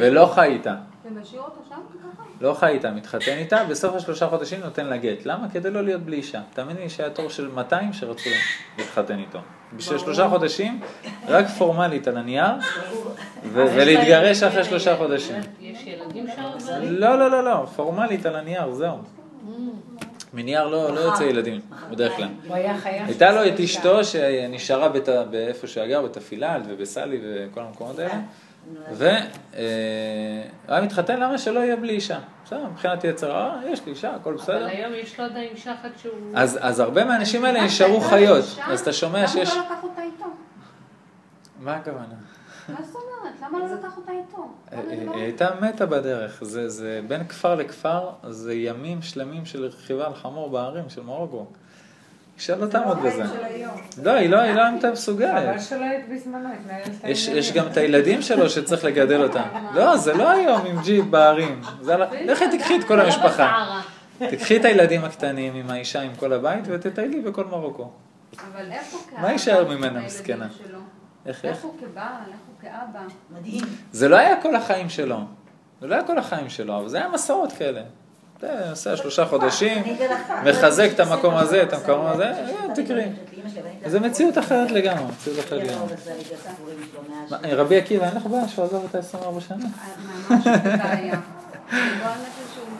ולא 0.00 0.32
חי 0.34 0.46
איתה. 0.46 0.74
אתה 1.12 1.20
משאיר 1.20 1.40
אותו 1.42 1.60
שם 1.68 1.74
ככה? 1.74 2.22
לא 2.40 2.54
חי 2.54 2.66
איתה, 2.66 2.90
מתחתן 2.90 3.32
איתה, 3.38 3.64
בסוף 3.64 3.94
השלושה 3.94 4.28
חודשים 4.28 4.60
נותן 4.60 4.86
לה 4.86 4.96
גט. 4.96 5.26
למה? 5.26 5.48
כדי 5.52 5.70
לא 5.70 5.84
להיות 5.84 6.02
בלי 6.02 6.16
אישה. 6.16 6.40
תאמין 6.54 6.76
לי 6.76 6.88
שהיה 6.90 7.10
תור 7.10 7.28
של 7.30 7.48
200 7.48 7.92
שרצו 7.92 8.30
להתחתן 8.78 9.18
איתו. 9.18 9.38
בשביל 9.76 9.98
שלושה 9.98 10.28
חודשים, 10.28 10.80
רק 11.28 11.46
פורמלית 11.58 12.08
על 12.08 12.16
הנייר, 12.16 12.46
ולהתגרש 13.52 14.42
אחרי 14.42 14.64
שלושה 14.64 14.96
חודשים. 14.96 15.36
יש 15.60 15.78
ילדים 15.86 16.26
שם? 16.36 16.70
לא, 16.82 17.18
לא, 17.18 17.30
לא, 17.30 17.44
לא, 17.44 17.66
פורמלית 17.76 18.26
על 18.26 18.36
הנייר, 18.36 18.72
זהו. 18.72 18.96
מנייר 20.34 20.66
לא 20.68 20.94
לא 20.94 21.00
יוצא 21.00 21.22
ילדים, 21.22 21.60
בדרך 21.90 22.16
כלל. 22.16 22.28
הוא 22.46 22.56
היה 22.56 22.78
חייב... 22.78 23.06
הייתה 23.06 23.30
לו 23.32 23.46
את 23.48 23.60
אשתו 23.60 24.04
שנשארה 24.04 24.88
בת- 24.88 25.08
באיפה 25.30 25.66
שהוא 25.66 25.82
היה 25.82 25.92
גר, 25.92 26.06
בתפילת 26.06 26.62
ובסלי 26.68 27.20
וכל 27.22 27.60
המקומות 27.60 27.98
האלה. 27.98 28.14
והוא 28.92 29.10
היה 30.68 30.82
מתחתן, 30.82 31.20
למה 31.20 31.38
שלא 31.38 31.60
יהיה 31.60 31.76
בלי 31.76 31.92
אישה? 31.92 32.18
בסדר, 32.44 32.66
מבחינת 32.66 33.04
יצר 33.04 33.30
הרע, 33.32 33.60
יש 33.66 33.86
לי 33.86 33.92
אישה, 33.92 34.14
הכל 34.14 34.30
אבל 34.30 34.38
בסדר. 34.38 34.66
היום 34.66 34.92
יש 34.94 35.20
לו 35.20 35.24
עדיין 35.24 35.48
אישה 35.50 35.74
אחת 35.74 35.90
שהוא... 35.96 36.12
אז, 36.34 36.58
אז 36.60 36.80
הרבה 36.80 37.04
מהאנשים 37.04 37.44
האלה 37.44 37.64
נשארו 37.64 38.00
חיות, 38.00 38.44
אז 38.66 38.80
אתה 38.80 38.92
שומע 38.92 39.28
שיש... 39.28 39.50
למה 39.50 39.60
הוא 39.60 39.70
לא 39.70 39.76
לקח 39.76 39.82
אותה 39.82 40.02
איתו? 40.02 40.24
מה 41.60 41.76
הכוונה? 41.76 42.04
מה 42.68 42.76
זאת 42.82 42.94
אומרת? 42.94 43.34
למה 43.42 43.58
לא 43.58 43.74
לקח 43.74 43.96
אותה 43.96 44.12
איתו? 44.12 44.48
היא 44.70 44.80
למה 44.82 44.90
היא 44.92 45.06
לא? 45.06 45.14
הייתה 45.14 45.48
מתה 45.60 45.86
בדרך, 45.86 46.44
זה, 46.44 46.68
זה 46.68 47.00
בין 47.08 47.24
כפר 47.24 47.54
לכפר, 47.54 48.10
זה 48.30 48.54
ימים 48.54 49.02
שלמים 49.02 49.44
של 49.44 49.64
רכיבה 49.64 50.06
על 50.06 50.14
חמור 50.14 50.50
בהרים 50.50 50.88
של 50.88 51.02
מרוקו. 51.02 51.46
אישה 52.38 52.56
לא 52.56 52.66
תעמוד 52.66 52.98
בזה. 53.02 53.24
לא, 54.02 54.10
היא 54.10 54.30
לא, 54.30 54.40
היא 54.40 54.54
לא 54.54 54.62
הייתה 54.62 54.80
חבל 54.80 54.90
מסוגלת. 54.92 55.60
שלא 55.62 55.84
היית 55.84 56.08
בזמנו, 56.08 56.48
התנהלת 56.60 56.88
יש, 57.04 57.28
יש 57.28 57.52
גם 57.52 57.66
את 57.66 57.76
הילדים 57.76 58.22
שלו 58.22 58.50
שצריך 58.50 58.84
לגדל 58.84 59.22
אותם. 59.22 59.42
לא, 59.74 59.96
זה 59.96 60.14
לא 60.14 60.30
היום 60.30 60.66
עם 60.66 60.76
ג'יפ 60.82 61.14
על 61.14 62.02
ה- 62.02 62.06
לכי 62.24 62.58
תקחי 62.58 62.76
את 62.76 62.84
כל 62.84 63.00
המשפחה. 63.00 63.80
תקחי 64.30 64.56
את 64.56 64.64
הילדים 64.64 65.04
הקטנים 65.04 65.54
עם 65.54 65.70
האישה, 65.70 66.00
עם 66.02 66.10
כל 66.16 66.32
הבית, 66.32 66.64
ותטיילי 66.66 67.20
בכל 67.20 67.44
מרוקו. 67.44 67.90
אבל 68.52 68.72
איך 68.72 68.92
הוא 68.92 69.00
כאבא? 69.10 69.22
מה 69.22 69.32
יישאר 69.32 69.68
ממנה, 69.68 70.00
מסכנה? 70.00 70.46
איך 71.26 71.44
איך? 71.44 71.62
הוא 71.64 71.74
כבעל? 71.80 72.04
איך 72.28 72.36
הוא 72.46 72.70
כאבא? 72.70 73.00
מדהים. 73.38 73.64
זה 73.92 74.08
לא 74.08 74.16
היה 74.16 74.42
כל 74.42 74.56
החיים 74.56 74.88
שלו. 74.88 75.18
זה 75.80 75.86
לא 75.86 75.94
היה 75.94 76.04
כל 76.04 76.18
החיים 76.18 76.50
שלו, 76.50 76.76
אבל 76.78 76.88
זה 76.88 76.96
היה 76.98 77.08
מסורות 77.08 77.52
כאלה. 77.52 77.80
נוסע 78.42 78.96
שלושה 78.96 79.26
חודשים, 79.26 79.82
מחזק 80.44 80.88
את 80.94 81.00
המקום 81.00 81.34
הזה, 81.34 81.62
את 81.62 81.72
המקום 81.72 82.06
הזה, 82.06 82.24
אה, 82.24 82.74
תקראי. 82.74 83.08
זה 83.86 84.00
מציאות 84.00 84.38
אחרת 84.38 84.70
לגמרי, 84.70 85.04
מציאות 85.12 85.38
אחרת 85.38 85.62
לגמרי. 85.62 85.94
את 87.30 87.52
רבי 87.52 87.76
עקיבא, 87.76 88.06
אין 88.06 88.16
לך 88.16 88.26
בעיה 88.26 88.48
שהוא 88.48 88.64
עזב 88.64 88.74
אותה 88.74 88.98
24 88.98 89.40
שנה? 89.40 89.66
לא 90.30 90.36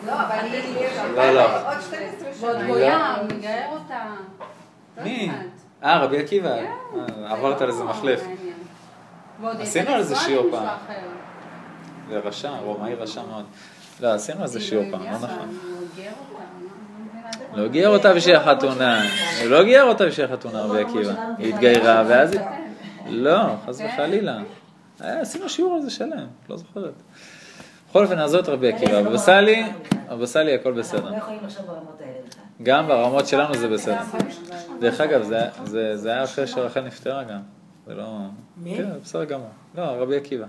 לא, 0.07 0.13
אבל 0.13 0.39
היא 0.45 0.87
לא, 1.17 1.31
לא. 1.31 1.69
עוד 1.69 1.77
12 1.81 2.29
ועוד 2.41 2.57
שנה. 2.57 2.67
גויה, 2.67 3.17
מגייר 3.25 3.67
אותה. 3.71 4.05
לא 4.97 5.05
מי? 5.05 5.31
אה, 5.85 5.99
רבי 5.99 6.19
עקיבא. 6.19 6.57
כן. 6.57 6.73
אה, 7.25 7.33
עברת 7.33 7.61
על 7.61 7.69
איזה 7.69 7.85
לא 7.85 7.91
מחלף. 7.91 8.21
עשינו 9.45 9.91
על 9.91 10.03
זה 10.03 10.17
שיעור 10.17 10.47
פעם. 10.51 10.67
זה 12.09 12.19
רשע, 12.19 12.51
רומאי 12.51 12.95
רשע 12.95 13.23
מאוד. 13.23 13.45
לא, 14.01 14.13
עשינו 14.15 14.41
על 14.43 14.47
זה 14.47 14.61
שיעור 14.61 14.85
פעם, 14.91 15.03
לא 15.05 15.11
נכון. 15.11 15.29
לא. 17.57 17.63
לא 17.63 17.69
גייר 17.69 17.89
אותה 17.89 18.15
בשביל 18.15 18.37
החתונה. 18.37 19.03
הוא 19.43 19.51
לא 19.51 19.65
גייר 19.65 19.83
אותה 19.85 20.07
בשביל 20.07 20.27
החתונה, 20.27 20.61
רבי 20.63 20.81
עקיבא. 20.81 21.13
היא 21.39 21.55
התגיירה, 21.55 22.05
ואז 22.09 22.33
היא... 22.33 22.41
לא, 23.07 23.39
חס 23.67 23.81
וחלילה. 23.81 24.39
היה, 25.01 25.21
עשינו 25.21 25.49
שיעור 25.49 25.75
על 25.75 25.83
זה 25.83 25.91
שלם, 25.91 26.27
לא 26.49 26.57
זוכרת. 26.57 26.93
בכל 27.91 28.03
אופן, 28.03 28.15
נעזוב 28.17 28.41
את 28.41 28.49
רבי 28.49 28.73
עקיבא. 28.73 29.03
בבא 29.03 29.17
סאלי, 29.19 29.65
הבבא 30.09 30.27
סאלי 30.27 30.55
הכל 30.55 30.73
בסדר. 30.73 31.11
לא. 31.11 31.17
גם 32.63 32.87
ברמות 32.87 33.27
שלנו 33.27 33.55
זה 33.55 33.69
בסדר. 33.69 33.97
דרך 34.81 35.01
אגב, 35.01 35.23
זה- 35.23 35.47
זה 35.65 35.97
זה 35.97 36.11
היה 36.11 36.25
אחרי 36.25 36.47
שרחל 36.47 36.81
נפטרה 36.81 37.25
גם. 37.25 37.41
זה 37.87 37.95
לא... 37.95 38.19
מי? 38.57 38.75
כן, 38.77 38.89
בסדר 39.03 39.25
גמור. 39.25 39.49
לא, 39.75 39.83
רבי 39.83 40.17
עקיבא. 40.17 40.47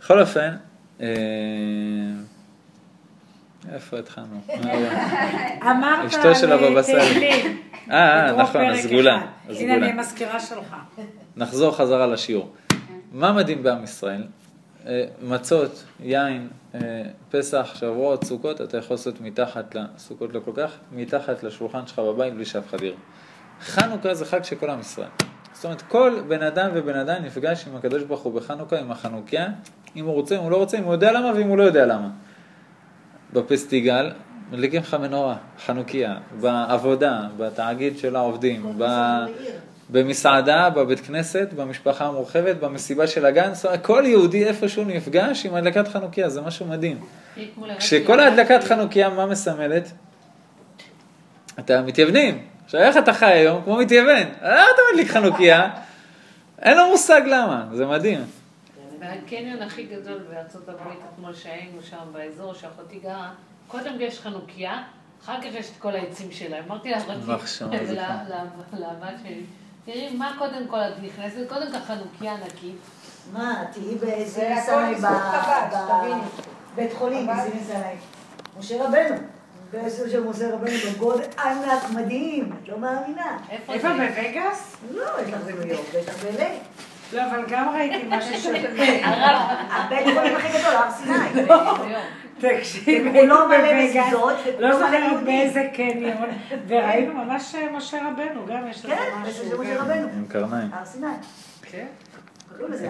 בכל 0.00 0.20
אופן, 0.20 0.56
אה, 1.00 1.06
איפה 3.78 3.98
התחלנו? 3.98 4.40
אמרת 5.70 6.06
אשתו 6.06 6.34
של 6.34 6.52
על 6.52 6.64
הבבא 6.64 6.82
סאלי. 6.82 7.00
תהילים. 7.00 7.62
אה, 7.90 8.26
אה, 8.26 8.42
נכון, 8.42 8.64
הסגולה. 8.64 9.26
הנה. 9.48 9.74
אני 9.74 9.86
המזכירה 9.86 10.40
שלך. 10.40 10.76
נחזור 11.36 11.76
חזרה 11.76 12.06
לשיעור. 12.06 12.52
מה 13.12 13.32
מדהים 13.32 13.62
בעם 13.62 13.84
ישראל? 13.84 14.24
אה, 14.86 15.04
מצות, 15.22 15.84
יין, 16.00 16.48
אה, 16.74 16.80
פסח, 17.30 17.74
שבועות, 17.74 18.24
סוכות, 18.24 18.60
אתה 18.60 18.76
יכול 18.76 18.94
לעשות 18.94 19.20
מתחת, 19.20 19.76
סוכות 19.98 20.32
לא 20.32 20.40
כל 20.44 20.52
כך, 20.54 20.70
מתחת 20.92 21.42
לשולחן 21.42 21.86
שלך 21.86 21.98
בבית 21.98 22.34
בלי 22.34 22.44
שאף 22.44 22.68
אחד 22.70 22.82
יראה. 22.82 22.96
חנוכה 23.60 24.14
זה 24.14 24.24
חג 24.24 24.44
של 24.44 24.56
כל 24.56 24.70
עם 24.70 24.80
ישראל. 24.80 25.08
זאת 25.52 25.64
אומרת, 25.64 25.82
כל 25.82 26.20
בן 26.28 26.42
אדם 26.42 26.70
ובן 26.74 26.96
אדם 26.96 27.24
נפגש 27.24 27.66
עם 27.68 27.76
הקדוש 27.76 28.02
ברוך 28.02 28.20
הוא 28.20 28.32
בחנוכה, 28.40 28.78
עם 28.78 28.90
החנוכיה, 28.90 29.48
אם 29.96 30.04
הוא 30.04 30.14
רוצה, 30.14 30.36
אם 30.36 30.40
הוא 30.40 30.50
לא 30.50 30.56
רוצה, 30.56 30.78
אם 30.78 30.84
הוא 30.84 30.92
יודע 30.92 31.12
למה 31.12 31.32
ואם 31.34 31.48
הוא 31.48 31.58
לא 31.58 31.62
יודע 31.62 31.86
למה. 31.86 32.08
בפסטיגל, 33.32 34.10
מדליקים 34.52 34.80
לך 34.80 34.94
מנורה, 34.94 35.36
חנוכיה, 35.66 36.16
בעבודה, 36.40 37.20
בתאגיד 37.36 37.98
של 37.98 38.16
העובדים, 38.16 38.74
ב... 38.78 38.84
במסעדה, 39.90 40.70
בבית 40.70 41.00
כנסת, 41.00 41.48
במשפחה 41.56 42.06
המורחבת, 42.06 42.56
במסיבה 42.56 43.06
של 43.06 43.26
הגן, 43.26 43.52
כל 43.82 44.02
יהודי 44.06 44.44
איפשהו 44.44 44.84
נפגש 44.84 45.46
עם 45.46 45.54
הדלקת 45.54 45.88
חנוכיה, 45.88 46.28
זה 46.28 46.40
משהו 46.40 46.66
מדהים. 46.66 47.00
כשכל 47.78 48.20
ההדלקת 48.20 48.64
חנוכיה, 48.64 49.08
מה 49.08 49.26
מסמלת? 49.26 49.90
אתה 51.58 51.82
מתייוונים. 51.82 52.44
עכשיו, 52.64 52.80
איך 52.80 52.96
אתה 52.96 53.12
חי 53.12 53.26
היום? 53.26 53.62
כמו 53.64 53.76
מתייוון. 53.76 54.26
למה 54.42 54.64
אתה 54.74 54.82
מדליק 54.92 55.10
חנוכיה? 55.10 55.70
אין 56.62 56.76
לו 56.76 56.86
מושג 56.90 57.22
למה, 57.26 57.64
זה 57.72 57.86
מדהים. 57.86 58.20
והקניון 59.00 59.62
הכי 59.62 59.82
גדול 59.82 60.18
בארצות 60.18 60.68
הברית, 60.68 60.98
אתמול 61.14 61.34
שהיינו 61.34 61.82
שם 61.82 62.12
באזור 62.12 62.54
שאחותי 62.54 62.98
גרה, 62.98 63.30
קודם 63.68 64.00
יש 64.00 64.20
חנוכיה, 64.20 64.82
אחר 65.24 65.40
כך 65.40 65.46
יש 65.52 65.70
את 65.70 65.76
כל 65.78 65.96
העצים 65.96 66.32
שלהם. 66.32 66.64
אמרתי 66.64 66.90
לה, 66.90 67.00
זה 67.00 67.12
לבת 68.72 69.14
שלי, 69.22 69.42
תראי, 69.84 70.16
מה 70.16 70.34
קודם 70.38 70.68
כל 70.68 70.76
את 70.76 71.02
נכנסת? 71.02 71.48
קודם 71.48 71.72
כל 71.72 71.78
חנוכיה 71.78 72.34
ענקית. 72.34 72.76
מה, 73.32 73.64
תהיי 73.72 73.94
באיזה 73.94 74.30
זה 74.30 74.56
הכל 74.56 74.84
סיני 74.84 74.94
בזכות 74.94 75.10
חב"ד, 75.12 75.70
שתביני. 75.72 76.20
בבית 76.74 76.92
חולים, 76.92 77.26
חב"ד. 77.26 77.46
בזיני 77.46 77.64
סיני. 77.64 77.94
משה 78.58 78.84
רבנו. 78.84 79.16
באיזשהו 79.72 80.10
של 80.10 80.24
משה 80.24 80.54
רבנו 80.54 80.76
בגודל 80.94 81.24
ענק, 81.44 81.90
מדהים, 81.94 82.52
את 82.62 82.68
לא 82.68 82.78
מאמינה. 82.78 83.38
איפה 83.50 83.72
איפה, 83.72 83.88
זה? 83.88 83.94
בווגאס? 83.94 84.76
לא, 84.90 85.04
יש 85.22 85.34
לך 85.34 85.40
בניו 85.40 85.66
יורק, 85.66 85.94
יש 85.94 86.08
לך 86.08 86.24
ב-LA. 86.24 86.48
לא, 87.12 87.22
אבל 87.30 87.44
גם 87.48 87.68
ראיתי 87.74 88.06
משהו 88.08 88.34
של... 88.34 88.54
הבית 89.70 90.06
חולים 90.14 90.36
הכי 90.36 90.48
גדול, 90.48 90.74
הר 90.74 90.90
סיני. 90.90 91.46
תקשיב, 92.58 93.06
לא 93.26 93.48
מלא 93.48 93.84
מזוזות, 93.84 94.36
לא 94.58 94.76
זוכרת. 94.78 95.22
באיזה 95.24 95.68
קניון, 95.74 96.28
וראינו 96.68 97.14
ממש 97.14 97.54
אה, 97.54 97.72
משה 97.72 97.98
רבנו, 98.08 98.46
גם 98.46 98.68
יש 98.68 98.84
לזה 98.84 98.94
כן, 98.94 99.10
משהו. 99.22 99.44
יש 99.44 99.50
של 99.50 99.60
משה 99.60 99.76
כן. 99.76 99.80
רבנו. 99.80 100.08
עם 100.16 100.24
קרניים. 100.28 100.68
הר 100.72 100.84
סיני. 100.84 101.06
כן. 101.62 101.86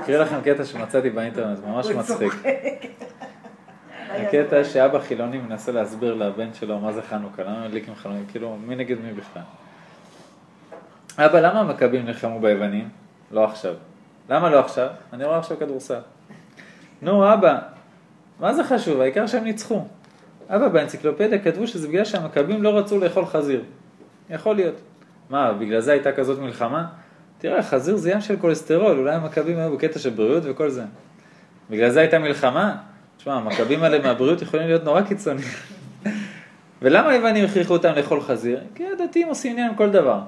אקריא 0.02 0.18
לכם. 0.18 0.40
קטע 0.44 0.64
שמצאתי 0.64 1.10
באינטרנט, 1.10 1.58
ממש 1.66 1.86
מצחיק. 1.86 2.32
הקטע 4.10 4.64
שאבא 4.64 4.98
חילוני 4.98 5.38
מנסה 5.38 5.72
להסביר 5.72 6.14
לבן 6.14 6.54
שלו 6.54 6.78
מה 6.78 6.92
זה 6.92 7.02
חנוכה, 7.02 7.42
למה 7.42 7.68
מדליקים 7.68 7.94
חנוכה, 7.94 8.18
כאילו, 8.30 8.56
מי 8.66 8.76
נגד 8.76 9.00
מי 9.00 9.12
בכלל. 9.12 9.42
אבא, 11.18 11.40
למה 11.40 11.60
המכבים 11.60 12.06
נלחמו 12.06 12.40
ביוונים? 12.40 12.88
לא 13.30 13.44
עכשיו. 13.44 13.74
למה 14.28 14.50
לא 14.50 14.60
עכשיו? 14.60 14.88
אני 15.12 15.24
רואה 15.24 15.38
עכשיו 15.38 15.58
כדורסל. 15.58 16.00
נו, 17.02 17.34
אבא, 17.34 17.58
מה 18.40 18.54
זה 18.54 18.64
חשוב? 18.64 19.00
העיקר 19.00 19.26
שהם 19.26 19.44
ניצחו. 19.44 19.84
אבא, 20.48 20.68
באנציקלופדיה 20.68 21.38
כתבו 21.38 21.66
שזה 21.66 21.88
בגלל 21.88 22.04
שהמכבים 22.04 22.62
לא 22.62 22.78
רצו 22.78 22.98
לאכול 22.98 23.26
חזיר. 23.26 23.62
יכול 24.30 24.56
להיות. 24.56 24.74
מה, 25.30 25.52
בגלל 25.52 25.80
זה 25.80 25.92
הייתה 25.92 26.12
כזאת 26.12 26.38
מלחמה? 26.38 26.86
תראה, 27.38 27.62
חזיר 27.62 27.96
זה 27.96 28.10
ים 28.10 28.20
של 28.20 28.36
כולסטרול, 28.36 28.98
אולי 28.98 29.14
המכבים 29.14 29.58
היו 29.58 29.76
בקטע 29.76 29.98
של 29.98 30.10
בריאות 30.10 30.42
וכל 30.46 30.70
זה. 30.70 30.84
בגלל 31.70 31.90
זה 31.90 32.00
הייתה 32.00 32.18
מלחמה? 32.18 32.76
תשמע, 33.16 33.34
המכבים 33.34 33.82
האלה 33.82 33.98
מהבריאות 33.98 34.42
יכולים 34.42 34.66
להיות 34.66 34.84
נורא 34.84 35.02
קיצוניים. 35.02 35.48
ולמה 36.82 37.10
היוונים 37.10 37.44
הכריחו 37.44 37.72
אותם 37.72 37.92
לאכול 37.96 38.20
חזיר? 38.20 38.60
כי 38.74 38.84
הדתיים 38.86 39.28
עושים 39.28 39.52
עניין 39.52 39.76
כל 39.76 39.90
דבר. 39.90 40.20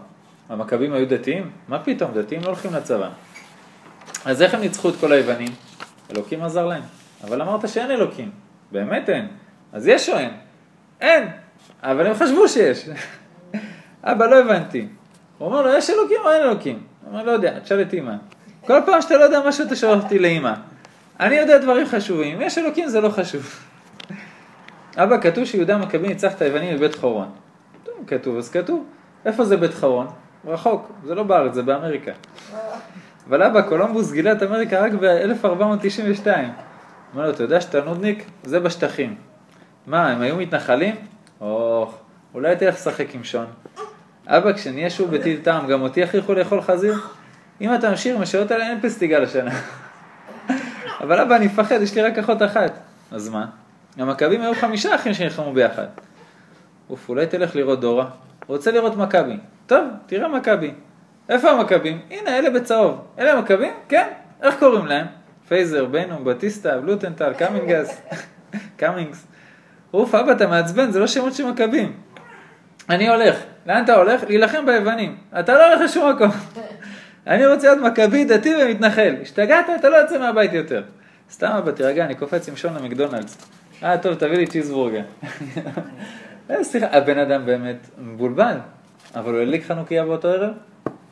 המכבים 0.48 0.92
היו 0.92 1.08
דתיים? 1.08 1.50
מה 1.68 1.78
פתאום, 1.78 2.10
דתיים 2.14 2.40
לא 2.42 2.46
הולכים 2.46 2.74
לצבא. 2.74 3.08
אז 4.24 4.42
איך 4.42 4.54
הם 4.54 4.60
ניצחו 4.60 4.88
את 4.88 4.94
כל 5.00 5.12
היוונים? 5.12 5.48
אלוקים 6.10 6.42
עזר 6.42 6.66
להם. 6.66 6.82
אבל 7.24 7.42
אמרת 7.42 7.68
שאין 7.68 7.90
אלוקים. 7.90 8.30
באמת 8.72 9.08
אין. 9.08 9.28
אז 9.72 9.86
יש 9.86 10.08
או 10.08 10.18
אין? 10.18 10.30
אין. 11.00 11.28
אבל 11.82 12.06
הם 12.06 12.14
חשבו 12.14 12.48
שיש. 12.48 12.88
אבא, 14.04 14.26
לא 14.26 14.38
הבנתי. 14.38 14.86
הוא 15.38 15.48
אומר 15.48 15.62
לו, 15.62 15.68
יש 15.74 15.90
אלוקים 15.90 16.16
או 16.24 16.30
אין 16.32 16.42
אלוקים? 16.42 16.82
הוא 17.02 17.12
אומר, 17.12 17.24
לא 17.24 17.30
יודע, 17.30 17.58
תשאל 17.58 17.82
את 17.82 17.94
אמא. 17.94 18.14
כל 18.66 18.80
פעם 18.86 19.02
שאתה 19.02 19.16
לא 19.16 19.24
יודע 19.24 19.40
משהו, 19.48 19.66
אתה 19.66 19.76
שואל 19.76 19.98
אותי 19.98 20.18
לאמא. 20.18 20.52
אני 21.20 21.34
יודע 21.34 21.58
דברים 21.58 21.86
חשובים, 21.86 22.42
יש 22.42 22.58
אלוקים 22.58 22.88
זה 22.88 23.00
לא 23.00 23.08
חשוב. 23.08 23.58
אבא, 25.02 25.20
כתוב 25.20 25.44
שיהודה 25.44 25.74
המכבי 25.74 26.08
ניצח 26.08 26.32
את 26.32 26.42
היוונים 26.42 26.76
בבית 26.76 26.94
חורון. 26.94 27.28
כתוב, 28.06 28.36
אז 28.36 28.50
כתוב. 28.50 28.84
איפה 29.24 29.44
זה 29.44 29.56
בית 29.56 29.74
חורון? 29.74 30.06
רחוק, 30.46 30.88
זה 31.04 31.14
לא 31.14 31.22
בארץ, 31.22 31.54
זה 31.54 31.62
באמריקה. 31.62 32.12
אבל 33.30 33.42
אבא, 33.42 33.62
קולומבוס 33.62 34.12
גילה 34.12 34.32
את 34.32 34.42
אמריקה 34.42 34.80
רק 34.80 34.92
ב-1492. 34.92 36.26
אומר 37.14 37.24
לו, 37.26 37.30
אתה 37.30 37.42
יודע 37.42 37.60
שאתה 37.60 37.80
נודניק? 37.80 38.24
זה 38.44 38.60
בשטחים. 38.60 39.16
מה, 39.86 40.08
הם 40.08 40.20
היו 40.20 40.36
מתנחלים? 40.36 40.94
אוח, 41.40 41.94
אולי 42.34 42.56
תלך 42.56 42.74
לשחק 42.74 43.14
עם 43.14 43.24
שון. 43.24 43.46
אבא, 44.26 44.52
כשנהיה 44.52 44.90
שוב 44.90 45.16
בטיל 45.16 45.40
טעם, 45.42 45.66
גם 45.66 45.82
אותי 45.82 46.00
יכריחו 46.00 46.34
לאכול 46.34 46.62
חזיר? 46.62 46.94
אם 47.60 47.74
אתה 47.74 47.90
ממשיך 47.90 48.20
השאלות 48.20 48.50
האלה, 48.50 48.70
אין 48.70 48.80
פסטיגל 48.80 49.22
השנה. 49.22 49.60
אבל 51.02 51.20
אבא, 51.20 51.36
אני 51.36 51.46
מפחד, 51.46 51.82
יש 51.82 51.94
לי 51.94 52.02
רק 52.02 52.18
אחות 52.18 52.42
אחת. 52.42 52.72
אז 53.10 53.28
מה? 53.28 53.46
המכבים 53.96 54.40
היו 54.40 54.54
חמישה 54.54 54.94
אחים 54.94 55.14
שנלחמו 55.14 55.52
ביחד. 55.52 55.86
אוף, 56.90 57.08
אולי 57.08 57.26
תלך 57.26 57.56
לראות 57.56 57.80
דורה. 57.80 58.06
רוצה 58.46 58.70
לראות 58.70 58.96
מכבי. 58.96 59.36
טוב, 59.66 59.84
תראה 60.06 60.28
מכבי. 60.28 60.72
איפה 61.30 61.50
המכבים? 61.50 62.00
הנה, 62.10 62.38
אלה 62.38 62.50
בצהוב. 62.50 63.04
אלה 63.18 63.32
המכבים? 63.32 63.72
כן. 63.88 64.08
איך 64.42 64.58
קוראים 64.58 64.86
להם? 64.86 65.06
פייזר, 65.48 65.84
בנום, 65.84 66.24
בטיסטה, 66.24 66.78
בלוטנטל, 66.78 67.32
קמינגס, 67.32 68.02
קמינגס. 68.80 69.26
אוף, 69.94 70.14
אבא, 70.14 70.32
אתה 70.32 70.46
מעצבן, 70.46 70.90
זה 70.90 71.00
לא 71.00 71.06
שמות 71.06 71.34
של 71.34 71.50
מכבים. 71.50 71.92
אני 72.90 73.08
הולך. 73.08 73.36
לאן 73.66 73.84
אתה 73.84 73.94
הולך? 73.94 74.24
להילחם 74.28 74.66
ביוונים. 74.66 75.16
אתה 75.40 75.54
לא 75.54 75.68
הולך 75.68 75.80
לשום 75.80 76.12
מקום. 76.12 76.30
אני 77.26 77.46
רוצה 77.46 77.66
להיות 77.66 77.92
מכבי 77.92 78.24
דתי 78.24 78.54
ומתנחל. 78.62 79.14
השתגעת? 79.22 79.66
אתה 79.80 79.88
לא 79.88 79.96
יוצא 79.96 80.18
מהבית 80.18 80.52
יותר. 80.52 80.82
סתם 81.30 81.46
אבא, 81.46 81.72
תירגע, 81.72 82.04
אני 82.04 82.14
קופץ 82.14 82.48
עם 82.48 82.56
שון 82.56 82.74
למקדונלדס. 82.74 83.38
אה, 83.82 83.98
טוב, 83.98 84.14
תביא 84.14 84.36
לי 84.36 84.46
צ'יזבורגר. 84.46 85.02
אה, 86.50 86.64
סליחה, 86.64 86.86
הבן 86.90 87.18
אדם 87.18 87.46
באמת 87.46 87.90
מבולבל, 87.98 88.56
אבל 89.14 89.34
הוא 89.34 89.42
הדליק 89.42 89.64
חנוכיה 89.64 90.04
באותו 90.04 90.28
ערב? 90.28 90.52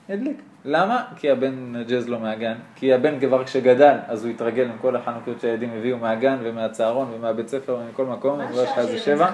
הדליק. 0.08 0.36
למה? 0.64 1.04
כי 1.16 1.30
הבן 1.30 1.82
ג'אז 1.88 2.08
לו 2.08 2.18
מהגן. 2.18 2.54
כי 2.74 2.92
הבן 2.92 3.20
כבר 3.20 3.44
כשגדל, 3.44 3.96
אז 4.06 4.24
הוא 4.24 4.32
התרגל 4.32 4.64
עם 4.64 4.78
כל 4.80 4.96
החנוכיות 4.96 5.40
שהילדים 5.40 5.70
הביאו 5.78 5.98
מהגן 5.98 6.38
ומהצהרון 6.42 7.12
ומהבית 7.14 7.48
ספר 7.48 7.76
ומכל 7.76 8.06
מקום, 8.06 8.38
מה 8.38 8.48
כבר 8.48 8.62
יש 8.62 8.70
לך 8.70 8.78
איזה 8.78 8.94
השעה 8.94 9.04
שבע. 9.04 9.30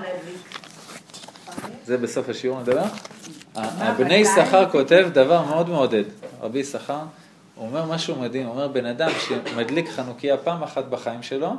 זה 1.85 1.99
בסוף 1.99 2.29
השיעור 2.29 2.61
נדבר. 2.61 2.85
הבני 3.55 4.15
יששכר 4.15 4.71
כותב 4.71 5.09
דבר 5.13 5.45
מאוד 5.45 5.69
מעודד. 5.69 6.05
רבי 6.41 6.59
יששכר, 6.59 6.99
הוא 7.55 7.67
אומר 7.67 7.93
משהו 7.93 8.21
מדהים, 8.21 8.47
הוא 8.47 8.55
אומר 8.55 8.69
בן 8.69 8.87
אדם 8.87 9.11
שמדליק 9.19 9.89
חנוכיה 9.89 10.37
פעם 10.37 10.63
אחת 10.63 10.85
בחיים 10.85 11.23
שלו, 11.23 11.53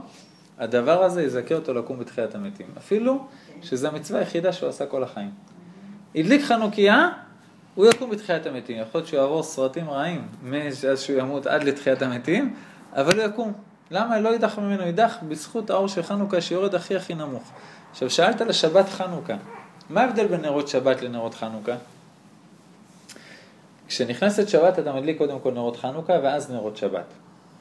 הדבר 0.59 1.03
הזה 1.03 1.24
יזכה 1.24 1.55
אותו 1.55 1.74
לקום 1.74 1.99
בתחיית 1.99 2.36
המתים. 2.36 2.68
אפילו 2.78 3.26
שזו 3.61 3.88
המצווה 3.88 4.20
היחידה 4.20 4.53
שהוא 4.53 4.70
עשה 4.70 4.86
כל 4.86 5.03
החיים. 5.03 5.32
הדליק 6.16 6.41
חנוכיה, 6.41 7.09
הוא 7.76 7.86
יקום 7.86 8.09
בתחיית 8.09 8.45
המתים. 8.45 8.78
יכול 8.82 8.99
להיות 8.99 9.07
שהוא 9.07 9.19
יעבור 9.19 9.43
סרטים 9.43 9.89
רעים, 9.89 10.28
מאז 10.43 10.86
שהוא 10.95 11.19
ימות 11.19 11.47
עד 11.47 11.63
לתחיית 11.63 12.01
המתים, 12.01 12.55
אבל 12.93 13.19
הוא 13.19 13.30
יקום. 13.30 13.53
למה? 13.91 14.19
לא 14.19 14.30
יידח 14.30 14.59
ממנו, 14.59 14.84
יידח 14.84 15.17
בזכות 15.28 15.69
האור 15.69 15.88
של 15.88 16.03
חנוכה 16.03 16.41
שיורד 16.41 16.76
הכי 16.76 16.95
הכי 16.95 17.13
נמוך. 17.13 17.51
עכשיו, 17.91 18.09
שאלת 18.09 18.41
לשבת 18.41 18.89
חנוכה, 18.89 19.34
מה 19.89 20.01
ההבדל 20.01 20.28
בין 20.28 20.41
נרות 20.41 20.67
שבת 20.67 21.01
לנרות 21.01 21.34
חנוכה? 21.34 21.76
כשנכנסת 23.88 24.49
שבת 24.49 24.80
אתה 24.80 24.93
מדליק 24.93 25.17
קודם 25.17 25.39
כל 25.39 25.51
נרות 25.51 25.78
חנוכה 25.78 26.13
ואז 26.23 26.51
נרות 26.51 26.78
שבת. 26.78 27.05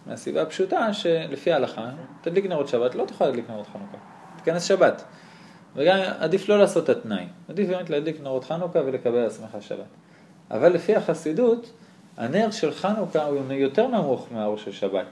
מהסיבה 0.07 0.43
הפשוטה 0.43 0.93
שלפי 0.93 1.53
ההלכה, 1.53 1.91
תדליק 2.21 2.47
נרות 2.47 2.69
שבת, 2.69 2.95
לא 2.95 3.05
תוכל 3.05 3.25
להדליק 3.25 3.51
נרות 3.51 3.67
חנוכה. 3.67 3.97
תיכנס 4.37 4.65
שבת. 4.65 5.05
וגם 5.77 5.99
עדיף 6.19 6.49
לא 6.49 6.59
לעשות 6.59 6.85
את 6.85 6.97
התנאי. 6.97 7.27
עדיף 7.49 7.69
באמת 7.69 7.91
להדליק 7.91 8.21
נרות 8.21 8.45
חנוכה 8.45 8.79
ולקבל 8.79 9.19
על 9.19 9.27
עצמך 9.27 9.51
שבת. 9.61 10.04
אבל 10.51 10.73
לפי 10.73 10.97
החסידות, 10.97 11.71
הנר 12.17 12.51
של 12.51 12.73
חנוכה 12.73 13.25
הוא 13.25 13.53
יותר 13.53 13.87
נמוך 13.87 14.27
מהאור 14.31 14.59
של 14.59 14.73
שבת. 14.73 15.07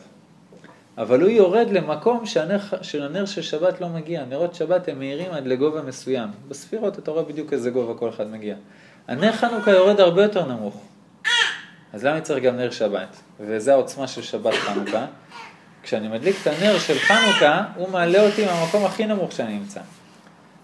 אבל 0.99 1.21
הוא 1.21 1.29
יורד 1.31 1.71
למקום 1.71 2.27
שהנר, 2.27 2.59
שהנר 2.83 3.27
של 3.27 3.43
שבת 3.43 3.81
לא 3.81 3.89
מגיע. 3.89 4.25
נרות 4.25 4.55
שבת 4.55 4.89
הם 4.89 4.99
מהירים 4.99 5.31
עד 5.33 5.47
לגובה 5.47 5.83
מסוים. 5.83 6.29
בספירות 6.49 6.99
אתה 6.99 7.11
רואה 7.11 7.23
בדיוק 7.23 7.53
איזה 7.53 7.71
גובה 7.71 7.95
כל 7.95 8.09
אחד 8.09 8.31
מגיע. 8.31 8.55
הנר 9.09 9.33
חנוכה 9.33 9.71
יורד 9.71 10.01
הרבה 10.01 10.23
יותר 10.23 10.47
נמוך. 10.47 10.83
אז 11.93 12.05
למה 12.05 12.21
צריך 12.21 12.45
גם 12.45 12.57
נר 12.57 12.71
שבת? 12.71 13.17
וזה 13.41 13.73
העוצמה 13.73 14.07
של 14.07 14.23
שבת 14.23 14.55
חנוכה. 14.55 15.07
כשאני 15.83 16.09
מדליק 16.09 16.37
את 16.43 16.47
הנר 16.47 16.79
של 16.79 16.99
חנוכה, 16.99 17.65
הוא 17.77 17.89
מעלה 17.89 18.27
אותי 18.27 18.47
מהמקום 18.47 18.85
הכי 18.85 19.07
נמוך 19.07 19.33
שאני 19.33 19.59
נמצא. 19.59 19.81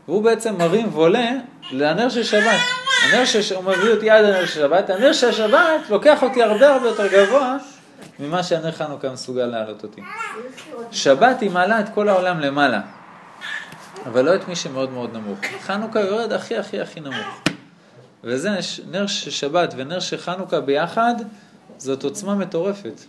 והוא 0.08 0.22
בעצם 0.22 0.58
מרים 0.58 0.88
ועולה 0.92 1.30
לנר 1.72 2.08
של 2.08 2.22
שבת. 2.22 2.87
הנר 3.12 3.24
של... 3.24 3.54
הוא 3.54 3.64
מביא 3.64 3.90
אותי 3.90 4.10
עד 4.10 4.24
הנר 4.24 4.46
של 4.46 4.60
שבת, 4.60 4.90
הנר 4.90 5.12
של 5.12 5.32
שבת 5.32 5.90
לוקח 5.90 6.22
אותי 6.22 6.42
הרבה 6.42 6.74
הרבה 6.74 6.88
יותר 6.88 7.06
גבוה 7.06 7.56
ממה 8.18 8.42
שהנר 8.42 8.72
חנוכה 8.72 9.12
מסוגל 9.12 9.46
להעלות 9.46 9.82
אותי. 9.82 10.00
שבת 10.90 11.40
היא 11.40 11.50
מעלה 11.50 11.80
את 11.80 11.88
כל 11.94 12.08
העולם 12.08 12.40
למעלה, 12.40 12.80
אבל 14.06 14.24
לא 14.24 14.34
את 14.34 14.48
מי 14.48 14.56
שמאוד 14.56 14.90
מאוד 14.90 15.12
נמוך. 15.12 15.38
חנוכה 15.60 16.00
יורד 16.00 16.32
הכי 16.32 16.56
הכי 16.56 16.80
הכי 16.80 17.00
נמוך. 17.00 17.42
וזה 18.24 18.50
נר 18.90 19.06
של 19.06 19.30
שבת 19.30 19.74
ונר 19.76 20.00
של 20.00 20.16
חנוכה 20.16 20.60
ביחד, 20.60 21.14
זאת 21.78 22.04
עוצמה 22.04 22.34
מטורפת. 22.34 23.00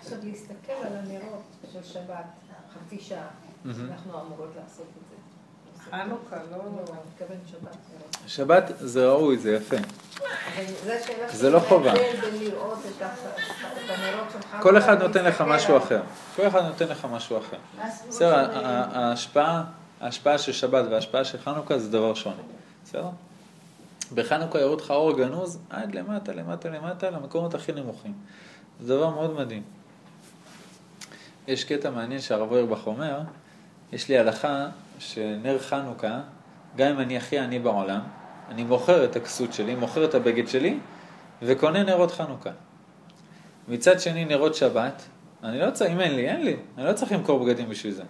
עכשיו 0.00 0.18
להסתכל 0.24 0.72
על 0.72 0.92
הנרות 0.96 1.42
של 1.72 1.92
שבת, 1.92 2.24
חצי 2.74 3.00
שעה, 3.00 3.18
אנחנו 3.64 4.20
אמורות 4.20 4.50
לעשות 4.62 4.86
את 4.86 5.08
זה. 5.10 5.11
חנוכה, 5.92 6.36
לא... 6.50 6.56
אני 6.56 6.98
מתכוונת 7.12 7.40
שבת. 7.50 7.76
שבת 8.26 8.72
זה 8.78 9.08
ראוי, 9.08 9.38
זה 9.38 9.54
יפה. 9.54 9.76
זה 11.30 11.50
לא 11.50 11.60
חובה. 11.60 11.92
כל 14.62 14.78
אחד 14.78 15.02
נותן 15.02 15.24
לך 15.24 15.40
משהו 15.40 15.76
אחר. 15.76 16.02
כל 16.36 16.48
אחד 16.48 16.64
נותן 16.64 16.88
לך 16.88 17.04
משהו 17.04 17.38
אחר. 17.38 17.56
בסדר, 18.08 18.50
ההשפעה, 18.94 19.64
ההשפעה 20.00 20.38
של 20.38 20.52
שבת 20.52 20.84
וההשפעה 20.90 21.24
של 21.24 21.38
חנוכה 21.38 21.78
זה 21.78 21.90
דבר 21.90 22.14
שונה. 22.14 22.42
בסדר? 22.84 23.08
בחנוכה 24.14 24.58
יורד 24.58 24.80
לך 24.80 24.90
אור 24.90 25.16
גנוז 25.16 25.58
עד 25.70 25.94
למטה, 25.94 26.32
למטה, 26.32 26.68
למטה, 26.68 27.10
למקומות 27.10 27.54
הכי 27.54 27.72
נמוכים. 27.72 28.12
זה 28.80 28.96
דבר 28.96 29.10
מאוד 29.10 29.34
מדהים. 29.34 29.62
יש 31.48 31.64
קטע 31.64 31.90
מעניין 31.90 32.20
שהרב 32.20 32.52
אוירבך 32.52 32.86
אומר, 32.86 33.20
יש 33.92 34.08
לי 34.08 34.18
הלכה 34.18 34.66
שנר 35.02 35.58
חנוכה, 35.58 36.20
גם 36.76 36.90
אם 36.90 37.00
אני 37.00 37.16
הכי 37.16 37.38
עני 37.38 37.58
בעולם, 37.58 38.00
אני 38.50 38.64
מוכר 38.64 39.04
את 39.04 39.16
הכסות 39.16 39.52
שלי, 39.52 39.74
מוכר 39.74 40.04
את 40.04 40.14
הבגד 40.14 40.48
שלי, 40.48 40.78
וקונה 41.42 41.82
נרות 41.82 42.10
חנוכה. 42.10 42.50
מצד 43.68 44.00
שני 44.00 44.24
נרות 44.24 44.54
שבת, 44.54 45.02
אני 45.42 45.60
לא 45.60 45.70
צריך, 45.70 45.90
אם 45.90 46.00
אין 46.00 46.14
לי, 46.14 46.28
אין 46.28 46.42
לי, 46.44 46.56
אני 46.78 46.86
לא 46.86 46.92
צריך 46.92 47.12
למכור 47.12 47.44
בגדים 47.44 47.68
בשביל 47.68 47.92
זה. 47.92 48.02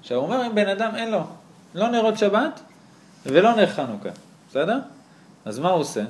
עכשיו 0.00 0.16
הוא 0.16 0.24
אומר 0.26 0.46
אם 0.46 0.54
בן 0.54 0.68
אדם 0.68 0.90
אין 0.96 1.10
לו, 1.10 1.20
לא 1.74 1.88
נרות 1.88 2.18
שבת 2.18 2.60
ולא 3.26 3.54
נר 3.54 3.66
חנוכה, 3.66 4.08
בסדר? 4.50 4.78
אז 5.44 5.58
מה 5.58 5.70
הוא 5.70 5.80
עושה? 5.80 6.04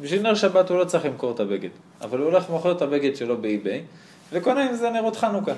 בשביל 0.00 0.22
נר 0.22 0.34
שבת 0.34 0.70
הוא 0.70 0.78
לא 0.78 0.84
צריך 0.84 1.04
למכור 1.04 1.32
את 1.34 1.40
הבגד, 1.40 1.70
אבל 2.00 2.18
הוא 2.18 2.26
הולך 2.26 2.50
ומוכר 2.50 2.72
את 2.72 2.82
הבגד 2.82 3.16
שלו 3.16 3.38
באי-ביי, 3.40 3.84
וקונה 4.32 4.64
עם 4.68 4.74
זה 4.74 4.90
נרות 4.90 5.16
חנוכה. 5.16 5.52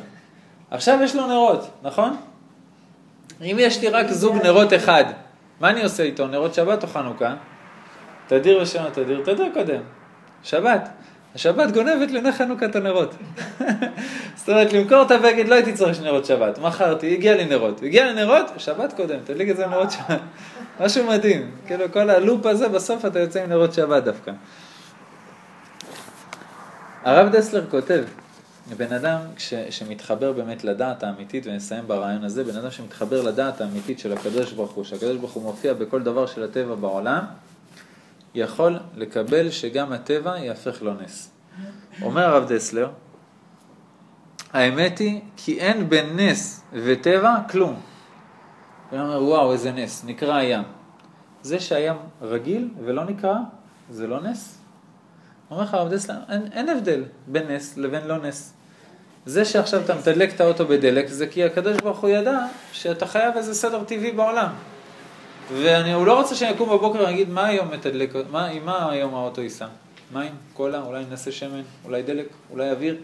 עכשיו 0.71 0.99
יש 1.03 1.17
לו 1.17 1.27
נרות, 1.27 1.71
נכון? 1.83 2.17
אם 3.43 3.57
יש 3.61 3.81
לי 3.81 3.89
רק 3.89 4.11
זוג 4.11 4.37
נרות 4.43 4.75
אחד, 4.75 5.05
מה 5.61 5.71
אני 5.71 5.83
עושה 5.83 6.03
איתו? 6.03 6.27
נרות 6.27 6.55
שבת 6.55 6.83
או 6.83 6.89
חנוכה? 6.89 7.35
תדיר 8.27 8.63
ושלום 8.63 8.91
תדיר, 8.91 9.23
תדיר 9.25 9.49
קודם. 9.55 9.81
שבת. 10.43 10.89
השבת 11.35 11.71
גונבת 11.71 12.11
לנר 12.11 12.33
חנוכה 12.33 12.67
את 12.67 12.77
הנרות. 12.77 13.15
זאת 14.37 14.49
אומרת, 14.49 14.73
למכור 14.73 15.03
את 15.03 15.11
הבגד 15.11 15.49
לא 15.49 15.55
הייתי 15.55 15.73
צריך 15.73 16.03
נרות 16.03 16.25
שבת. 16.25 16.59
מכרתי, 16.59 17.15
הגיע 17.15 17.37
לי 17.37 17.45
נרות. 17.45 17.83
הגיע 17.83 18.07
לי 18.07 18.25
נרות, 18.25 18.47
שבת 18.57 18.93
קודם, 18.93 19.19
תדליק 19.25 19.51
את 19.51 19.57
זה 19.57 19.67
נרות 19.67 19.91
שבת. 19.91 20.21
משהו 20.81 21.07
מדהים. 21.07 21.51
כאילו, 21.67 21.93
כל 21.93 22.11
הלופ 22.11 22.47
הזה, 22.47 22.69
בסוף 22.69 23.05
אתה 23.05 23.19
יוצא 23.19 23.43
עם 23.43 23.49
נרות 23.49 23.75
שבת 23.75 24.05
דווקא. 24.05 24.33
הרב 27.05 27.29
דסלר 27.37 27.65
כותב, 27.71 28.05
בן 28.77 28.93
אדם 28.93 29.21
ש, 29.39 29.55
שמתחבר 29.55 30.33
באמת 30.33 30.65
לדעת 30.65 31.03
האמיתית, 31.03 31.47
ונסיים 31.47 31.89
ברעיון 31.89 32.25
הזה, 32.25 32.45
בן 32.45 32.57
אדם 32.57 32.71
שמתחבר 32.71 33.23
לדעת 33.23 33.61
האמיתית 33.61 33.99
של 33.99 34.13
הקדוש 34.13 34.53
ברוך 34.53 34.73
הוא, 34.73 34.85
שהקדוש 34.85 35.17
ברוך 35.17 35.33
הוא 35.33 35.43
מופיע 35.43 35.75
בכל 35.75 36.03
דבר 36.03 36.27
של 36.27 36.43
הטבע 36.43 36.75
בעולם, 36.75 37.25
יכול 38.35 38.79
לקבל 38.97 39.51
שגם 39.51 39.93
הטבע 39.93 40.39
יהפך 40.39 40.83
לו 40.83 40.95
נס. 40.95 41.31
אומר 42.03 42.23
הרב 42.23 42.53
דסלר, 42.53 42.91
האמת 44.53 44.99
היא 44.99 45.21
כי 45.37 45.61
אין 45.61 45.89
בין 45.89 46.17
נס 46.17 46.63
וטבע 46.73 47.37
כלום. 47.51 47.81
הוא 48.91 49.01
אומר, 49.01 49.23
וואו, 49.23 49.53
איזה 49.53 49.73
נס, 49.73 50.05
נקרא 50.05 50.35
הים. 50.35 50.63
זה 51.43 51.61
שהים 51.61 51.97
רגיל 52.23 52.69
ולא 52.85 53.05
נקרא, 53.05 53.35
זה 53.91 54.07
לא 54.07 54.21
נס? 54.23 54.64
אומר 55.55 55.65
לך 55.65 55.75
הרב 55.75 55.95
דסלר, 55.95 56.15
אין, 56.31 56.43
אין 56.53 56.69
הבדל 56.69 57.05
בין 57.27 57.51
נס 57.51 57.77
לבין 57.77 58.07
לא 58.07 58.19
נס. 58.19 58.53
זה 59.27 59.45
שעכשיו 59.45 59.81
אתה 59.81 59.95
מתדלק 59.95 60.35
את 60.35 60.41
האוטו 60.41 60.67
בדלק, 60.67 61.09
זה 61.09 61.27
כי 61.27 61.45
הקדוש 61.45 61.77
ברוך 61.77 61.99
הוא 61.99 62.11
ידע 62.11 62.39
שאתה 62.73 63.07
חייב 63.07 63.37
איזה 63.37 63.55
סדר 63.55 63.85
טבעי 63.85 64.13
בעולם. 64.13 64.49
והוא 65.53 66.07
לא 66.07 66.19
רוצה 66.19 66.35
שאני 66.35 66.51
אקום 66.51 66.69
בבוקר 66.69 66.99
ואגיד, 66.99 67.31
מה 67.31 67.47
היום 67.47 67.71
מתדלק, 67.71 68.15
מה, 68.31 68.49
מה 68.65 68.91
היום 68.91 69.15
האוטו 69.15 69.41
ייסע? 69.41 69.67
מים, 70.13 70.33
קולה, 70.55 70.83
אולי 70.83 71.05
ננסה 71.11 71.33
שמן, 71.33 71.63
אולי 71.85 72.03
דלק, 72.03 72.27
אולי 72.51 72.71
אוויר? 72.71 72.97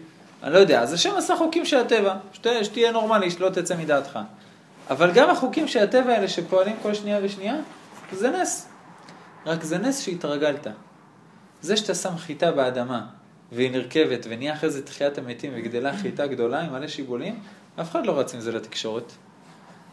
אני 0.43 0.53
לא 0.53 0.59
יודע. 0.59 0.81
אז 0.81 0.93
השם 0.93 1.15
עשה 1.17 1.35
חוקים 1.35 1.65
של 1.65 1.77
הטבע, 1.77 2.15
שתה, 2.33 2.63
שתהיה 2.63 2.91
נורמלי, 2.91 3.31
שלא 3.31 3.49
תצא 3.49 3.77
מדעתך. 3.77 4.19
אבל 4.89 5.11
גם 5.11 5.29
החוקים 5.29 5.67
של 5.67 5.83
הטבע 5.83 6.11
האלה 6.11 6.27
שפועלים 6.27 6.75
כל 6.81 6.93
שנייה 6.93 7.19
ושנייה, 7.23 7.55
זה 8.11 8.29
נס. 8.29 8.67
רק 9.45 9.63
זה 9.63 9.77
נס 9.77 10.01
שהתרגלת. 10.01 10.67
זה 11.61 11.77
שאתה 11.77 11.95
שם 11.95 12.17
חיטה 12.17 12.51
באדמה, 12.51 13.05
והיא 13.51 13.71
נרכבת, 13.71 14.25
ונהיה 14.29 14.53
אחרי 14.53 14.69
זה 14.69 14.85
תחיית 14.85 15.17
המתים, 15.17 15.51
וגדלה 15.55 15.97
חיטה 15.97 16.27
גדולה 16.27 16.61
עם 16.61 16.71
מלא 16.71 16.87
שיבולים, 16.87 17.39
אף 17.81 17.91
אחד 17.91 18.05
לא 18.05 18.19
רץ 18.19 18.33
עם 18.33 18.39
זה 18.39 18.51
לתקשורת. 18.51 19.11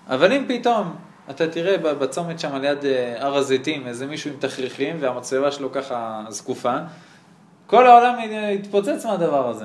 אבל 0.08 0.32
אם 0.32 0.44
פתאום 0.48 0.96
אתה 1.30 1.48
תראה 1.48 1.78
בצומת 1.78 2.40
שם 2.40 2.54
על 2.54 2.64
יד 2.64 2.84
אה, 2.84 3.14
הר 3.18 3.36
הזיתים 3.36 3.86
איזה 3.86 4.06
מישהו 4.06 4.30
עם 4.30 4.36
תכריכים 4.38 4.96
והמצלבה 5.00 5.52
שלו 5.52 5.72
ככה 5.72 6.24
זקופה, 6.28 6.76
כל 7.66 7.86
העולם 7.86 8.14
יתפוצץ 8.52 9.06
מהדבר 9.06 9.48
הזה. 9.48 9.64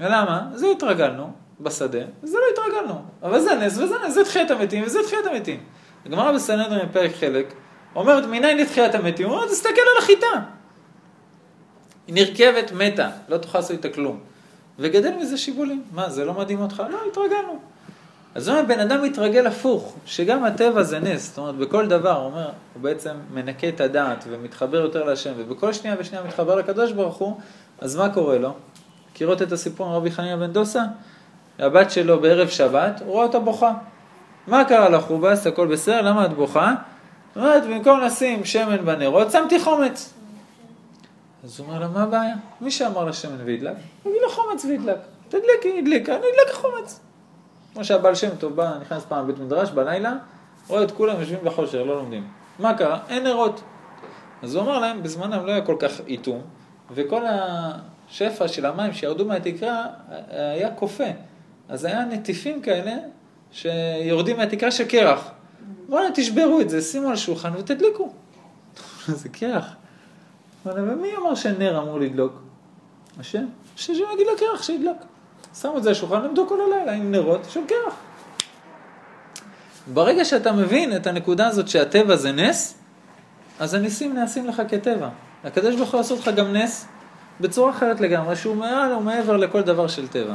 ולמה? 0.00 0.46
זה 0.54 0.66
התרגלנו 0.66 1.30
בשדה, 1.60 1.98
וזה 2.22 2.38
לא 2.38 2.44
התרגלנו. 2.52 3.02
אבל 3.22 3.40
זה 3.40 3.54
נס 3.54 3.78
וזה 3.78 3.94
נס, 4.06 4.14
זה 4.14 4.24
תחיית 4.24 4.50
המתים 4.50 4.84
וזה 4.86 4.98
תחיית 5.06 5.26
המתים. 5.26 5.60
הגמרא 6.06 6.32
בסנהדרין 6.32 6.88
פרק 6.92 7.14
חלק 7.14 7.54
אומרת 7.94 8.24
מניין 8.24 8.58
לתחיית 8.58 8.94
המתים? 8.94 9.26
הוא 9.26 9.36
אומר 9.36 9.48
תסתכל 9.48 9.70
על 9.70 10.02
החיטה. 10.02 10.42
היא 12.06 12.14
נרכבת 12.14 12.72
מתה, 12.72 13.10
לא 13.28 13.36
תוכל 13.36 13.58
לעשות 13.58 13.70
איתה 13.70 13.88
כלום. 13.88 14.18
וגדל 14.78 15.12
מזה 15.20 15.38
שיבולים. 15.38 15.82
מה, 15.92 16.10
זה 16.10 16.24
לא 16.24 16.34
מדהים 16.34 16.60
אותך? 16.60 16.82
לא, 16.90 16.98
התרגלנו. 17.10 17.58
אז 18.34 18.44
זאת 18.44 18.52
אומרת, 18.52 18.66
בן 18.66 18.80
אדם 18.80 19.02
מתרגל 19.02 19.46
הפוך, 19.46 19.96
שגם 20.06 20.44
הטבע 20.44 20.82
זה 20.82 20.98
נס, 20.98 21.28
זאת 21.28 21.38
אומרת, 21.38 21.54
בכל 21.54 21.86
דבר, 21.86 22.16
הוא 22.16 22.24
אומר, 22.26 22.48
הוא 22.74 22.82
בעצם 22.82 23.10
מנקה 23.34 23.68
את 23.68 23.80
הדעת 23.80 24.24
ומתחבר 24.28 24.78
יותר 24.78 25.04
להשם, 25.04 25.32
ובכל 25.36 25.72
שנייה 25.72 25.96
ושנייה 25.98 26.24
מתחבר 26.24 26.54
לקדוש 26.54 26.92
ברוך 26.92 27.16
הוא, 27.16 27.40
אז 27.80 27.96
מה 27.96 28.08
קורה 28.08 28.38
לו? 28.38 28.52
מכירות 29.12 29.42
את 29.42 29.52
הסיפור 29.52 29.86
עם 29.86 29.92
רבי 29.92 30.10
חנינא 30.10 30.36
בן 30.36 30.52
דוסה? 30.52 30.82
הבת 31.58 31.90
שלו 31.90 32.20
בערב 32.20 32.48
שבת, 32.48 33.00
הוא 33.04 33.12
רואה 33.12 33.26
אותה 33.26 33.38
בוכה. 33.38 33.72
מה 34.46 34.64
קרה 34.64 34.88
לך, 34.88 35.02
חובס, 35.02 35.46
הכל 35.46 35.66
בסדר, 35.66 36.02
למה 36.02 36.24
את 36.24 36.32
בוכה? 36.32 36.74
זאת 37.34 37.42
אומרת, 37.42 37.66
במקום 37.66 38.00
לשים 38.00 38.44
שמן 38.44 38.84
בנרות, 38.84 39.30
שמתי 39.30 39.60
חומץ. 39.60 40.14
אז 41.44 41.60
הוא 41.60 41.66
אומר 41.66 41.78
לה, 41.78 41.88
מה 41.88 42.02
הבעיה? 42.02 42.34
מי 42.60 42.70
שאמר 42.70 43.04
לה 43.04 43.12
שמן 43.12 43.38
והדלק, 43.46 43.76
הביא 44.00 44.20
לה 44.20 44.28
חומץ 44.28 44.64
והדלק. 44.64 44.98
תדליקי, 45.28 45.78
הדליקה, 45.78 46.12
אני 46.12 46.22
אדלק 46.22 46.54
חומץ. 46.54 47.00
כמו 47.72 47.84
שהבעל 47.84 48.14
שם 48.14 48.28
טוב 48.38 48.56
בא, 48.56 48.78
נכנס 48.80 49.04
פעם 49.04 49.28
לבית 49.28 49.42
מדרש 49.42 49.70
בלילה, 49.70 50.14
רואה 50.68 50.82
את 50.82 50.90
כולם 50.90 51.20
יושבים 51.20 51.38
בחושר, 51.44 51.82
לא 51.82 51.96
לומדים. 51.96 52.28
מה 52.58 52.74
קרה? 52.74 52.98
אין 53.08 53.24
נרות. 53.24 53.62
אז 54.42 54.54
הוא 54.54 54.62
אמר 54.62 54.78
להם, 54.78 55.02
בזמנם 55.02 55.46
לא 55.46 55.52
היה 55.52 55.60
כל 55.60 55.76
כך 55.78 56.00
איתום, 56.06 56.40
וכל 56.90 57.22
השפע 57.26 58.48
של 58.48 58.66
המים 58.66 58.92
שירדו 58.92 59.24
מהתקרה 59.24 59.86
היה 60.30 60.74
כופה. 60.74 61.04
אז 61.68 61.84
היה 61.84 62.04
נטיפים 62.04 62.62
כאלה 62.62 62.92
שיורדים 63.52 64.36
מהתקרה 64.36 64.70
של 64.70 64.84
קרח. 64.84 65.30
בוא'נה, 65.88 66.08
תשברו 66.14 66.60
את 66.60 66.70
זה, 66.70 66.82
שימו 66.82 67.08
על 67.08 67.16
שולחן 67.16 67.52
ותדליקו. 67.58 68.12
זה 69.06 69.28
קרח. 69.28 69.76
ומי 70.66 71.16
אמר 71.16 71.34
שנר 71.34 71.82
אמור 71.82 72.00
לדלוק? 72.00 72.32
השם. 73.20 73.44
השם 73.74 73.92
יגיד 73.92 74.26
לקרח 74.34 74.62
שידלק. 74.62 74.96
שמו 75.60 75.78
את 75.78 75.82
זה 75.82 75.88
על 75.88 75.92
השולחן, 75.92 76.22
למדו 76.22 76.48
כל 76.48 76.58
הלילה 76.60 76.92
עם 76.92 77.10
נרות 77.10 77.40
של 77.48 77.60
קרח. 77.68 77.94
ברגע 79.92 80.24
שאתה 80.24 80.52
מבין 80.52 80.96
את 80.96 81.06
הנקודה 81.06 81.46
הזאת 81.46 81.68
שהטבע 81.68 82.16
זה 82.16 82.32
נס, 82.32 82.78
אז 83.60 83.74
הניסים 83.74 84.14
נעשים 84.14 84.46
לך 84.46 84.62
כטבע. 84.68 85.08
הקדוש 85.44 85.76
ברוך 85.76 85.90
הוא 85.90 85.98
לעשות 85.98 86.18
לך 86.18 86.28
גם 86.28 86.52
נס 86.52 86.86
בצורה 87.40 87.70
אחרת 87.70 88.00
לגמרי, 88.00 88.36
שהוא 88.36 88.56
מעל 88.56 88.92
ומעבר 88.92 89.36
לכל 89.36 89.62
דבר 89.62 89.88
של 89.88 90.08
טבע. 90.08 90.34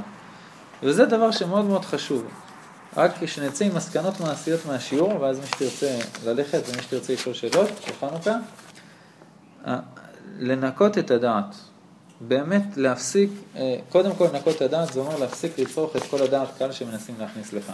וזה 0.84 1.06
דבר 1.06 1.32
שמאוד 1.32 1.66
מאוד 1.66 1.86
חשוב. 1.86 2.26
רק 2.98 3.26
שנצא 3.26 3.66
עם 3.66 3.76
מסקנות 3.76 4.20
מעשיות 4.20 4.66
מהשיעור, 4.66 5.22
ואז 5.22 5.40
מי 5.40 5.46
שתרצה 5.46 5.98
ללכת 6.26 6.62
ומי 6.68 6.82
שתרצה 6.82 7.14
לשאול 7.14 7.36
שאלות 7.36 7.70
חנוכה, 8.00 8.36
אה, 9.68 9.80
לנקות 10.40 10.98
את 10.98 11.12
הדעת. 11.12 11.56
באמת 12.22 12.78
להפסיק, 12.78 13.30
אה, 13.56 13.76
קודם 13.90 14.16
כל 14.16 14.28
לנקות 14.34 14.56
את 14.56 14.62
הדעת, 14.62 14.94
זה 14.94 15.00
אומר 15.00 15.20
להפסיק 15.20 15.60
לצרוך 15.60 15.96
את 15.96 16.04
כל 16.04 16.22
הדעת 16.22 16.48
קהל 16.58 16.72
שמנסים 16.72 17.16
להכניס 17.20 17.54
לך. 17.54 17.72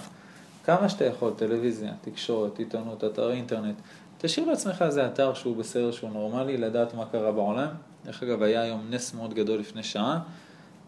כמה 0.64 0.90
שאתה 0.90 1.06
יכול, 1.06 1.34
טלוויזיה, 1.36 1.92
תקשורת, 2.02 2.60
עיתונות, 2.60 3.04
אתר 3.04 3.32
אינטרנט, 3.32 3.76
תשאיר 4.18 4.50
לעצמך 4.50 4.82
איזה 4.82 5.08
אתר 5.08 5.34
שהוא 5.34 5.56
בסדר, 5.56 5.92
שהוא 5.92 6.10
נורמלי, 6.10 6.58
לדעת 6.58 6.94
מה 6.94 7.06
קרה 7.06 7.32
בעולם. 7.32 7.68
דרך 8.06 8.24
אגב, 8.24 8.44
היה 8.44 8.62
היום 8.62 8.82
נס 8.90 9.14
מאוד 9.14 9.34
גדול 9.34 9.60
לפני 9.60 9.84
שעה, 9.84 10.20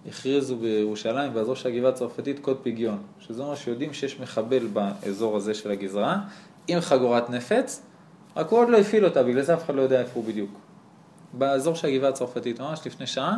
הכריזו 0.07 0.55
בירושלים, 0.55 1.33
באזור 1.33 1.55
של 1.55 1.69
הגבעה 1.69 1.91
הצרפתית, 1.91 2.39
קוד 2.39 2.57
פגיון, 2.63 2.97
שזה 3.19 3.43
אומר 3.43 3.55
שיודעים 3.55 3.93
שיש 3.93 4.19
מחבל 4.19 4.67
באזור 4.67 5.37
הזה 5.37 5.53
של 5.53 5.71
הגזרה, 5.71 6.17
עם 6.67 6.79
חגורת 6.79 7.29
נפץ, 7.29 7.81
רק 8.35 8.49
הוא 8.49 8.59
עוד 8.59 8.69
לא 8.69 8.77
הפעיל 8.77 9.05
אותה, 9.05 9.23
בגלל 9.23 9.41
זה 9.41 9.53
אף 9.53 9.65
אחד 9.65 9.75
לא 9.75 9.81
יודע 9.81 9.99
איפה 9.99 10.11
הוא 10.13 10.23
בדיוק. 10.23 10.49
באזור 11.33 11.75
של 11.75 11.87
הגבעה 11.87 12.09
הצרפתית, 12.09 12.59
ממש 12.59 12.79
לפני 12.85 13.07
שעה, 13.07 13.37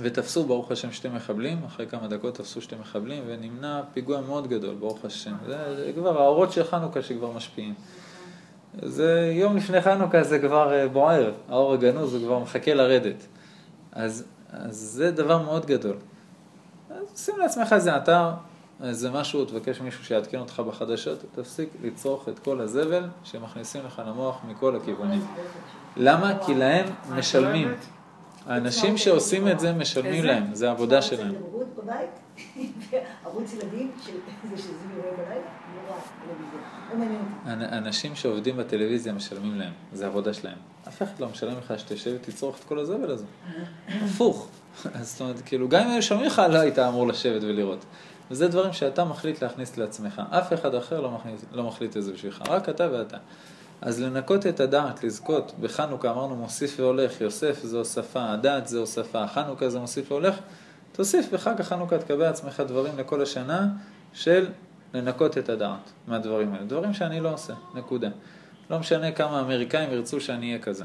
ותפסו 0.00 0.44
ברוך 0.44 0.70
השם 0.70 0.92
שתי 0.92 1.08
מחבלים, 1.08 1.64
אחרי 1.66 1.86
כמה 1.86 2.08
דקות 2.08 2.34
תפסו 2.34 2.60
שתי 2.60 2.76
מחבלים 2.80 3.22
ונמנע 3.26 3.80
פיגוע 3.92 4.20
מאוד 4.20 4.48
גדול, 4.48 4.74
ברוך 4.74 5.04
השם. 5.04 5.34
זה, 5.46 5.76
זה 5.76 5.92
כבר 5.94 6.22
האורות 6.22 6.52
של 6.52 6.64
חנוכה 6.64 7.02
שכבר 7.02 7.30
משפיעים. 7.30 7.74
זה 8.82 9.32
יום 9.34 9.56
לפני 9.56 9.80
חנוכה 9.80 10.22
זה 10.22 10.38
כבר 10.38 10.72
אה, 10.72 10.88
בוער, 10.88 11.32
האור 11.48 11.74
הגנוז 11.74 12.14
הוא 12.14 12.22
כבר 12.22 12.38
מחכה 12.38 12.74
לרדת. 12.74 13.26
אז, 13.92 14.24
אז 14.50 14.76
זה 14.76 15.10
דבר 15.10 15.42
מאוד 15.42 15.66
גדול. 15.66 15.96
אז 16.90 17.24
שים 17.24 17.38
לעצמך 17.38 17.72
איזה 17.72 17.96
אתר, 17.96 18.30
איזה 18.84 19.10
משהו, 19.10 19.44
תבקש 19.44 19.80
מישהו 19.80 20.04
שיעדכן 20.04 20.38
אותך 20.38 20.60
בחדשות, 20.60 21.24
תפסיק 21.34 21.68
לצרוך 21.82 22.28
את 22.28 22.38
כל 22.38 22.60
הזבל 22.60 23.04
שמכניסים 23.24 23.80
לך 23.86 24.02
למוח 24.06 24.40
מכל 24.48 24.76
הכיוונים. 24.76 25.26
למה? 25.96 26.32
כי 26.46 26.54
להם 26.54 26.86
משלמים. 27.10 27.74
האנשים 28.46 28.96
שעושים 28.96 29.48
את 29.48 29.60
זה 29.60 29.72
משלמים 29.72 30.24
להם, 30.24 30.54
זה 30.54 30.68
העבודה 30.68 31.02
שלהם. 31.02 31.34
ערוץ 33.24 33.52
ילדים, 33.52 33.92
שזה 34.56 34.72
בלילה, 35.16 35.40
נורא, 35.74 35.98
לא 36.92 36.98
מעניין 36.98 37.20
אותי. 37.46 37.76
אנשים 37.76 38.16
שעובדים 38.16 38.56
בטלוויזיה 38.56 39.12
משלמים 39.12 39.58
להם, 39.58 39.72
זה 39.92 40.06
עבודה 40.06 40.34
שלהם. 40.34 40.58
אף 40.88 41.02
אחד 41.02 41.20
לא 41.20 41.28
משלם 41.28 41.58
לך 41.58 41.74
שתשב 41.78 42.16
ותצרוך 42.20 42.58
את 42.58 42.64
כל 42.64 42.78
הזבל 42.78 43.10
הזה. 43.10 43.24
הפוך. 44.04 44.48
זאת 45.00 45.20
אומרת, 45.20 45.40
כאילו, 45.44 45.68
גם 45.68 45.82
אם 45.82 45.90
היו 45.90 46.02
שומעים 46.02 46.26
לך, 46.26 46.42
לא 46.50 46.58
היית 46.58 46.78
אמור 46.78 47.08
לשבת 47.08 47.42
ולראות. 47.42 47.84
וזה 48.30 48.48
דברים 48.48 48.72
שאתה 48.72 49.04
מחליט 49.04 49.42
להכניס 49.42 49.76
לעצמך. 49.76 50.22
אף 50.30 50.52
אחד 50.52 50.74
אחר 50.74 51.00
לא 51.00 51.10
מחליט, 51.10 51.40
לא 51.52 51.62
מחליט 51.62 51.96
את 51.96 52.02
זה 52.02 52.12
בשבילך, 52.12 52.42
רק 52.48 52.68
אתה 52.68 52.88
ואתה. 52.92 53.16
אז 53.80 54.02
לנקות 54.02 54.46
את 54.46 54.60
הדעת, 54.60 55.04
לזכות, 55.04 55.52
בחנוכה 55.60 56.10
אמרנו 56.10 56.36
מוסיף 56.36 56.80
והולך, 56.80 57.20
יוסף 57.20 57.62
זה 57.62 57.78
הוספה, 57.78 58.32
הדעת 58.32 58.68
זה 58.68 58.78
הוספה, 58.78 59.26
חנוכה 59.26 59.68
זה 59.68 59.78
מוסיף 59.78 60.10
והולך, 60.12 60.34
תוסיף 60.92 61.32
בחג 61.32 61.60
החנוכה, 61.60 61.98
תקבל 61.98 62.22
לעצמך 62.22 62.62
דברים 62.66 62.98
לכל 62.98 63.22
השנה 63.22 63.68
של 64.12 64.48
לנקות 64.94 65.38
את 65.38 65.48
הדעת 65.48 65.92
מהדברים 66.06 66.54
האלה. 66.54 66.64
דברים 66.64 66.94
שאני 66.94 67.20
לא 67.20 67.32
עושה, 67.32 67.54
נקודה. 67.74 68.08
לא 68.70 68.78
משנה 68.78 69.12
כמה 69.12 69.38
האמריקאים 69.38 69.92
ירצו 69.92 70.20
שאני 70.20 70.46
אהיה 70.46 70.58
כזה. 70.58 70.84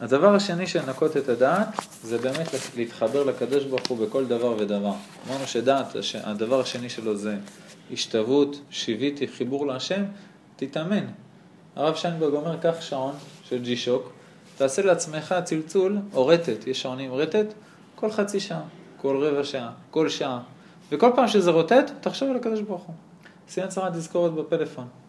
הדבר 0.00 0.34
השני 0.34 0.66
של 0.66 0.82
לנקות 0.82 1.16
את 1.16 1.28
הדעת, 1.28 1.68
זה 2.02 2.18
באמת 2.18 2.48
להתחבר 2.76 3.24
לקדוש 3.24 3.64
ברוך 3.64 3.88
הוא 3.88 4.06
בכל 4.06 4.26
דבר 4.26 4.54
ודבר. 4.58 4.92
אמרנו 5.28 5.46
שדעת, 5.46 5.86
הדבר 6.24 6.60
השני 6.60 6.88
שלו 6.88 7.16
זה 7.16 7.36
השתוות, 7.92 8.60
שיוויתי, 8.70 9.28
חיבור 9.28 9.66
להשם, 9.66 10.04
תתאמן. 10.56 11.06
הרב 11.76 11.94
שיינברג 11.94 12.34
אומר, 12.34 12.56
קח 12.56 12.80
שעון 12.80 13.14
של 13.44 13.62
ג'י 13.62 13.76
שוק, 13.76 14.12
תעשה 14.56 14.82
לעצמך 14.82 15.34
צלצול 15.44 15.98
או 16.14 16.26
רטט, 16.26 16.66
יש 16.66 16.82
שעונים 16.82 17.14
רטט, 17.14 17.46
כל 17.94 18.10
חצי 18.10 18.40
שעה, 18.40 18.62
כל 18.96 19.24
רבע 19.24 19.44
שעה, 19.44 19.70
כל 19.90 20.08
שעה. 20.08 20.40
וכל 20.92 21.10
פעם 21.14 21.28
שזה 21.28 21.50
רוטט, 21.50 21.90
תחשוב 22.00 22.30
על 22.30 22.36
הקדוש 22.36 22.60
ברוך 22.60 22.82
הוא. 22.82 22.94
שים 23.48 23.62
לעצמך 23.62 23.84
תזכורת 23.92 24.32
בפלאפון. 24.32 24.99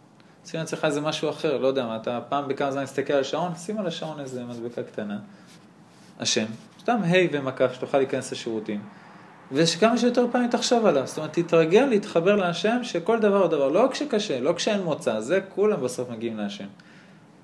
שים 0.46 0.60
לעצמך 0.60 0.84
איזה 0.84 1.00
משהו 1.00 1.30
אחר, 1.30 1.58
לא 1.58 1.66
יודע 1.66 1.86
מה, 1.86 1.96
אתה 1.96 2.20
פעם 2.28 2.48
בכמה 2.48 2.72
זמן 2.72 2.82
מסתכל 2.82 3.12
על 3.12 3.22
שעון, 3.22 3.54
שים 3.56 3.78
על 3.78 3.86
השעון 3.86 4.20
איזה 4.20 4.44
מדבקה 4.44 4.82
קטנה. 4.82 5.18
השם, 6.20 6.46
סתם 6.80 6.98
ה' 7.04 7.16
ומקף, 7.32 7.72
שתוכל 7.72 7.98
להיכנס 7.98 8.32
לשירותים. 8.32 8.80
ושכמה 9.52 9.98
שיותר 9.98 10.26
פעמים 10.32 10.50
תחשוב 10.50 10.86
עליו, 10.86 11.06
זאת 11.06 11.18
אומרת, 11.18 11.32
תתרגל 11.32 11.84
להתחבר 11.84 12.36
להשם 12.36 12.78
שכל 12.82 13.18
דבר 13.18 13.42
הוא 13.42 13.46
דבר, 13.46 13.68
לא 13.68 13.88
כשקשה, 13.92 14.40
לא 14.40 14.52
כשאין 14.52 14.82
מוצא, 14.82 15.20
זה 15.20 15.40
כולם 15.54 15.80
בסוף 15.80 16.10
מגיעים 16.10 16.36
להשם. 16.36 16.66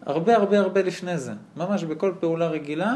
הרבה 0.06 0.36
הרבה 0.36 0.58
הרבה 0.58 0.82
לפני 0.82 1.18
זה, 1.18 1.32
ממש 1.56 1.84
בכל 1.84 2.12
פעולה 2.20 2.48
רגילה, 2.48 2.94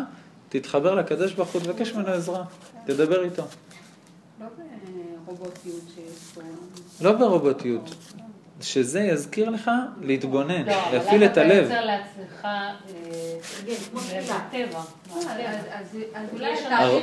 תתחבר 0.49 0.95
לקדוש 0.95 1.33
ברוך 1.33 1.51
הוא, 1.51 1.63
תבקש 1.63 1.93
ממנו 1.93 2.09
עזרה, 2.09 2.45
תדבר 2.87 3.25
איתו. 3.25 3.43
לא 4.41 4.47
ברובוטיות 5.27 5.83
שיש 5.95 6.33
פה. 6.35 6.41
לא 7.01 7.13
ברובוטיות, 7.13 7.95
שזה 8.63 9.01
יזכיר 9.01 9.51
לך 9.51 9.71
להתבונן, 10.01 10.63
לא, 10.67 10.73
אבל 10.89 10.97
להפעיל 10.99 11.23
למה 11.23 11.33
את 11.33 11.39
הלב. 11.39 11.65
אתה 11.65 11.75
יוצר 11.75 11.85
לעצמך 11.85 12.45
אה, 12.45 12.73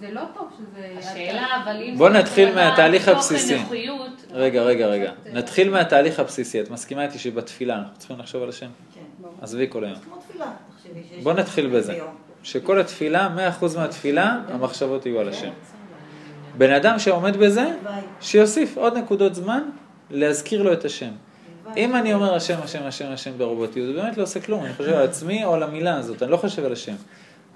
זה 0.01 0.11
לא 0.11 0.22
טוב 0.35 0.49
שזה... 0.59 0.95
השאלה, 0.99 1.47
אבל 1.64 1.77
אם... 1.83 1.95
בוא 1.99 2.09
נתחיל 2.09 2.55
מהתהליך 2.55 3.09
הבסיסי. 3.09 3.57
רגע, 4.33 4.62
רגע, 4.62 4.87
רגע. 4.87 5.12
נתחיל 5.33 5.70
מהתהליך 5.70 6.20
הבסיסי. 6.20 6.61
את 6.61 6.70
מסכימה 6.70 7.05
איתי 7.05 7.18
שבתפילה 7.18 7.74
אנחנו 7.79 7.99
צריכים 7.99 8.18
לחשוב 8.18 8.43
על 8.43 8.49
השם? 8.49 8.68
כן. 8.95 9.01
עזבי 9.43 9.66
כל 9.70 9.85
היום. 9.85 9.99
כמו 10.05 10.16
תפילה, 10.29 10.45
תחשבי. 10.77 11.01
שיש- 11.11 11.24
בוא 11.24 11.33
נתחיל 11.33 11.66
בזה. 11.66 11.99
שכל 12.43 12.81
התפילה, 12.81 13.29
100% 13.61 13.77
מהתפילה, 13.77 14.39
המחשבות 14.49 15.07
יהיו 15.07 15.20
על 15.20 15.29
השם. 15.29 15.51
בן 16.59 16.73
אדם 16.73 16.99
שעומד 16.99 17.37
בזה, 17.37 17.67
שיוסיף 18.21 18.77
עוד 18.77 18.97
נקודות 18.97 19.35
זמן 19.35 19.63
להזכיר 20.11 20.63
לו 20.63 20.73
את 20.73 20.85
השם. 20.85 21.11
אם 21.77 21.97
אני 21.97 22.15
אומר 22.15 22.35
השם, 22.35 22.59
השם, 22.63 22.83
השם, 22.83 23.07
השם 23.13 23.39
ברובוטיות, 23.39 23.87
זה 23.87 23.93
באמת 23.93 24.17
לא 24.17 24.23
עושה 24.23 24.41
כלום, 24.41 24.65
אני 24.65 24.73
חושב 24.75 24.93
על 24.93 25.03
עצמי 25.03 25.45
או 25.45 25.55
על 25.55 25.63
המילה 25.63 25.97
הזאת, 25.97 26.23
אני 26.23 26.31
לא 26.31 26.37
חושב 26.37 26.65
על 26.65 26.73
השם. 26.73 26.95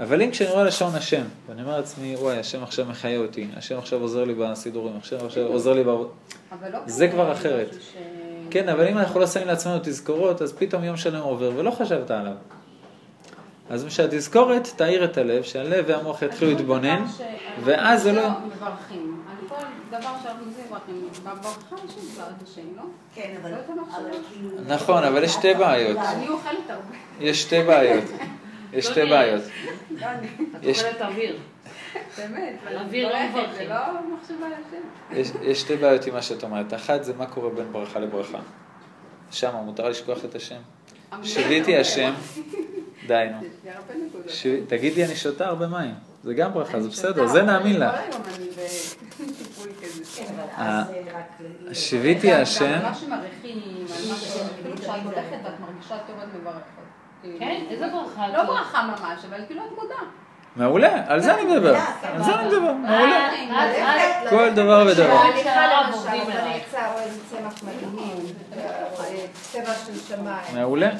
אבל 0.00 0.22
אם 0.22 0.30
כשאני 0.30 0.50
רואה 0.50 0.64
לשון 0.64 0.94
השם, 0.94 1.22
ואני 1.48 1.62
אומר 1.62 1.76
לעצמי, 1.76 2.16
וואי, 2.16 2.38
השם 2.38 2.62
עכשיו 2.62 2.86
מחיה 2.86 3.18
אותי, 3.18 3.48
השם 3.56 3.78
עכשיו 3.78 4.00
עוזר 4.00 4.24
לי 4.24 4.34
בסידורים, 4.34 4.94
השם 5.02 5.16
עכשיו 5.26 5.46
עוזר 5.46 5.72
לי 5.72 5.84
בעבוד... 5.84 6.08
לא 6.72 6.78
זה 6.86 7.08
כבר 7.08 7.32
אחרת. 7.32 7.76
כן, 8.50 8.68
אבל 8.68 8.88
אם 8.88 8.98
אנחנו 8.98 9.20
לא 9.20 9.26
שמים 9.26 9.46
לעצמנו 9.46 9.78
תזכורות, 9.82 10.42
אז 10.42 10.52
פתאום 10.52 10.84
יום 10.84 10.96
שלם 10.96 11.20
עובר 11.20 11.52
ולא 11.56 11.70
חשבת 11.70 12.10
עליו. 12.10 12.32
אז 13.70 13.86
שהתזכורת 13.88 14.68
תאיר 14.76 15.04
את 15.04 15.18
הלב, 15.18 15.42
שהלב 15.42 15.84
והמוח 15.88 16.22
יתחילו 16.22 16.50
להתבונן, 16.50 17.04
ואז 17.64 18.02
זה 18.02 18.12
לא... 18.12 18.28
מברכים. 18.46 19.22
על 19.30 19.48
כל 19.48 19.54
דבר 19.90 20.08
שאנחנו 20.22 20.46
עושים 20.46 20.64
מברכים. 20.66 21.08
בברכה 21.24 21.76
יש 21.86 21.94
את 21.94 22.14
דבר 22.14 22.24
השם, 22.44 22.76
לא? 22.76 22.82
כן, 23.14 23.34
אבל... 23.42 23.50
לא 23.50 23.56
כאילו- 24.32 24.50
נכון, 24.68 25.04
אבל 25.04 25.24
יש 25.24 25.32
שתי 25.32 25.54
בעיות. 25.54 25.96
אני 25.98 26.28
אוכלת 26.28 26.70
הרבה. 26.70 26.96
יש 27.20 27.42
שתי 27.42 27.62
בעיות. 27.62 28.04
יש 28.72 28.86
שתי 28.86 29.04
בעיות. 29.06 29.42
לא, 29.90 30.06
את 30.56 30.62
יש- 30.62 30.82
אוכלת 30.84 31.02
אוויר. 31.02 31.36
באמת. 32.18 32.54
ואני 32.64 32.76
אוויר 32.76 33.08
לא 33.08 33.14
מברכת, 33.14 33.34
מברכים. 33.38 33.56
זה 33.56 33.74
לא 33.74 33.76
מחשבה 34.20 34.46
על 34.46 34.52
השם. 34.52 35.30
יש, 35.42 35.60
שתי 35.60 35.76
בעיות 35.76 36.06
עם 36.06 36.14
מה 36.14 36.22
שאת 36.22 36.42
אומרת. 36.42 36.74
אחת 36.74 37.04
זה 37.04 37.12
מה 37.18 37.26
קורה 37.26 37.50
בין 37.50 37.72
ברכה 37.72 37.98
לברכה. 37.98 38.38
שם 39.30 39.50
מותר 39.64 39.88
לשכוח 39.88 40.24
את 40.24 40.34
השם. 40.34 40.56
שיוויתי 41.22 41.76
השם, 41.76 42.12
די 43.06 43.26
נו. 43.32 43.48
ש... 44.28 44.46
תגידי 44.68 45.04
אני 45.04 45.16
שותה 45.16 45.46
הרבה 45.46 45.66
מים. 45.66 45.94
זה 46.24 46.34
גם 46.34 46.52
ברכה, 46.52 46.80
זה 46.80 46.88
בסדר, 46.88 47.26
זה 47.26 47.42
נאמין 47.42 47.80
לך. 47.80 47.94
כן, 50.16 50.24
אה, 50.58 50.82
שיוויתי 51.72 52.32
השם. 52.32 52.78
מה 52.82 52.94
שמעריכים, 52.94 53.58
על 53.78 54.10
מה 54.10 54.16
ש... 54.16 54.38
כאילו 54.62 54.76
כשאת 54.76 55.04
הולכת 55.04 55.38
את 55.46 55.60
מרגישה 55.60 55.96
טוב 56.06 56.16
את 56.22 56.40
מברכת. 56.40 56.60
כאילו, 57.22 57.38
כן? 57.38 57.64
איזה 57.70 57.86
ברכה? 57.92 58.28
לא 58.28 58.42
ברכה 58.42 58.82
ממש, 58.82 59.24
אבל 59.28 59.40
כאילו 59.46 59.62
את 59.64 59.70
מודה. 59.82 59.94
מעולה, 60.56 61.02
על 61.06 61.20
זה 61.20 61.34
אני 61.34 61.44
מדבר. 61.44 61.76
על 62.02 62.22
זה 62.22 62.34
אני 62.34 62.48
מדבר, 62.48 62.72
מעולה. 62.72 63.30
כל 64.30 64.50
דבר 64.50 64.86
ודבר. 64.88 65.16
אה. 70.26 70.54
מעולה. 70.54 70.90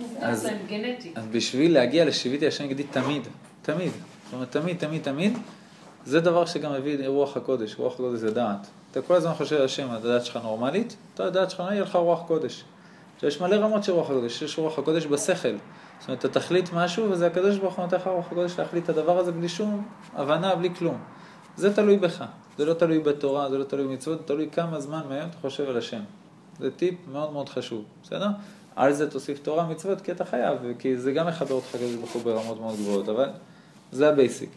שזה 0.00 0.26
אז- 0.26 0.44
להם 0.44 0.58
גנטית. 0.68 1.18
אז 1.18 1.26
בשביל 1.26 1.72
להגיע 1.74 2.04
לשיוויתי 2.04 2.46
השם, 2.46 2.64
נגיד 2.64 2.86
תמיד, 2.90 3.28
תמיד. 3.62 3.92
זאת 4.24 4.34
אומרת, 4.34 4.50
תמיד, 4.50 4.78
תמיד, 4.78 5.02
תמיד, 5.02 5.38
זה 6.04 6.20
דבר 6.20 6.46
שגם 6.46 6.72
מביא 6.72 7.08
רוח 7.08 7.36
הקודש, 7.36 7.74
רוח 7.78 7.94
הקודש 7.94 8.18
זה 8.20 8.30
דעת. 8.30 8.66
אתה 8.90 9.02
כל 9.02 9.14
הזמן 9.14 9.34
חושב 9.34 9.56
על 9.56 9.64
השם, 9.64 9.90
הדעת 9.90 10.24
שלך 10.24 10.38
נורמלית, 10.42 10.96
אתה 11.14 11.24
הדעת 11.24 11.50
שלך 11.50 11.62
יהיה 11.70 11.82
לך 11.82 11.96
רוח 11.96 12.22
קודש. 12.26 12.64
עכשיו 13.14 13.28
יש 13.28 13.40
מלא 13.40 13.56
רמות 13.56 13.84
של 13.84 13.92
רוח 13.92 14.10
הקודש, 14.10 14.42
יש 14.42 14.58
רוח 14.58 14.78
הקודש 14.78 15.06
בשכל. 15.06 15.48
זאת 16.00 16.08
אומרת, 16.08 16.24
אתה 16.24 16.40
תחליט 16.40 16.68
משהו 16.72 17.10
וזה 17.10 17.26
הקדוש 17.26 17.58
ברוך 17.58 17.74
הוא 17.74 17.84
נותן 17.84 17.96
לך 17.96 18.06
רוח 18.06 18.26
הקודש 18.32 18.58
להחליט 18.58 18.84
את 18.84 18.88
הדבר 18.88 19.18
הזה 19.18 19.32
בלי 19.32 19.48
שום 19.48 19.84
הבנה, 20.14 20.54
בלי 20.54 20.74
כלום. 20.74 20.98
זה 21.56 21.74
תלוי 21.74 21.96
בך, 21.96 22.24
זה 22.58 22.64
לא 22.64 22.74
תלוי 22.74 22.98
בתורה, 22.98 23.50
זה 23.50 23.58
לא 23.58 23.64
תלוי 23.64 23.86
במצוות, 23.86 24.18
זה 24.18 24.24
תלוי 24.24 24.48
כמה 24.52 24.80
זמן 24.80 25.00
מהיום 25.08 25.28
אתה 25.30 25.38
חושב 25.38 25.68
על 25.68 25.76
השם. 25.76 26.00
זה 26.58 26.70
טיפ 26.70 26.94
מאוד 27.12 27.32
מאוד 27.32 27.48
חשוב, 27.48 27.84
בסדר? 28.02 28.28
על 28.76 28.92
זה 28.92 29.10
תוסיף 29.10 29.38
תורה, 29.38 29.66
מצוות, 29.66 30.00
כי 30.00 30.12
אתה 30.12 30.24
חייב, 30.24 30.58
כי 30.78 30.96
זה 30.96 31.12
גם 31.12 31.26
מחבר 31.26 31.54
אותך 31.54 31.66
כזה 31.72 31.96
הוא 32.12 32.22
ברמות 32.22 32.60
מאוד 32.60 32.74
גבוהות, 32.74 33.08
אבל 33.08 33.28
זה 33.92 34.08
ה 34.08 34.14
basic. 34.14 34.50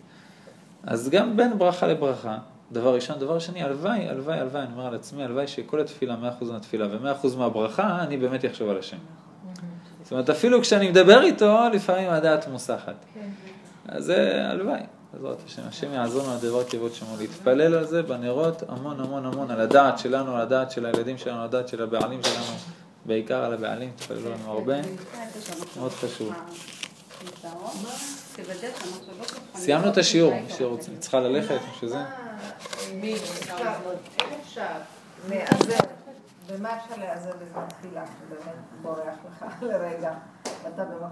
אז 0.83 1.09
גם 1.09 1.37
בין 1.37 1.57
ברכה 1.57 1.87
לברכה, 1.87 2.37
דבר 2.71 2.95
ראשון, 2.95 3.19
דבר 3.19 3.39
שני, 3.39 3.63
הלוואי, 3.63 4.09
הלוואי, 4.09 4.39
הלוואי, 4.39 4.61
אני 4.61 4.73
אומר 4.73 4.85
על 4.85 4.95
עצמי, 4.95 5.23
הלוואי 5.23 5.47
שכל 5.47 5.81
התפילה, 5.81 6.15
מאה 6.15 6.29
אחוז 6.29 6.51
מהתפילה 6.51 6.87
ומאה 6.91 7.11
אחוז 7.11 7.35
מהברכה, 7.35 8.01
אני 8.01 8.17
באמת 8.17 8.45
אחשוב 8.45 8.69
על 8.69 8.77
השם. 8.77 8.97
זאת 10.03 10.11
אומרת, 10.11 10.29
אפילו 10.29 10.61
כשאני 10.61 10.89
מדבר 10.89 11.21
איתו, 11.21 11.59
לפעמים 11.73 12.09
הדעת 12.09 12.47
מוסחת. 12.47 12.95
אז 13.87 14.05
זה 14.05 14.47
הלוואי, 14.49 14.79
בעזרת 15.13 15.37
השם. 15.45 15.61
השם 15.67 15.93
יעזור 15.93 16.23
לנו 16.23 16.35
לדבר 16.35 16.63
כבוד 16.63 16.93
שמו, 16.93 17.15
להתפלל 17.19 17.75
על 17.75 17.85
זה 17.85 18.03
בנרות 18.03 18.63
המון 18.67 18.99
המון 18.99 19.25
המון, 19.25 19.51
על 19.51 19.61
הדעת 19.61 19.99
שלנו, 19.99 20.35
על 20.35 20.41
הדעת 20.41 20.71
של 20.71 20.85
הילדים 20.85 21.17
שלנו, 21.17 21.39
על 21.39 21.45
הדעת 21.45 21.67
של 21.67 21.83
הבעלים 21.83 22.19
שלנו, 22.23 22.57
בעיקר 23.09 23.43
על 23.43 23.53
הבעלים, 23.53 23.91
תפללו 23.95 24.31
לנו 24.31 24.51
הרבה, 24.51 24.73
מאוד 25.77 25.91
חשוב. 25.91 26.33
סיימנו 29.55 29.89
את 29.91 29.97
השיעור, 29.97 30.33
מי 30.33 30.49
שרוצה, 30.57 30.91
צריכה 30.99 31.19
ללכת, 31.19 31.51
או 31.51 31.79
שזה? 31.79 31.97
מי? 32.93 33.15
אפשר, 34.41 34.63
במה 36.49 36.77
אפשר 36.77 36.95
להיעזר 36.97 37.31
בזמן 37.31 37.65
תפילה, 37.67 38.03
שבאמת 38.05 38.55
בורח 38.81 39.15
לך 39.25 39.63
לרגע, 39.63 40.13
ואתה 40.63 40.83
במקום 40.85 41.07